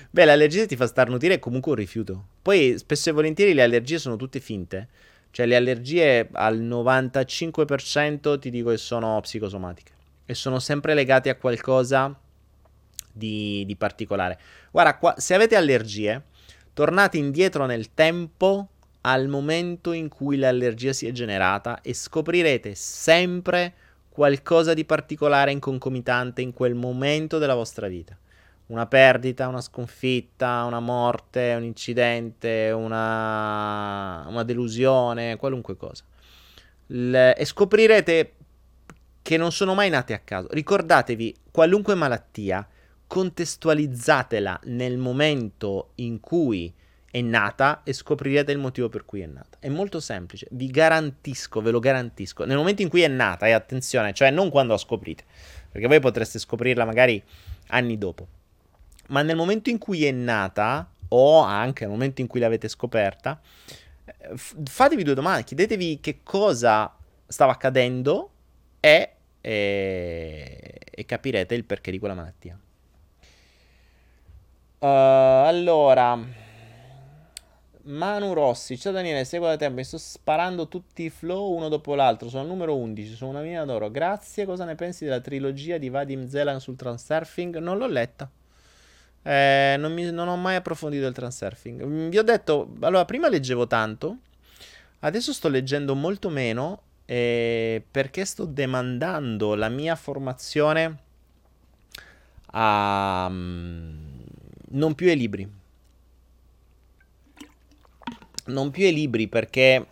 Beh, 0.09 0.25
l'allergia 0.25 0.65
ti 0.65 0.75
fa 0.75 0.87
starnutire 0.87 1.35
è 1.35 1.39
comunque 1.39 1.71
un 1.71 1.77
rifiuto. 1.77 2.25
Poi, 2.41 2.77
spesso 2.77 3.09
e 3.09 3.13
volentieri, 3.13 3.53
le 3.53 3.63
allergie 3.63 3.97
sono 3.97 4.15
tutte 4.15 4.39
finte. 4.39 4.87
Cioè, 5.31 5.45
le 5.45 5.55
allergie 5.55 6.29
al 6.31 6.61
95% 6.61 8.39
ti 8.39 8.49
dico 8.49 8.69
che 8.69 8.77
sono 8.77 9.19
psicosomatiche. 9.21 9.91
E 10.25 10.33
sono 10.33 10.59
sempre 10.59 10.93
legate 10.93 11.29
a 11.29 11.35
qualcosa 11.35 12.17
di, 13.11 13.63
di 13.65 13.75
particolare. 13.75 14.39
Guarda, 14.71 14.97
qua, 14.97 15.15
se 15.17 15.33
avete 15.33 15.55
allergie, 15.55 16.23
tornate 16.73 17.17
indietro 17.17 17.65
nel 17.65 17.93
tempo 17.93 18.69
al 19.01 19.27
momento 19.27 19.91
in 19.91 20.07
cui 20.07 20.37
l'allergia 20.37 20.93
si 20.93 21.07
è 21.07 21.11
generata 21.11 21.81
e 21.81 21.93
scoprirete 21.93 22.73
sempre 22.75 23.73
qualcosa 24.09 24.73
di 24.73 24.85
particolare 24.85 25.51
in 25.51 25.59
concomitante 25.59 26.41
in 26.41 26.53
quel 26.53 26.75
momento 26.75 27.37
della 27.37 27.55
vostra 27.55 27.87
vita. 27.87 28.17
Una 28.73 28.87
perdita, 28.87 29.47
una 29.47 29.61
sconfitta, 29.61 30.63
una 30.63 30.79
morte, 30.79 31.53
un 31.55 31.63
incidente, 31.63 32.71
una, 32.71 34.25
una 34.27 34.41
delusione, 34.43 35.35
qualunque 35.35 35.77
cosa. 35.77 36.03
L- 36.87 37.33
e 37.37 37.45
scoprirete 37.45 38.33
che 39.21 39.37
non 39.37 39.51
sono 39.51 39.75
mai 39.75 39.91
nate 39.91 40.13
a 40.13 40.19
caso. 40.19 40.47
Ricordatevi, 40.49 41.35
qualunque 41.51 41.93
malattia, 41.93 42.67
contestualizzatela 43.05 44.61
nel 44.63 44.97
momento 44.97 45.91
in 45.95 46.19
cui 46.19 46.73
è 47.11 47.21
nata 47.21 47.83
e 47.83 47.93
scoprirete 47.93 48.51
il 48.51 48.57
motivo 48.57 48.89
per 48.89 49.05
cui 49.05 49.21
è 49.21 49.27
nata. 49.27 49.57
È 49.59 49.69
molto 49.69 49.99
semplice, 49.99 50.47
vi 50.49 50.65
garantisco, 50.71 51.61
ve 51.61 51.69
lo 51.69 51.77
garantisco. 51.77 52.43
Nel 52.43 52.57
momento 52.57 52.81
in 52.81 52.89
cui 52.89 53.03
è 53.03 53.07
nata, 53.07 53.45
e 53.45 53.51
attenzione, 53.51 54.13
cioè 54.13 54.31
non 54.31 54.49
quando 54.49 54.73
la 54.73 54.79
scoprite, 54.79 55.25
perché 55.69 55.85
voi 55.85 55.99
potreste 55.99 56.39
scoprirla 56.39 56.85
magari 56.85 57.23
anni 57.67 57.99
dopo, 57.99 58.27
ma 59.13 59.21
nel 59.21 59.35
momento 59.35 59.69
in 59.69 59.77
cui 59.77 60.05
è 60.05 60.11
nata, 60.11 60.89
o 61.09 61.39
anche 61.39 61.83
nel 61.83 61.91
momento 61.93 62.19
in 62.21 62.27
cui 62.27 62.39
l'avete 62.39 62.67
scoperta, 62.67 63.39
eh, 64.05 64.35
fatevi 64.35 65.03
due 65.03 65.13
domande, 65.13 65.43
chiedetevi 65.43 65.99
che 66.01 66.21
cosa 66.23 66.91
stava 67.27 67.51
accadendo 67.51 68.31
e, 68.79 69.11
e, 69.39 70.79
e 70.89 71.05
capirete 71.05 71.53
il 71.53 71.63
perché 71.63 71.91
di 71.91 71.99
quella 71.99 72.15
malattia. 72.15 72.57
Uh, 74.79 75.45
allora, 75.45 76.19
Manu 77.83 78.33
Rossi, 78.33 78.79
ciao 78.79 78.91
Daniele, 78.91 79.25
seguo 79.25 79.47
da 79.47 79.57
tempo, 79.57 79.75
mi 79.75 79.83
sto 79.83 79.99
sparando 79.99 80.67
tutti 80.67 81.03
i 81.03 81.09
flow 81.11 81.55
uno 81.55 81.69
dopo 81.69 81.93
l'altro, 81.93 82.29
sono 82.29 82.41
al 82.41 82.47
numero 82.47 82.75
11, 82.75 83.13
sono 83.13 83.29
una 83.29 83.41
mina 83.41 83.63
d'oro. 83.63 83.91
Grazie, 83.91 84.45
cosa 84.45 84.65
ne 84.65 84.73
pensi 84.73 85.03
della 85.03 85.21
trilogia 85.21 85.77
di 85.77 85.89
Vadim 85.89 86.27
Zelan 86.27 86.59
sul 86.59 86.75
transurfing? 86.75 87.59
Non 87.59 87.77
l'ho 87.77 87.87
letta. 87.87 88.27
Eh, 89.23 89.75
non, 89.79 89.93
mi, 89.93 90.11
non, 90.11 90.27
ho 90.27 90.35
mai 90.35 90.55
approfondito 90.55 91.07
il 91.07 91.13
transurfing. 91.13 91.83
Mm, 91.83 92.09
vi 92.09 92.17
ho 92.17 92.23
detto, 92.23 92.75
allora, 92.81 93.05
prima 93.05 93.29
leggevo 93.29 93.67
tanto, 93.67 94.17
adesso 94.99 95.33
sto 95.33 95.47
leggendo 95.47 95.95
molto 95.95 96.29
meno 96.29 96.81
eh, 97.05 97.83
perché 97.89 98.25
sto 98.25 98.45
demandando 98.45 99.55
la 99.55 99.69
mia 99.69 99.95
formazione 99.95 100.97
a... 102.51 103.27
Um, 103.29 104.11
non 104.71 104.95
più 104.95 105.07
ai 105.07 105.17
libri. 105.17 105.49
Non 108.45 108.71
più 108.71 108.85
ai 108.85 108.93
libri 108.93 109.27
perché 109.27 109.85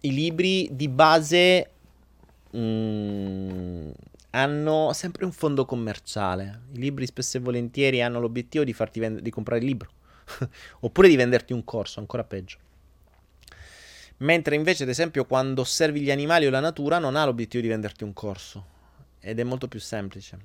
i 0.00 0.12
libri 0.12 0.68
di 0.70 0.88
base 0.88 1.70
mm, 2.56 3.90
hanno 4.32 4.92
sempre 4.92 5.24
un 5.24 5.32
fondo 5.32 5.64
commerciale. 5.64 6.64
I 6.72 6.78
libri 6.78 7.06
spesso 7.06 7.38
e 7.38 7.40
volentieri 7.40 8.02
hanno 8.02 8.20
l'obiettivo 8.20 8.64
di 8.64 8.72
farti 8.74 9.00
vend- 9.00 9.20
di 9.20 9.30
comprare 9.30 9.60
il 9.60 9.66
libro 9.66 9.90
oppure 10.80 11.08
di 11.08 11.16
venderti 11.16 11.52
un 11.52 11.64
corso, 11.64 12.00
ancora 12.00 12.24
peggio. 12.24 12.58
Mentre 14.18 14.54
invece, 14.54 14.82
ad 14.82 14.88
esempio, 14.88 15.24
quando 15.24 15.62
osservi 15.62 16.00
gli 16.00 16.10
animali 16.10 16.46
o 16.46 16.50
la 16.50 16.60
natura, 16.60 16.98
non 16.98 17.16
ha 17.16 17.24
l'obiettivo 17.24 17.62
di 17.62 17.68
venderti 17.68 18.04
un 18.04 18.12
corso 18.12 18.66
ed 19.18 19.38
è 19.40 19.42
molto 19.42 19.68
più 19.68 19.80
semplice. 19.80 20.38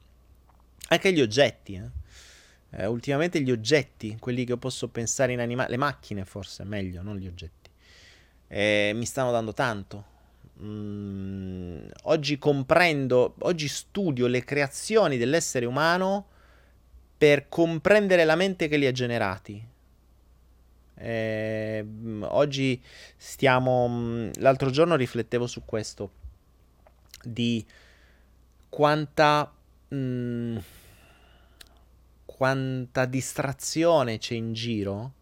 Anche 0.90 1.12
gli 1.12 1.22
oggetti, 1.22 1.74
eh 1.74 2.06
eh, 2.72 2.86
ultimamente 2.86 3.42
gli 3.42 3.52
oggetti, 3.52 4.18
quelli 4.20 4.44
che 4.44 4.58
posso 4.58 4.90
pensare 4.90 5.34
in 5.34 5.40
animali, 5.40 5.72
le 5.72 5.78
macchine 5.78 6.26
forse, 6.26 6.64
meglio, 6.64 7.02
non 7.02 7.18
gli 7.18 7.28
oggetti, 7.28 7.70
eh, 8.48 8.92
mi 8.94 9.06
stanno 9.06 9.32
dando 9.32 9.54
tanto. 9.54 10.16
Mm, 10.62 11.88
oggi 12.04 12.38
comprendo, 12.40 13.36
oggi 13.40 13.68
studio 13.68 14.28
le 14.28 14.44
creazioni 14.44 15.18
dell'essere 15.18 15.66
umano 15.66 16.28
per 17.18 17.48
comprendere 17.50 18.26
la 18.26 18.36
mente 18.36 18.68
che 18.68 18.78
li 18.78 18.88
ha 18.88 18.92
generati. 18.92 19.64
Eh, 21.00 21.86
oggi 22.22 22.82
stiamo, 23.18 23.88
mm, 23.88 24.30
l'altro 24.36 24.72
giorno 24.72 24.96
riflettevo 24.96 25.48
su 25.48 25.64
questo, 25.66 26.12
di 27.24 27.66
quanta... 28.70 29.52
Mm, 29.94 30.58
quanta 32.38 33.06
distrazione 33.06 34.20
c'è 34.20 34.36
in 34.36 34.54
giro, 34.54 35.14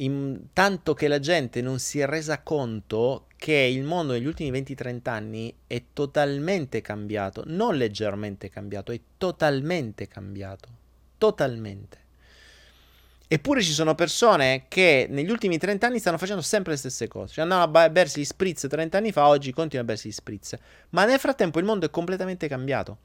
in 0.00 0.46
tanto 0.52 0.94
che 0.94 1.08
la 1.08 1.18
gente 1.18 1.60
non 1.60 1.78
si 1.78 2.00
è 2.00 2.06
resa 2.06 2.42
conto 2.42 3.26
che 3.36 3.54
il 3.54 3.84
mondo 3.84 4.12
negli 4.12 4.26
ultimi 4.26 4.50
20-30 4.50 5.08
anni 5.08 5.54
è 5.66 5.82
totalmente 5.92 6.80
cambiato, 6.80 7.42
non 7.46 7.76
leggermente 7.76 8.48
cambiato, 8.48 8.92
è 8.92 9.00
totalmente 9.16 10.06
cambiato, 10.08 10.68
totalmente. 11.18 11.98
Eppure 13.32 13.62
ci 13.62 13.70
sono 13.70 13.94
persone 13.94 14.64
che 14.66 15.06
negli 15.08 15.30
ultimi 15.30 15.56
30 15.56 15.86
anni 15.86 16.00
stanno 16.00 16.18
facendo 16.18 16.42
sempre 16.42 16.72
le 16.72 16.78
stesse 16.78 17.06
cose. 17.06 17.34
Cioè 17.34 17.44
andavano 17.44 17.78
a 17.78 17.88
bersi 17.88 18.20
gli 18.20 18.24
spritz 18.24 18.66
30 18.68 18.98
anni 18.98 19.12
fa, 19.12 19.28
oggi 19.28 19.52
continuano 19.52 19.88
a 19.88 19.94
bersi 19.94 20.08
gli 20.08 20.12
spritz. 20.12 20.56
Ma 20.90 21.04
nel 21.04 21.20
frattempo 21.20 21.60
il 21.60 21.64
mondo 21.64 21.86
è 21.86 21.90
completamente 21.90 22.48
cambiato. 22.48 22.98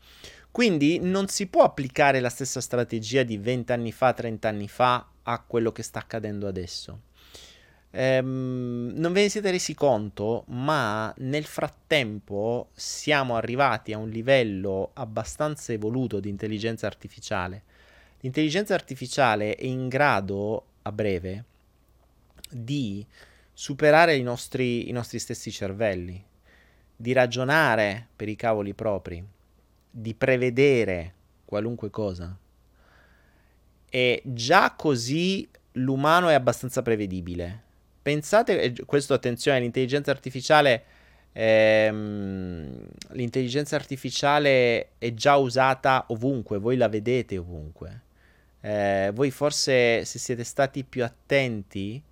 Quindi 0.55 0.99
non 1.01 1.27
si 1.27 1.47
può 1.47 1.63
applicare 1.63 2.21
la 2.21 2.29
stessa 2.29 2.61
strategia 2.61 3.23
di 3.23 3.37
20 3.37 3.73
anni 3.73 3.91
fa, 3.91 4.13
30 4.13 4.47
anni 4.47 4.69
fa 4.69 5.05
a 5.23 5.43
quello 5.45 5.73
che 5.73 5.83
sta 5.83 5.99
accadendo 5.99 6.47
adesso. 6.47 7.01
Ehm, 7.91 8.93
non 8.95 9.11
ve 9.11 9.23
ne 9.23 9.27
siete 9.29 9.51
resi 9.51 9.73
conto, 9.73 10.45
ma 10.47 11.13
nel 11.17 11.43
frattempo 11.43 12.69
siamo 12.71 13.35
arrivati 13.35 13.91
a 13.91 13.97
un 13.97 14.07
livello 14.07 14.91
abbastanza 14.93 15.73
evoluto 15.73 16.21
di 16.21 16.29
intelligenza 16.29 16.87
artificiale. 16.87 17.63
L'intelligenza 18.21 18.75
artificiale 18.75 19.55
è 19.55 19.65
in 19.65 19.89
grado, 19.89 20.67
a 20.83 20.91
breve, 20.93 21.43
di 22.49 23.05
superare 23.51 24.15
i 24.15 24.23
nostri, 24.23 24.87
i 24.87 24.93
nostri 24.93 25.19
stessi 25.19 25.51
cervelli, 25.51 26.23
di 26.95 27.11
ragionare 27.11 28.07
per 28.15 28.29
i 28.29 28.37
cavoli 28.37 28.73
propri 28.73 29.33
di 29.97 30.13
prevedere 30.13 31.13
qualunque 31.45 31.89
cosa. 31.89 32.37
E 33.89 34.21
già 34.25 34.73
così 34.75 35.47
l'umano 35.73 36.27
è 36.27 36.33
abbastanza 36.33 36.81
prevedibile. 36.81 37.63
Pensate, 38.01 38.75
questo 38.85 39.13
attenzione, 39.13 39.61
l'intelligenza 39.61 40.11
artificiale, 40.11 40.83
ehm, 41.31 42.87
l'intelligenza 43.11 43.77
artificiale 43.77 44.89
è 44.97 45.13
già 45.13 45.37
usata 45.37 46.03
ovunque, 46.09 46.57
voi 46.57 46.75
la 46.75 46.89
vedete 46.89 47.37
ovunque. 47.37 48.01
Eh, 48.59 49.11
voi 49.13 49.31
forse 49.31 50.03
se 50.03 50.19
siete 50.19 50.43
stati 50.43 50.83
più 50.83 51.05
attenti 51.05 52.03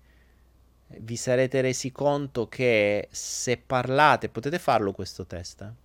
vi 0.86 1.16
sarete 1.16 1.60
resi 1.60 1.92
conto 1.92 2.48
che 2.48 3.08
se 3.10 3.58
parlate, 3.58 4.30
potete 4.30 4.58
farlo 4.58 4.92
questo 4.92 5.26
test, 5.26 5.60
eh? 5.62 5.83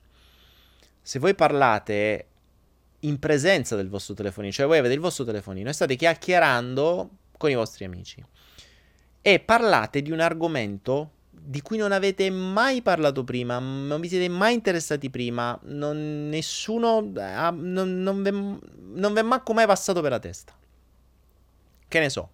Se 1.02 1.20
voi 1.20 1.36
parlate 1.36 2.28
in 3.02 3.20
presenza 3.20 3.76
del 3.76 3.90
vostro 3.90 4.14
telefonino, 4.14 4.52
cioè 4.52 4.66
voi 4.66 4.78
avete 4.78 4.94
il 4.94 5.00
vostro 5.00 5.24
telefonino 5.24 5.70
e 5.70 5.74
state 5.74 5.96
chiacchierando 5.96 7.10
con 7.38 7.50
i 7.50 7.56
vostri 7.56 7.86
amici 7.86 8.24
e 9.22 9.40
parlate 9.40 10.02
di 10.02 10.12
un 10.12 10.20
argomento 10.20 11.12
di 11.32 11.62
cui 11.62 11.78
non 11.78 11.92
avete 11.92 12.30
mai 12.30 12.82
parlato 12.82 13.24
prima, 13.24 13.60
non 13.60 14.00
vi 14.02 14.10
siete 14.10 14.28
mai 14.28 14.54
interessati 14.54 15.10
prima, 15.10 15.58
non, 15.64 16.28
nessuno 16.30 17.00
eh, 17.16 17.52
non, 17.52 18.02
non, 18.04 18.22
vi 18.22 19.20
è 19.20 19.22
manco 19.24 19.54
mai 19.54 19.66
passato 19.66 20.02
per 20.02 20.12
la 20.12 20.20
testa. 20.20 20.54
Che 21.88 22.00
ne 22.00 22.10
so, 22.10 22.30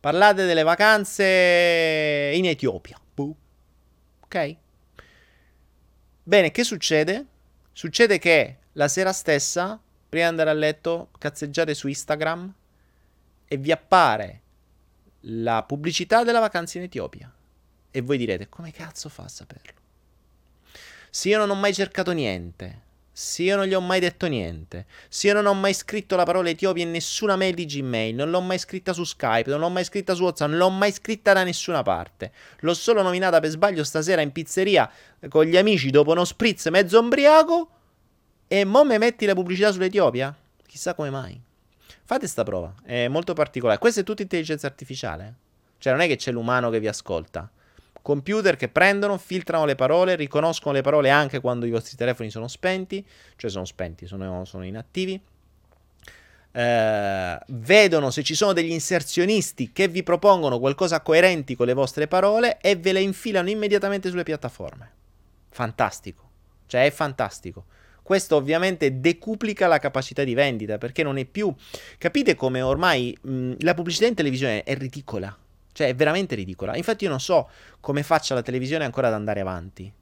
parlate 0.00 0.44
delle 0.44 0.64
vacanze 0.64 2.32
in 2.34 2.44
Etiopia. 2.46 2.98
Buh. 3.14 3.34
Ok? 4.20 4.56
Bene, 6.24 6.50
che 6.50 6.64
succede? 6.64 7.26
Succede 7.72 8.18
che 8.18 8.58
la 8.72 8.88
sera 8.88 9.12
stessa, 9.12 9.80
prima 10.08 10.24
di 10.24 10.30
andare 10.30 10.50
a 10.50 10.54
letto, 10.54 11.08
cazzeggiate 11.18 11.74
su 11.74 11.88
Instagram 11.88 12.52
e 13.48 13.56
vi 13.56 13.72
appare 13.72 14.40
la 15.20 15.62
pubblicità 15.62 16.24
della 16.24 16.40
vacanza 16.40 16.78
in 16.78 16.84
Etiopia. 16.84 17.32
E 17.90 18.00
voi 18.00 18.18
direte, 18.18 18.48
come 18.48 18.72
cazzo 18.72 19.08
fa 19.08 19.24
a 19.24 19.28
saperlo? 19.28 19.80
Se 21.10 21.28
io 21.28 21.38
non 21.38 21.50
ho 21.50 21.54
mai 21.54 21.74
cercato 21.74 22.12
niente, 22.12 22.80
se 23.14 23.42
io 23.42 23.56
non 23.56 23.66
gli 23.66 23.74
ho 23.74 23.80
mai 23.80 24.00
detto 24.00 24.26
niente, 24.26 24.86
se 25.08 25.26
io 25.26 25.34
non 25.34 25.44
ho 25.44 25.52
mai 25.52 25.74
scritto 25.74 26.16
la 26.16 26.24
parola 26.24 26.48
Etiopia 26.48 26.82
in 26.82 26.90
nessuna 26.90 27.36
mail 27.36 27.54
di 27.54 27.66
Gmail, 27.66 28.14
non 28.14 28.30
l'ho 28.30 28.40
mai 28.40 28.58
scritta 28.58 28.94
su 28.94 29.04
Skype, 29.04 29.50
non 29.50 29.60
l'ho 29.60 29.68
mai 29.68 29.84
scritta 29.84 30.14
su 30.14 30.22
WhatsApp, 30.22 30.48
non 30.48 30.58
l'ho 30.58 30.70
mai 30.70 30.92
scritta 30.92 31.34
da 31.34 31.44
nessuna 31.44 31.82
parte. 31.82 32.32
L'ho 32.60 32.72
solo 32.72 33.02
nominata 33.02 33.38
per 33.38 33.50
sbaglio 33.50 33.84
stasera 33.84 34.22
in 34.22 34.32
pizzeria 34.32 34.90
con 35.28 35.44
gli 35.44 35.58
amici 35.58 35.90
dopo 35.90 36.12
uno 36.12 36.24
spritz 36.24 36.68
mezzo 36.68 36.98
ombriaco 36.98 37.68
e 38.48 38.64
mo 38.64 38.82
me 38.84 38.96
metti 38.96 39.26
la 39.26 39.34
pubblicità 39.34 39.70
sull'Etiopia? 39.72 40.34
Chissà 40.66 40.94
come 40.94 41.10
mai. 41.10 41.38
Fate 42.04 42.26
sta 42.26 42.44
prova, 42.44 42.74
è 42.82 43.08
molto 43.08 43.34
particolare. 43.34 43.78
Questa 43.78 44.00
è 44.00 44.04
tutta 44.04 44.22
intelligenza 44.22 44.66
artificiale. 44.66 45.34
Cioè 45.76 45.92
non 45.92 46.00
è 46.00 46.06
che 46.06 46.16
c'è 46.16 46.32
l'umano 46.32 46.70
che 46.70 46.80
vi 46.80 46.88
ascolta 46.88 47.50
computer 48.02 48.56
che 48.56 48.68
prendono, 48.68 49.16
filtrano 49.16 49.64
le 49.64 49.76
parole, 49.76 50.16
riconoscono 50.16 50.74
le 50.74 50.82
parole 50.82 51.08
anche 51.08 51.40
quando 51.40 51.64
i 51.64 51.70
vostri 51.70 51.96
telefoni 51.96 52.30
sono 52.30 52.48
spenti, 52.48 53.04
cioè 53.36 53.50
sono 53.50 53.64
spenti, 53.64 54.06
sono, 54.06 54.44
sono 54.44 54.64
inattivi. 54.64 55.20
Eh, 56.54 57.38
vedono 57.46 58.10
se 58.10 58.22
ci 58.22 58.34
sono 58.34 58.52
degli 58.52 58.72
inserzionisti 58.72 59.72
che 59.72 59.88
vi 59.88 60.02
propongono 60.02 60.58
qualcosa 60.58 61.00
coerenti 61.00 61.56
con 61.56 61.66
le 61.66 61.72
vostre 61.72 62.06
parole 62.08 62.58
e 62.60 62.76
ve 62.76 62.92
le 62.92 63.00
infilano 63.00 63.48
immediatamente 63.48 64.10
sulle 64.10 64.22
piattaforme. 64.22 64.90
Fantastico, 65.48 66.28
cioè 66.66 66.84
è 66.84 66.90
fantastico. 66.90 67.64
Questo 68.02 68.36
ovviamente 68.36 69.00
decuplica 69.00 69.68
la 69.68 69.78
capacità 69.78 70.24
di 70.24 70.34
vendita 70.34 70.76
perché 70.76 71.02
non 71.02 71.18
è 71.18 71.24
più. 71.24 71.54
Capite 71.98 72.34
come 72.34 72.60
ormai 72.60 73.16
mh, 73.18 73.54
la 73.60 73.74
pubblicità 73.74 74.06
in 74.06 74.14
televisione 74.14 74.64
è 74.64 74.76
ridicola. 74.76 75.34
Cioè, 75.72 75.88
è 75.88 75.94
veramente 75.94 76.34
ridicola. 76.34 76.76
Infatti, 76.76 77.04
io 77.04 77.10
non 77.10 77.20
so 77.20 77.48
come 77.80 78.02
faccia 78.02 78.34
la 78.34 78.42
televisione 78.42 78.84
ancora 78.84 79.08
ad 79.08 79.14
andare 79.14 79.40
avanti. 79.40 79.92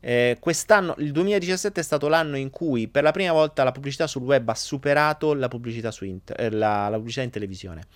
Eh, 0.00 0.36
quest'anno, 0.38 0.94
il 0.98 1.12
2017 1.12 1.80
è 1.80 1.82
stato 1.82 2.08
l'anno 2.08 2.36
in 2.36 2.50
cui 2.50 2.88
per 2.88 3.02
la 3.02 3.10
prima 3.10 3.32
volta 3.32 3.64
la 3.64 3.72
pubblicità 3.72 4.06
sul 4.06 4.20
web 4.22 4.46
ha 4.50 4.54
superato 4.54 5.32
la 5.32 5.48
pubblicità, 5.48 5.90
inter- 6.00 6.38
eh, 6.38 6.50
la, 6.50 6.88
la 6.88 6.96
pubblicità 6.96 7.22
in 7.22 7.30
televisione. 7.30 7.86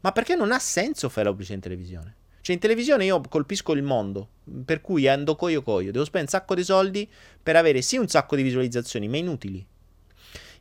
Ma 0.00 0.12
perché 0.12 0.36
non 0.36 0.52
ha 0.52 0.60
senso 0.60 1.08
fare 1.08 1.24
la 1.24 1.30
pubblicità 1.30 1.56
in 1.56 1.62
televisione? 1.62 2.14
Cioè, 2.40 2.54
in 2.54 2.60
televisione 2.60 3.04
io 3.04 3.20
colpisco 3.28 3.72
il 3.72 3.82
mondo, 3.82 4.28
per 4.64 4.80
cui 4.80 5.08
ando 5.08 5.34
coio 5.34 5.62
coio, 5.62 5.90
devo 5.90 6.04
spendere 6.04 6.32
un 6.32 6.40
sacco 6.40 6.54
di 6.54 6.62
soldi 6.62 7.10
per 7.42 7.56
avere 7.56 7.82
sì 7.82 7.96
un 7.96 8.06
sacco 8.06 8.36
di 8.36 8.42
visualizzazioni, 8.42 9.08
ma 9.08 9.16
inutili. 9.16 9.66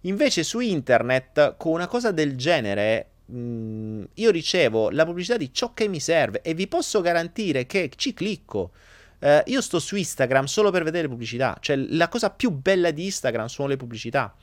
Invece 0.02 0.42
su 0.42 0.60
internet, 0.62 1.58
con 1.58 1.74
una 1.74 1.86
cosa 1.86 2.10
del 2.10 2.36
genere, 2.36 3.10
mm, 3.32 4.04
io 4.16 4.32
ricevo 4.32 4.90
la 4.90 5.06
pubblicità 5.06 5.38
di 5.38 5.54
ciò 5.54 5.74
che 5.74 5.88
mi 5.88 6.00
serve 6.00 6.42
e 6.42 6.54
vi 6.54 6.68
posso 6.68 7.02
garantire 7.02 7.66
che 7.66 7.92
ci 7.96 8.14
clicco. 8.14 8.72
Uh, 9.20 9.42
io 9.46 9.62
sto 9.62 9.80
su 9.80 9.96
Instagram 9.96 10.46
solo 10.46 10.72
per 10.72 10.84
vedere 10.84 11.08
pubblicità, 11.08 11.58
cioè 11.60 11.76
la 11.78 12.10
cosa 12.10 12.30
più 12.30 12.52
bella 12.52 12.92
di 12.92 13.06
Instagram 13.06 13.46
sono 13.48 13.70
le 13.70 13.78
pubblicità. 13.78 14.36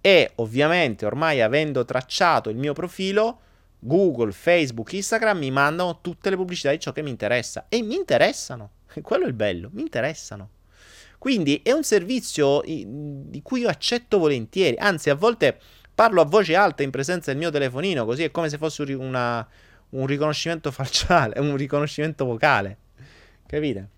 E 0.00 0.32
ovviamente 0.36 1.04
ormai 1.04 1.42
avendo 1.42 1.84
tracciato 1.84 2.48
il 2.48 2.56
mio 2.56 2.72
profilo, 2.72 3.40
Google, 3.78 4.32
Facebook, 4.32 4.92
Instagram 4.92 5.38
mi 5.38 5.50
mandano 5.50 6.00
tutte 6.00 6.30
le 6.30 6.36
pubblicità 6.36 6.70
di 6.70 6.80
ciò 6.80 6.92
che 6.92 7.02
mi 7.02 7.10
interessa. 7.10 7.66
E 7.68 7.82
mi 7.82 7.94
interessano. 7.94 8.70
Quello 9.02 9.24
è 9.24 9.28
il 9.28 9.34
bello, 9.34 9.68
mi 9.72 9.82
interessano. 9.82 10.50
Quindi 11.18 11.60
è 11.62 11.72
un 11.72 11.82
servizio 11.82 12.62
di 12.64 13.40
cui 13.42 13.60
io 13.60 13.68
accetto 13.68 14.18
volentieri. 14.18 14.76
Anzi, 14.76 15.10
a 15.10 15.14
volte 15.14 15.58
parlo 15.96 16.20
a 16.20 16.24
voce 16.24 16.54
alta 16.54 16.84
in 16.84 16.90
presenza 16.90 17.30
del 17.30 17.40
mio 17.40 17.50
telefonino, 17.50 18.04
così 18.04 18.22
è 18.22 18.30
come 18.30 18.48
se 18.48 18.58
fosse 18.58 18.82
una, 18.92 19.46
un 19.90 20.06
riconoscimento 20.06 20.70
facciale, 20.70 21.40
un 21.40 21.56
riconoscimento 21.56 22.24
vocale. 22.24 22.76
Capite? 23.46 23.88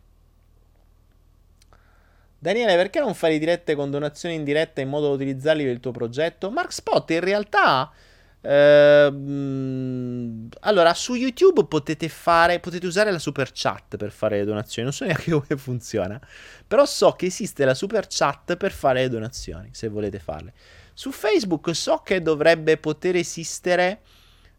Daniele, 2.39 2.77
perché 2.77 3.01
non 3.01 3.15
fai 3.15 3.39
dirette 3.39 3.75
con 3.75 3.91
donazioni 3.91 4.37
in 4.37 4.45
diretta 4.45 4.81
in 4.81 4.89
modo 4.89 5.09
da 5.09 5.15
utilizzarli 5.15 5.65
per 5.65 5.73
il 5.73 5.81
tuo 5.81 5.91
progetto? 5.91 6.51
Mark 6.51 6.73
Spot 6.73 7.11
in 7.11 7.21
realtà 7.21 7.93
Ehm, 8.41 10.49
allora, 10.61 10.95
su 10.95 11.15
YouTube 11.15 11.67
potete 11.67 12.09
fare, 12.09 12.61
potete 12.61 12.87
usare 12.87 13.11
la 13.11 13.19
super 13.19 13.51
chat 13.53 13.97
per 13.97 14.13
fare 14.13 14.39
le 14.39 14.45
donazioni. 14.45 14.89
Non 14.89 14.97
so 14.97 15.05
neanche 15.05 15.31
come 15.47 15.57
funziona, 15.57 16.21
però 16.67 16.85
so 16.87 17.13
che 17.13 17.27
esiste 17.27 17.65
la 17.65 17.75
super 17.75 18.07
chat 18.09 18.57
per 18.57 18.73
fare 18.73 19.03
le 19.03 19.09
donazioni, 19.09 19.71
se 19.73 19.89
volete 19.89 20.19
farle. 20.19 20.53
Su 20.99 21.13
Facebook 21.13 21.77
so 21.77 21.99
che 21.99 22.21
dovrebbe 22.21 22.77
poter 22.77 23.15
esistere 23.15 24.01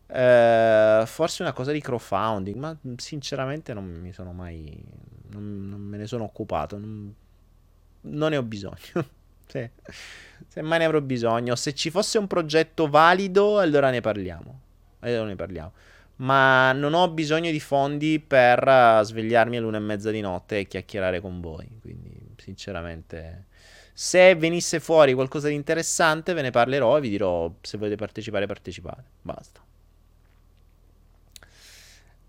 uh, 0.08 1.06
forse 1.06 1.42
una 1.42 1.52
cosa 1.52 1.74
di 1.74 1.82
crowdfunding, 1.82 2.56
ma 2.56 2.78
sinceramente 2.96 3.74
non 3.74 3.84
mi 3.84 4.14
sono 4.14 4.32
mai, 4.32 4.82
non, 5.32 5.68
non 5.68 5.82
me 5.82 5.98
ne 5.98 6.08
sono 6.08 6.24
occupato, 6.24 6.78
non, 6.78 7.14
non 8.04 8.30
ne 8.30 8.38
ho 8.38 8.44
bisogno. 8.44 8.78
sì 9.48 9.70
se 10.48 10.62
mai 10.62 10.80
ne 10.80 10.86
avrò 10.86 11.02
bisogno. 11.02 11.58
Se 11.58 11.74
ci 11.74 11.90
fosse 11.90 12.18
un 12.18 12.28
progetto 12.28 12.88
valido, 12.88 13.60
allora 13.60 13.90
ne 13.90 14.00
parliamo. 14.00 14.62
Allora 15.00 15.26
ne 15.26 15.36
parliamo. 15.36 15.74
Ma 16.20 16.72
non 16.72 16.94
ho 16.94 17.10
bisogno 17.10 17.52
di 17.52 17.60
fondi 17.60 18.22
per 18.26 18.66
uh, 18.66 19.04
svegliarmi 19.04 19.58
all'una 19.58 19.76
e 19.76 19.82
mezza 19.82 20.10
di 20.10 20.22
notte 20.22 20.60
e 20.60 20.68
chiacchierare 20.68 21.20
con 21.20 21.42
voi. 21.42 21.70
Quindi, 21.82 22.34
sinceramente, 22.38 23.48
se 24.02 24.34
venisse 24.36 24.80
fuori 24.80 25.14
qualcosa 25.14 25.50
di 25.50 25.56
interessante, 25.56 26.32
ve 26.32 26.42
ne 26.42 26.52
parlerò 26.52 26.96
e 26.96 27.02
vi 27.02 27.10
dirò 27.10 27.52
se 27.60 27.78
volete 27.78 27.98
partecipare, 27.98 28.46
partecipate. 28.46 29.04
Basta. 29.22 29.60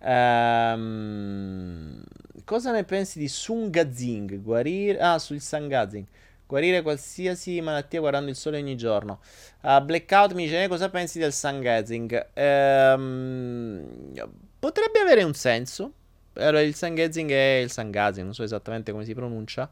Um, 0.01 2.03
cosa 2.45 2.73
ne 2.73 2.83
pensi 2.83 3.21
di 3.21 3.29
Sungazing? 3.29 4.43
Guarire. 4.43 4.99
Ah, 4.99 5.21
sul 5.21 5.41
Sangazing. 5.41 6.05
Guarire 6.45 6.83
qualsiasi 6.83 7.61
malattia 7.61 8.01
guardando 8.01 8.31
il 8.31 8.37
sole 8.37 8.59
ogni 8.59 8.77
giorno. 8.77 9.21
Uh, 9.61 9.81
Blackout 9.81 10.33
mi 10.33 10.47
dice: 10.47 10.67
Cosa 10.67 10.91
pensi 10.91 11.21
del 11.21 11.33
sun 11.33 11.61
gazing? 11.61 12.31
Ehm, 12.35 14.13
potrebbe 14.59 14.99
avere 14.99 15.23
un 15.23 15.35
senso. 15.35 15.93
Allora, 16.33 16.63
il 16.63 16.75
sun 16.75 16.95
gazing 16.95 17.31
è 17.31 17.61
il 17.63 17.71
sun 17.71 17.93
gazing, 17.93 18.25
non 18.25 18.35
so 18.35 18.43
esattamente 18.43 18.91
come 18.91 19.05
si 19.05 19.15
pronuncia. 19.15 19.71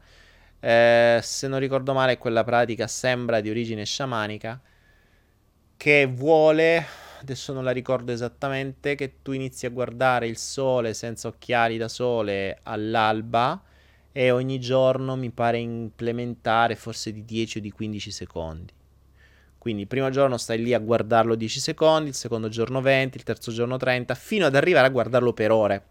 Eh, 0.61 1.19
se 1.21 1.47
non 1.47 1.59
ricordo 1.59 1.93
male, 1.93 2.17
quella 2.17 2.43
pratica 2.43 2.87
sembra 2.87 3.39
di 3.41 3.49
origine 3.49 3.85
sciamanica. 3.85 4.59
Che 5.77 6.05
vuole, 6.05 6.85
adesso 7.21 7.53
non 7.53 7.63
la 7.63 7.71
ricordo 7.71 8.11
esattamente, 8.11 8.95
che 8.95 9.21
tu 9.21 9.31
inizi 9.31 9.65
a 9.65 9.69
guardare 9.69 10.27
il 10.27 10.37
sole 10.37 10.93
senza 10.93 11.29
occhiali 11.29 11.77
da 11.77 11.87
sole 11.87 12.59
all'alba 12.63 13.63
e 14.11 14.31
ogni 14.31 14.59
giorno 14.59 15.15
mi 15.15 15.29
pare 15.29 15.59
implementare 15.59 16.75
forse 16.75 17.13
di 17.13 17.23
10 17.23 17.59
o 17.59 17.61
di 17.61 17.71
15 17.71 18.11
secondi. 18.11 18.73
Quindi 19.57 19.83
il 19.83 19.87
primo 19.87 20.09
giorno 20.09 20.37
stai 20.37 20.61
lì 20.61 20.73
a 20.73 20.79
guardarlo 20.79 21.35
10 21.35 21.59
secondi, 21.59 22.09
il 22.09 22.15
secondo 22.15 22.49
giorno 22.49 22.81
20, 22.81 23.17
il 23.17 23.23
terzo 23.23 23.51
giorno 23.51 23.77
30, 23.77 24.15
fino 24.15 24.45
ad 24.45 24.55
arrivare 24.55 24.87
a 24.87 24.89
guardarlo 24.89 25.33
per 25.33 25.51
ore. 25.51 25.83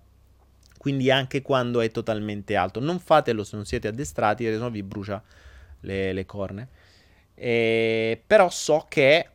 Quindi 0.78 1.10
anche 1.10 1.42
quando 1.42 1.80
è 1.80 1.90
totalmente 1.90 2.56
alto. 2.56 2.80
Non 2.80 2.98
fatelo 3.00 3.44
se 3.44 3.56
non 3.56 3.66
siete 3.66 3.88
addestrati, 3.88 4.44
perché 4.44 4.58
sennò 4.58 4.70
vi 4.70 4.82
brucia 4.82 5.22
le, 5.80 6.12
le 6.12 6.26
corne. 6.26 6.68
E, 7.34 8.22
però 8.26 8.48
so 8.50 8.86
che, 8.88 9.28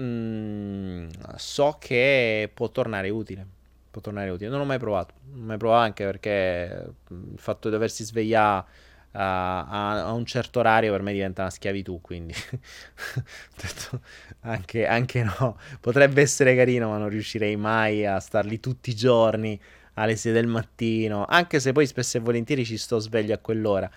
mm, 0.00 1.08
so 1.36 1.76
che 1.78 2.50
può 2.52 2.68
tornare 2.70 3.10
utile 3.10 3.56
può 3.90 4.00
tornare 4.00 4.30
utile. 4.30 4.50
Non 4.50 4.60
l'ho 4.60 4.64
mai 4.64 4.78
provato, 4.78 5.14
non 5.30 5.40
l'ho 5.40 5.46
mai 5.46 5.56
provato 5.58 5.82
anche 5.82 6.04
perché 6.04 6.92
il 7.08 7.38
fatto 7.38 7.68
di 7.68 7.74
doversi 7.74 8.04
svegliare 8.04 8.64
a, 9.12 9.66
a, 9.66 10.04
a 10.06 10.12
un 10.12 10.24
certo 10.26 10.58
orario 10.60 10.92
per 10.92 11.02
me 11.02 11.12
diventa 11.12 11.42
una 11.42 11.50
schiavitù, 11.50 12.00
quindi 12.00 12.34
detto, 13.56 14.00
anche, 14.40 14.86
anche 14.86 15.22
no, 15.22 15.58
potrebbe 15.80 16.20
essere 16.22 16.54
carino, 16.54 16.90
ma 16.90 16.98
non 16.98 17.08
riuscirei 17.08 17.56
mai 17.56 18.06
a 18.06 18.20
star 18.20 18.44
lì 18.44 18.60
tutti 18.60 18.90
i 18.90 18.94
giorni 18.94 19.58
alle 20.00 20.16
6 20.16 20.32
del 20.32 20.46
mattino, 20.46 21.24
anche 21.28 21.60
se 21.60 21.72
poi 21.72 21.86
spesso 21.86 22.16
e 22.16 22.20
volentieri 22.20 22.64
ci 22.64 22.76
sto 22.76 22.98
sveglio 22.98 23.34
a 23.34 23.38
quell'ora. 23.38 23.90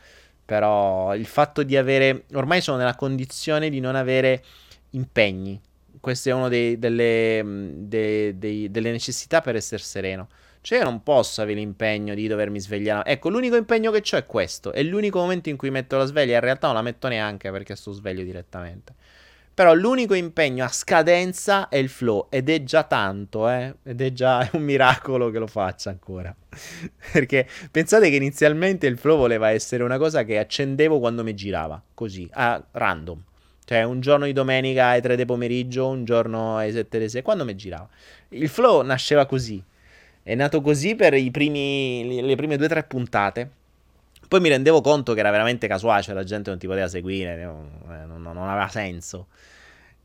Però 0.44 1.16
il 1.16 1.26
fatto 1.26 1.64
di 1.64 1.78
avere, 1.78 2.26
ormai 2.34 2.62
sono 2.62 2.78
nella 2.78 2.96
condizione 2.96 3.70
di 3.70 3.80
non 3.80 3.96
avere 3.96 4.44
impegni, 4.92 5.60
questo 6.02 6.30
è 6.30 6.34
una 6.34 6.50
delle, 6.50 6.78
de, 6.78 8.34
de, 8.38 8.72
delle 8.72 8.92
necessità 8.92 9.40
per 9.40 9.56
essere 9.56 9.82
sereno. 9.84 10.28
Cioè, 10.62 10.80
io 10.80 10.84
non 10.84 11.04
posso 11.04 11.42
avere 11.42 11.60
l'impegno 11.60 12.14
di 12.14 12.28
dovermi 12.28 12.60
svegliare. 12.60 13.10
Ecco, 13.10 13.30
l'unico 13.30 13.56
impegno 13.56 13.92
che 13.92 14.04
ho 14.12 14.18
è 14.18 14.26
questo. 14.26 14.72
È 14.72 14.82
l'unico 14.84 15.20
momento 15.20 15.50
in 15.50 15.58
cui 15.58 15.70
metto 15.70 15.98
la 15.98 16.06
sveglia. 16.06 16.36
In 16.36 16.42
realtà 16.42 16.68
non 16.68 16.76
la 16.76 16.82
metto 16.82 17.08
neanche 17.08 17.50
perché 17.52 17.76
sto 17.76 17.92
sveglio 17.92 18.24
direttamente. 18.24 18.94
Però 19.62 19.76
l'unico 19.76 20.16
impegno 20.16 20.66
a 20.66 20.70
scadenza 20.70 21.70
è 21.70 21.76
il 21.76 21.88
flow. 21.88 22.26
Ed 22.32 22.50
è 22.50 22.64
già 22.64 22.82
tanto, 22.82 23.48
eh. 23.48 23.76
Ed 23.84 24.02
è 24.02 24.12
già 24.12 24.50
un 24.54 24.64
miracolo 24.64 25.30
che 25.30 25.38
lo 25.38 25.46
faccia 25.46 25.92
ancora. 25.92 26.36
perché 27.14 27.48
pensate 27.70 28.10
che 28.10 28.16
inizialmente 28.16 28.88
il 28.88 28.98
flow 28.98 29.18
voleva 29.18 29.52
essere 29.52 29.84
una 29.84 30.00
cosa 30.00 30.24
che 30.24 30.40
accendevo 30.40 30.98
quando 30.98 31.22
mi 31.22 31.36
girava. 31.36 31.80
Così, 31.94 32.28
a 32.32 32.60
random. 32.72 33.22
Cioè, 33.64 33.84
un 33.84 34.00
giorno 34.00 34.26
di 34.26 34.34
domenica 34.34 34.88
alle 34.88 35.02
3 35.02 35.16
di 35.16 35.26
pomeriggio, 35.26 35.90
un 35.90 36.06
giorno 36.06 36.58
alle 36.58 36.72
7 36.72 36.98
di 36.98 37.08
sera, 37.08 37.24
quando 37.24 37.46
mi 37.46 37.56
girava. 37.56 37.88
Il 38.30 38.50
flow 38.50 38.82
nasceva 38.82 39.28
così. 39.28 39.64
È 40.24 40.34
nato 40.34 40.62
così 40.62 40.96
per 40.96 41.14
primi, 41.30 42.20
le 42.20 42.36
prime 42.36 42.56
2-3 42.56 42.88
puntate. 42.88 43.52
Poi 44.28 44.40
mi 44.40 44.50
rendevo 44.50 44.82
conto 44.82 45.14
che 45.14 45.20
era 45.20 45.30
veramente 45.30 45.68
casuale, 45.68 46.02
cioè 46.02 46.16
la 46.16 46.24
gente 46.24 46.50
non 46.50 46.58
ti 46.58 46.66
poteva 46.66 46.88
seguire, 46.88 47.44
non, 47.44 47.70
eh, 47.92 48.06
non 48.08 48.38
aveva 48.38 48.68
senso. 48.68 49.28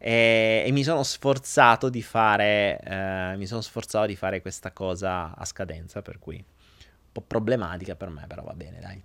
E, 0.07 0.63
e, 0.65 0.71
mi 0.71 0.85
sono 0.85 1.03
sforzato 1.03 1.89
di 1.89 2.01
fare 2.01 2.79
eh, 2.79 3.35
mi 3.37 3.47
sono 3.47 3.61
sforzato 3.61 4.07
di 4.07 4.15
fare 4.15 4.41
questa 4.41 4.71
cosa 4.71 5.35
a 5.35 5.45
scadenza 5.45 6.01
per 6.01 6.21
cui 6.21 6.37
un 6.37 7.11
po' 7.11 7.23
problematica 7.23 7.97
per 7.97 8.11
me 8.11 8.25
però 8.29 8.45
va 8.45 8.53
bene 8.53 8.79
dai 8.79 9.03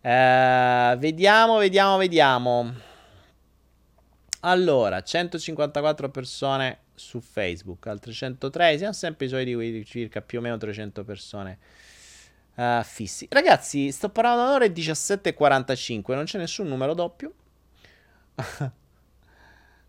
eh, 0.00 0.96
vediamo 0.96 1.56
vediamo 1.56 1.96
vediamo 1.96 2.72
allora, 4.44 5.02
154 5.02 6.08
persone 6.08 6.78
su 6.94 7.20
Facebook, 7.20 7.86
altre 7.86 8.12
103, 8.12 8.76
siamo 8.78 8.92
sempre 8.92 9.26
i 9.26 9.28
soliti 9.28 9.84
circa 9.84 10.20
più 10.20 10.38
o 10.38 10.40
meno 10.40 10.56
300 10.56 11.04
persone 11.04 11.58
uh, 12.56 12.82
fissi. 12.82 13.28
Ragazzi, 13.30 13.92
sto 13.92 14.08
parlando 14.08 14.42
da 14.42 14.54
ore 14.54 14.72
17.45, 14.72 16.14
non 16.14 16.24
c'è 16.24 16.38
nessun 16.38 16.66
numero 16.66 16.94
doppio. 16.94 17.34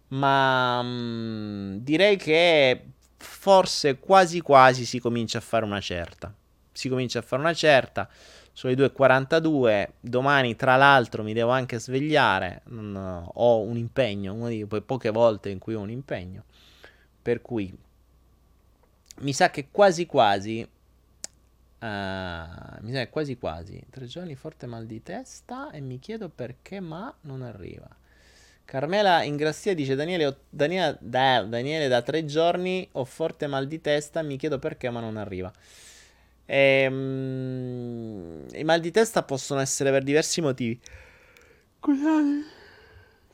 Ma 0.09 0.79
um, 0.79 1.77
direi 1.79 2.17
che 2.17 2.85
forse 3.17 3.97
quasi 3.99 4.41
quasi 4.41 4.85
si 4.85 4.99
comincia 4.99 5.37
a 5.39 5.41
fare 5.41 5.65
una 5.65 5.79
certa. 5.79 6.33
Si 6.71 6.89
comincia 6.89 7.19
a 7.19 7.21
fare 7.21 7.41
una 7.41 7.53
certa. 7.53 8.09
sono 8.51 8.73
le 8.73 8.85
2.42, 8.87 9.89
domani 9.99 10.55
tra 10.55 10.75
l'altro 10.75 11.23
mi 11.23 11.33
devo 11.33 11.51
anche 11.51 11.79
svegliare, 11.79 12.61
non, 12.65 13.29
ho 13.33 13.61
un 13.61 13.77
impegno, 13.77 14.33
una 14.33 14.49
di 14.49 14.63
quelle 14.63 14.83
poche 14.83 15.09
volte 15.09 15.49
in 15.49 15.59
cui 15.59 15.73
ho 15.73 15.79
un 15.79 15.89
impegno, 15.89 16.43
per 17.21 17.41
cui 17.41 17.75
mi 19.19 19.33
sa 19.33 19.49
che 19.49 19.69
quasi 19.71 20.05
quasi, 20.05 20.61
uh, 20.61 21.85
mi 21.85 22.91
sa 22.91 22.99
che 22.99 23.09
quasi 23.09 23.37
quasi, 23.37 23.83
tre 23.89 24.05
giorni 24.05 24.35
forte 24.35 24.67
mal 24.67 24.85
di 24.85 25.01
testa 25.01 25.71
e 25.71 25.81
mi 25.81 25.99
chiedo 25.99 26.29
perché 26.29 26.79
ma 26.79 27.13
non 27.21 27.41
arriva. 27.41 27.87
Carmela 28.73 29.21
Ingrassia 29.21 29.75
dice 29.75 29.93
Daniele, 29.93 30.35
Daniele, 30.49 30.97
da, 30.99 31.43
Daniele 31.43 31.87
da 31.87 32.01
tre 32.01 32.25
giorni 32.25 32.89
ho 32.93 33.05
forte 33.05 33.45
mal 33.45 33.67
di 33.67 33.79
testa, 33.79 34.23
mi 34.23 34.35
chiedo 34.35 34.57
perché 34.57 34.89
ma 34.89 34.99
non 34.99 35.15
arriva. 35.15 35.53
E, 36.43 36.87
um, 36.89 38.47
I 38.51 38.63
mal 38.63 38.79
di 38.79 38.89
testa 38.89 39.21
possono 39.21 39.59
essere 39.59 39.91
per 39.91 40.01
diversi 40.01 40.41
motivi. 40.41 40.81
Scusate. 41.77 42.45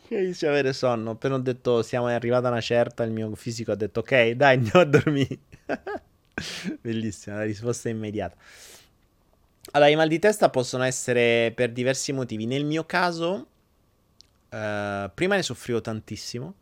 Che 0.10 0.20
inizio 0.20 0.50
avere 0.50 0.74
sonno. 0.74 1.12
Appena 1.12 1.36
ho 1.36 1.40
detto 1.40 1.84
siamo 1.84 2.08
arrivati 2.08 2.46
a 2.46 2.50
una 2.50 2.60
certa, 2.60 3.04
il 3.04 3.12
mio 3.12 3.34
fisico 3.36 3.72
ha 3.72 3.76
detto 3.76 4.02
ok, 4.02 4.32
dai, 4.32 4.56
andiamo 4.58 4.82
a 4.82 4.86
dormire. 4.86 5.38
Bellissima, 6.82 7.38
la 7.38 7.44
risposta 7.44 7.88
è 7.88 7.94
immediata. 7.94 8.36
Allora, 9.72 9.90
i 9.90 9.96
mal 9.96 10.10
di 10.10 10.20
testa 10.20 10.50
possono 10.50 10.84
essere 10.84 11.54
per 11.56 11.72
diversi 11.72 12.12
motivi. 12.12 12.46
Nel 12.46 12.66
mio 12.66 12.84
caso, 12.84 13.48
uh, 14.50 15.12
prima 15.14 15.36
ne 15.36 15.44
soffrivo 15.44 15.82
tantissimo 15.82 16.54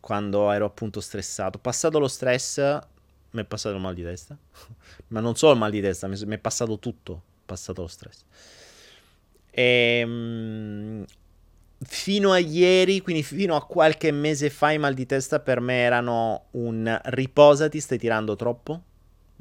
quando 0.00 0.50
ero 0.50 0.66
appunto 0.66 1.00
stressato. 1.00 1.58
Passato 1.58 1.98
lo 1.98 2.08
stress, 2.08 2.58
mi 3.30 3.40
è 3.40 3.44
passato 3.44 3.76
il 3.76 3.80
mal 3.80 3.94
di 3.94 4.02
testa. 4.02 4.36
Ma 5.08 5.20
non 5.20 5.36
solo 5.36 5.52
il 5.52 5.58
mal 5.58 5.70
di 5.70 5.80
testa, 5.80 6.08
mi 6.08 6.16
è 6.16 6.38
passato 6.38 6.78
tutto, 6.78 7.22
passato 7.46 7.82
lo 7.82 7.88
stress. 7.88 8.24
E, 9.50 9.98
ehm, 10.02 11.04
fino 11.84 12.32
a 12.32 12.38
ieri, 12.38 13.00
quindi 13.00 13.22
fino 13.22 13.54
a 13.54 13.64
qualche 13.64 14.10
mese 14.10 14.50
fa, 14.50 14.72
i 14.72 14.78
mal 14.78 14.94
di 14.94 15.06
testa 15.06 15.40
per 15.40 15.60
me 15.60 15.82
erano 15.82 16.46
un 16.52 17.00
riposati, 17.04 17.80
stai 17.80 17.98
tirando 17.98 18.34
troppo. 18.34 18.82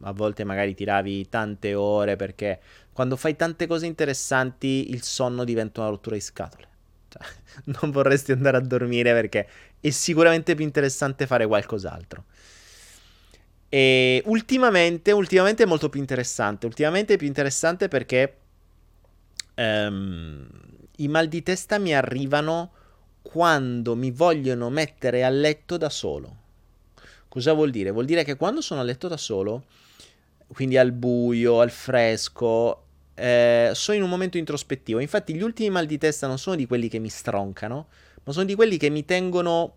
A 0.03 0.14
volte 0.14 0.44
magari 0.44 0.73
tiravi 0.73 1.30
tante 1.30 1.76
ore 1.76 2.15
perché 2.15 2.60
quando 2.91 3.15
fai 3.15 3.36
tante 3.36 3.68
cose 3.68 3.86
interessanti 3.86 4.90
il 4.90 5.03
sonno 5.03 5.44
diventa 5.44 5.82
una 5.82 5.90
rottura 5.90 6.15
di 6.15 6.22
scatole. 6.22 6.70
Cioè, 7.12 7.22
non 7.82 7.92
vorresti 7.92 8.32
andare 8.32 8.58
a 8.58 8.62
dormire 8.62 9.12
perché 9.12 9.48
è 9.80 9.90
sicuramente 9.90 10.56
più 10.56 10.64
interessante 10.64 11.28
fare 11.28 11.46
qualcos'altro. 11.46 12.24
E 13.68 14.22
ultimamente, 14.26 15.12
ultimamente 15.12 15.64
è 15.64 15.66
molto 15.66 15.90
più 15.90 16.00
interessante. 16.00 16.66
Ultimamente 16.66 17.16
è 17.16 17.18
più 17.18 17.28
interessante 17.28 17.88
perché 17.88 18.38
um, 19.56 20.48
i 20.98 21.08
mal 21.08 21.28
di 21.28 21.44
testa 21.44 21.78
mi 21.80 21.94
arrivano 21.94 22.72
quando 23.22 23.96
mi 23.96 24.12
vogliono 24.12 24.70
mettere 24.70 25.24
a 25.24 25.30
letto 25.30 25.78
da 25.78 25.90
solo. 25.90 26.38
Cosa 27.28 27.54
vuol 27.54 27.72
dire? 27.72 27.92
Vuol 27.92 28.06
dire 28.06 28.24
che 28.24 28.36
quando 28.36 28.62
sono 28.62 28.82
a 28.82 28.84
letto 28.84 29.08
da 29.08 29.18
solo, 29.18 29.64
quindi 30.48 30.78
al 30.78 30.92
buio, 30.92 31.62
al 31.62 31.72
fresco, 31.72 32.84
eh, 33.22 33.72
sono 33.76 33.98
in 33.98 34.03
un 34.03 34.10
momento 34.10 34.39
introspettivo. 34.39 34.99
Infatti 34.99 35.35
gli 35.35 35.43
ultimi 35.43 35.69
mal 35.69 35.85
di 35.85 35.99
testa 35.99 36.26
non 36.26 36.39
sono 36.39 36.56
di 36.56 36.65
quelli 36.65 36.88
che 36.89 36.98
mi 36.98 37.10
stroncano, 37.10 37.88
ma 38.23 38.34
sono 38.34 38.45
di 38.45 38.56
quelli 38.56 38.77
che 38.77 38.89
mi 38.89 39.06
tengono 39.06 39.76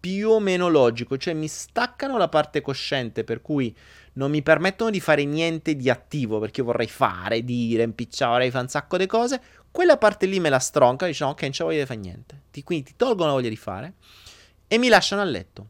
più 0.00 0.30
o 0.30 0.40
meno 0.40 0.68
logico, 0.68 1.18
cioè 1.18 1.34
mi 1.34 1.48
staccano 1.48 2.16
la 2.16 2.28
parte 2.28 2.62
cosciente, 2.62 3.22
per 3.22 3.42
cui 3.42 3.74
non 4.14 4.30
mi 4.30 4.40
permettono 4.40 4.90
di 4.90 5.00
fare 5.00 5.24
niente 5.24 5.76
di 5.76 5.90
attivo, 5.90 6.38
perché 6.38 6.60
io 6.60 6.66
vorrei 6.66 6.86
fare, 6.86 7.44
dire, 7.44 7.82
impicciare, 7.82 8.32
vorrei 8.32 8.50
fare 8.50 8.64
un 8.64 8.70
sacco 8.70 8.96
di 8.96 9.06
cose, 9.06 9.42
quella 9.70 9.98
parte 9.98 10.24
lì 10.24 10.40
me 10.40 10.48
la 10.48 10.58
stronca, 10.58 11.04
diciamo 11.06 11.32
ok, 11.32 11.42
non 11.42 11.50
c'è 11.50 11.64
voglia 11.64 11.80
di 11.80 11.86
fare 11.86 12.00
niente, 12.00 12.40
quindi 12.64 12.86
ti 12.86 12.96
tolgono 12.96 13.28
la 13.28 13.34
voglia 13.34 13.50
di 13.50 13.56
fare 13.56 13.94
e 14.68 14.78
mi 14.78 14.88
lasciano 14.88 15.20
a 15.20 15.24
letto. 15.24 15.66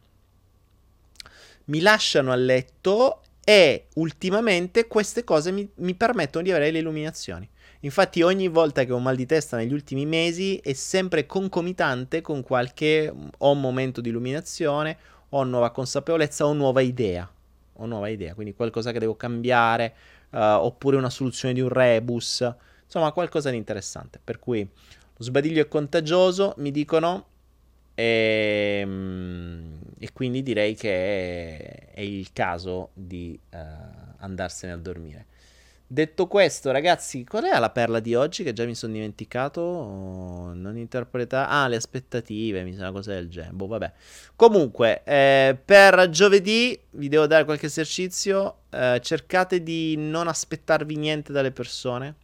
Mi 1.64 1.80
lasciano 1.80 2.30
a 2.30 2.36
letto 2.36 3.22
e 3.48 3.86
ultimamente 3.94 4.88
queste 4.88 5.22
cose 5.22 5.52
mi, 5.52 5.70
mi 5.76 5.94
permettono 5.94 6.42
di 6.42 6.50
avere 6.50 6.72
le 6.72 6.80
illuminazioni. 6.80 7.48
Infatti 7.80 8.20
ogni 8.22 8.48
volta 8.48 8.82
che 8.82 8.92
ho 8.92 8.98
mal 8.98 9.14
di 9.14 9.24
testa 9.24 9.56
negli 9.56 9.72
ultimi 9.72 10.04
mesi 10.04 10.56
è 10.56 10.72
sempre 10.72 11.26
concomitante 11.26 12.22
con 12.22 12.42
qualche 12.42 13.12
o 13.38 13.54
momento 13.54 14.00
di 14.00 14.08
illuminazione 14.08 14.98
o 15.28 15.44
nuova 15.44 15.70
consapevolezza 15.70 16.44
o 16.44 16.54
nuova 16.54 16.80
idea. 16.80 17.30
O 17.74 17.86
nuova 17.86 18.08
idea, 18.08 18.34
quindi 18.34 18.52
qualcosa 18.52 18.90
che 18.90 18.98
devo 18.98 19.14
cambiare 19.14 19.94
uh, 20.30 20.38
oppure 20.38 20.96
una 20.96 21.10
soluzione 21.10 21.54
di 21.54 21.60
un 21.60 21.68
rebus, 21.68 22.52
insomma 22.82 23.12
qualcosa 23.12 23.50
di 23.50 23.56
interessante. 23.56 24.18
Per 24.24 24.40
cui 24.40 24.68
lo 25.16 25.22
sbadiglio 25.22 25.62
è 25.62 25.68
contagioso, 25.68 26.54
mi 26.56 26.72
dicono, 26.72 27.26
e, 27.96 28.80
ehm, 28.82 29.78
e 29.98 30.12
quindi 30.12 30.42
direi 30.42 30.76
che 30.76 31.88
è, 31.88 31.94
è 31.94 32.00
il 32.02 32.30
caso 32.32 32.90
di 32.92 33.38
uh, 33.52 33.56
andarsene 34.18 34.72
a 34.72 34.76
dormire. 34.76 35.26
Detto 35.88 36.26
questo, 36.26 36.72
ragazzi, 36.72 37.24
qual 37.24 37.44
è 37.44 37.58
la 37.60 37.70
perla 37.70 38.00
di 38.00 38.16
oggi 38.16 38.42
che 38.42 38.52
già 38.52 38.64
mi 38.64 38.74
sono 38.74 38.92
dimenticato? 38.92 40.52
Non 40.52 40.76
interpretare. 40.76 41.48
Ah, 41.48 41.68
le 41.68 41.76
aspettative, 41.76 42.64
mi 42.64 42.74
sa 42.74 42.90
cosa 42.90 43.12
del 43.12 43.28
genere. 43.28 43.52
Boh, 43.52 43.68
vabbè. 43.68 43.92
Comunque, 44.34 45.02
eh, 45.04 45.56
per 45.64 46.08
giovedì 46.10 46.76
vi 46.90 47.08
devo 47.08 47.28
dare 47.28 47.44
qualche 47.44 47.66
esercizio. 47.66 48.62
Eh, 48.68 48.98
cercate 49.00 49.62
di 49.62 49.94
non 49.96 50.26
aspettarvi 50.26 50.96
niente 50.96 51.32
dalle 51.32 51.52
persone. 51.52 52.16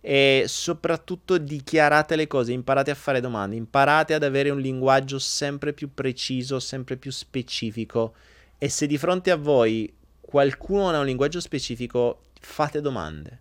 E 0.00 0.44
soprattutto 0.46 1.36
dichiarate 1.36 2.16
le 2.16 2.26
cose, 2.26 2.52
imparate 2.52 2.90
a 2.90 2.94
fare 2.94 3.20
domande, 3.20 3.56
imparate 3.56 4.14
ad 4.14 4.22
avere 4.22 4.50
un 4.50 4.60
linguaggio 4.60 5.18
sempre 5.18 5.72
più 5.72 5.92
preciso, 5.92 6.58
sempre 6.58 6.96
più 6.96 7.10
specifico. 7.10 8.14
E 8.56 8.68
se 8.68 8.86
di 8.86 8.96
fronte 8.96 9.30
a 9.30 9.36
voi 9.36 9.92
qualcuno 10.20 10.90
ha 10.90 11.00
un 11.00 11.06
linguaggio 11.06 11.40
specifico, 11.40 12.22
fate 12.40 12.80
domande. 12.80 13.40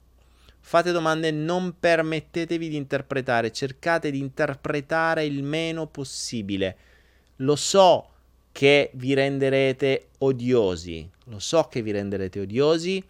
Fate 0.59 0.91
domande, 0.91 1.31
non 1.31 1.75
permettetevi 1.79 2.69
di 2.69 2.75
interpretare, 2.75 3.51
cercate 3.51 4.11
di 4.11 4.19
interpretare 4.19 5.25
il 5.25 5.41
meno 5.43 5.87
possibile. 5.87 6.77
Lo 7.37 7.55
so 7.55 8.09
che 8.51 8.91
vi 8.95 9.13
renderete 9.13 10.09
odiosi, 10.19 11.09
lo 11.25 11.39
so 11.39 11.63
che 11.63 11.81
vi 11.81 11.91
renderete 11.91 12.41
odiosi, 12.41 13.03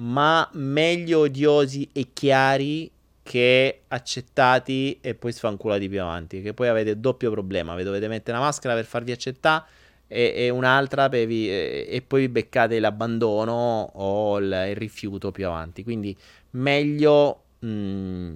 ma 0.00 0.48
meglio 0.54 1.20
odiosi 1.20 1.88
e 1.92 2.08
chiari 2.12 2.90
che 3.22 3.82
accettati 3.88 4.98
e 5.00 5.14
poi 5.14 5.32
sfanculati 5.32 5.88
più 5.88 6.00
avanti, 6.00 6.42
che 6.42 6.54
poi 6.54 6.68
avete 6.68 6.98
doppio 6.98 7.30
problema, 7.30 7.74
vi 7.74 7.84
dovete 7.84 8.08
mettere 8.08 8.36
una 8.36 8.46
maschera 8.46 8.74
per 8.74 8.86
farvi 8.86 9.12
accettare 9.12 9.64
e, 10.06 10.32
e 10.34 10.48
un'altra 10.48 11.08
vi, 11.08 11.48
e, 11.48 11.86
e, 11.88 12.02
poi 12.02 12.28
beccate 12.28 12.80
l'abbandono 12.80 13.90
o 13.92 14.38
il, 14.38 14.66
il, 14.70 14.76
rifiuto 14.76 15.30
più 15.30 15.46
avanti. 15.46 15.84
Quindi 15.84 16.16
meglio 16.52 17.42
mh, 17.58 17.68
mm, 17.68 18.34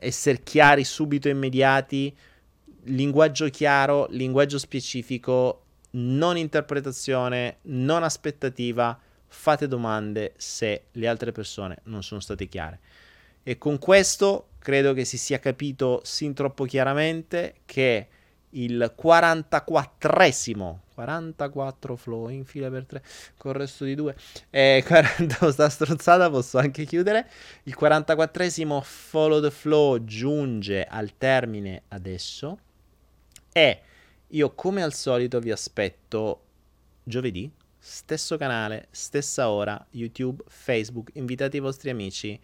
essere 0.00 0.42
chiari 0.42 0.84
subito, 0.84 1.28
immediati, 1.28 2.12
linguaggio 2.84 3.48
chiaro, 3.50 4.06
linguaggio 4.10 4.58
specifico, 4.58 5.62
non 5.90 6.36
interpretazione, 6.36 7.58
non 7.62 8.02
aspettativa, 8.02 8.98
fate 9.28 9.68
domande 9.68 10.34
se 10.36 10.86
le 10.92 11.06
altre 11.06 11.32
persone 11.32 11.78
non 11.84 12.02
sono 12.02 12.20
state 12.20 12.46
chiare. 12.48 12.80
E 13.42 13.58
con 13.58 13.78
questo 13.78 14.48
credo 14.58 14.92
che 14.92 15.04
si 15.04 15.18
sia 15.18 15.38
capito 15.38 16.00
sin 16.04 16.34
troppo 16.34 16.64
chiaramente 16.64 17.60
che 17.64 18.08
il 18.50 18.94
44esimo 19.00 20.78
44 20.94 21.96
flow 21.96 22.28
in 22.28 22.44
fila 22.44 22.70
per 22.70 22.86
3 22.86 23.02
con 23.36 23.52
il 23.52 23.58
resto 23.58 23.84
di 23.84 23.94
2 23.94 24.16
e 24.50 24.82
40 24.86 25.52
sta 25.52 25.68
strozzata 25.68 26.30
posso 26.30 26.58
anche 26.58 26.84
chiudere 26.84 27.28
il 27.64 27.76
44esimo 27.78 28.80
follow 28.82 29.40
the 29.40 29.50
flow 29.50 30.02
giunge 30.04 30.84
al 30.84 31.16
termine 31.18 31.82
adesso 31.88 32.58
e 33.52 33.80
io 34.28 34.54
come 34.54 34.82
al 34.82 34.94
solito 34.94 35.38
vi 35.38 35.50
aspetto 35.50 36.40
giovedì 37.02 37.50
stesso 37.88 38.36
canale 38.36 38.88
stessa 38.90 39.48
ora 39.48 39.86
youtube 39.90 40.42
facebook 40.48 41.10
invitate 41.14 41.58
i 41.58 41.60
vostri 41.60 41.90
amici 41.90 42.38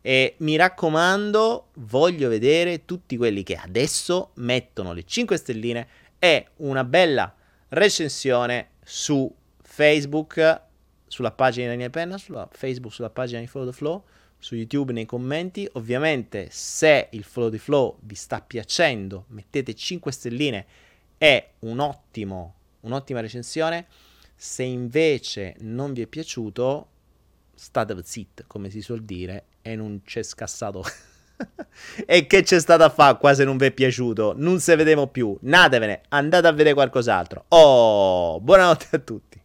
e 0.00 0.36
mi 0.38 0.54
raccomando, 0.54 1.70
voglio 1.74 2.28
vedere 2.28 2.84
tutti 2.84 3.16
quelli 3.16 3.42
che 3.42 3.56
adesso 3.56 4.30
mettono 4.34 4.92
le 4.92 5.04
5 5.04 5.36
stelline 5.36 5.88
e 6.20 6.46
una 6.58 6.84
bella 6.84 7.34
recensione 7.70 8.70
su 8.84 9.28
Facebook, 9.60 10.60
sulla 11.08 11.32
pagina 11.32 11.64
di 11.64 11.70
Daniel 11.72 11.90
Penna, 11.90 12.18
sulla 12.18 12.48
Facebook, 12.50 12.94
sulla 12.94 13.10
pagina 13.10 13.40
di 13.40 13.48
Follow 13.48 13.68
the 13.68 13.76
Flow, 13.76 14.04
su 14.38 14.54
YouTube 14.54 14.92
nei 14.92 15.06
commenti. 15.06 15.68
Ovviamente, 15.72 16.48
se 16.52 17.08
il 17.10 17.24
Follow 17.24 17.50
the 17.50 17.58
Flow 17.58 17.98
vi 18.02 18.14
sta 18.14 18.40
piacendo, 18.40 19.24
mettete 19.30 19.74
5 19.74 20.12
stelline 20.12 20.66
e 21.18 21.50
un 21.60 21.80
ottimo, 21.80 22.54
un'ottima 22.82 23.20
recensione. 23.20 23.86
Se 24.38 24.62
invece 24.62 25.56
non 25.60 25.94
vi 25.94 26.02
è 26.02 26.06
piaciuto, 26.06 26.88
state 27.54 27.96
zit, 28.04 28.44
come 28.46 28.68
si 28.68 28.82
suol 28.82 29.02
dire, 29.02 29.44
e 29.62 29.74
non 29.74 30.02
c'è 30.04 30.22
scassato. 30.22 30.84
e 32.06 32.26
che 32.26 32.42
c'è 32.42 32.60
stato 32.60 32.84
a 32.84 32.90
fare 32.90 33.16
qua 33.16 33.32
se 33.32 33.44
non 33.44 33.56
vi 33.56 33.66
è 33.66 33.70
piaciuto? 33.72 34.34
Non 34.36 34.60
se 34.60 34.76
vedemo 34.76 35.06
più. 35.06 35.36
Natevene, 35.40 36.02
andate 36.08 36.46
a 36.46 36.52
vedere 36.52 36.74
qualcos'altro. 36.74 37.46
Oh, 37.48 38.38
buonanotte 38.40 38.96
a 38.96 38.98
tutti. 38.98 39.35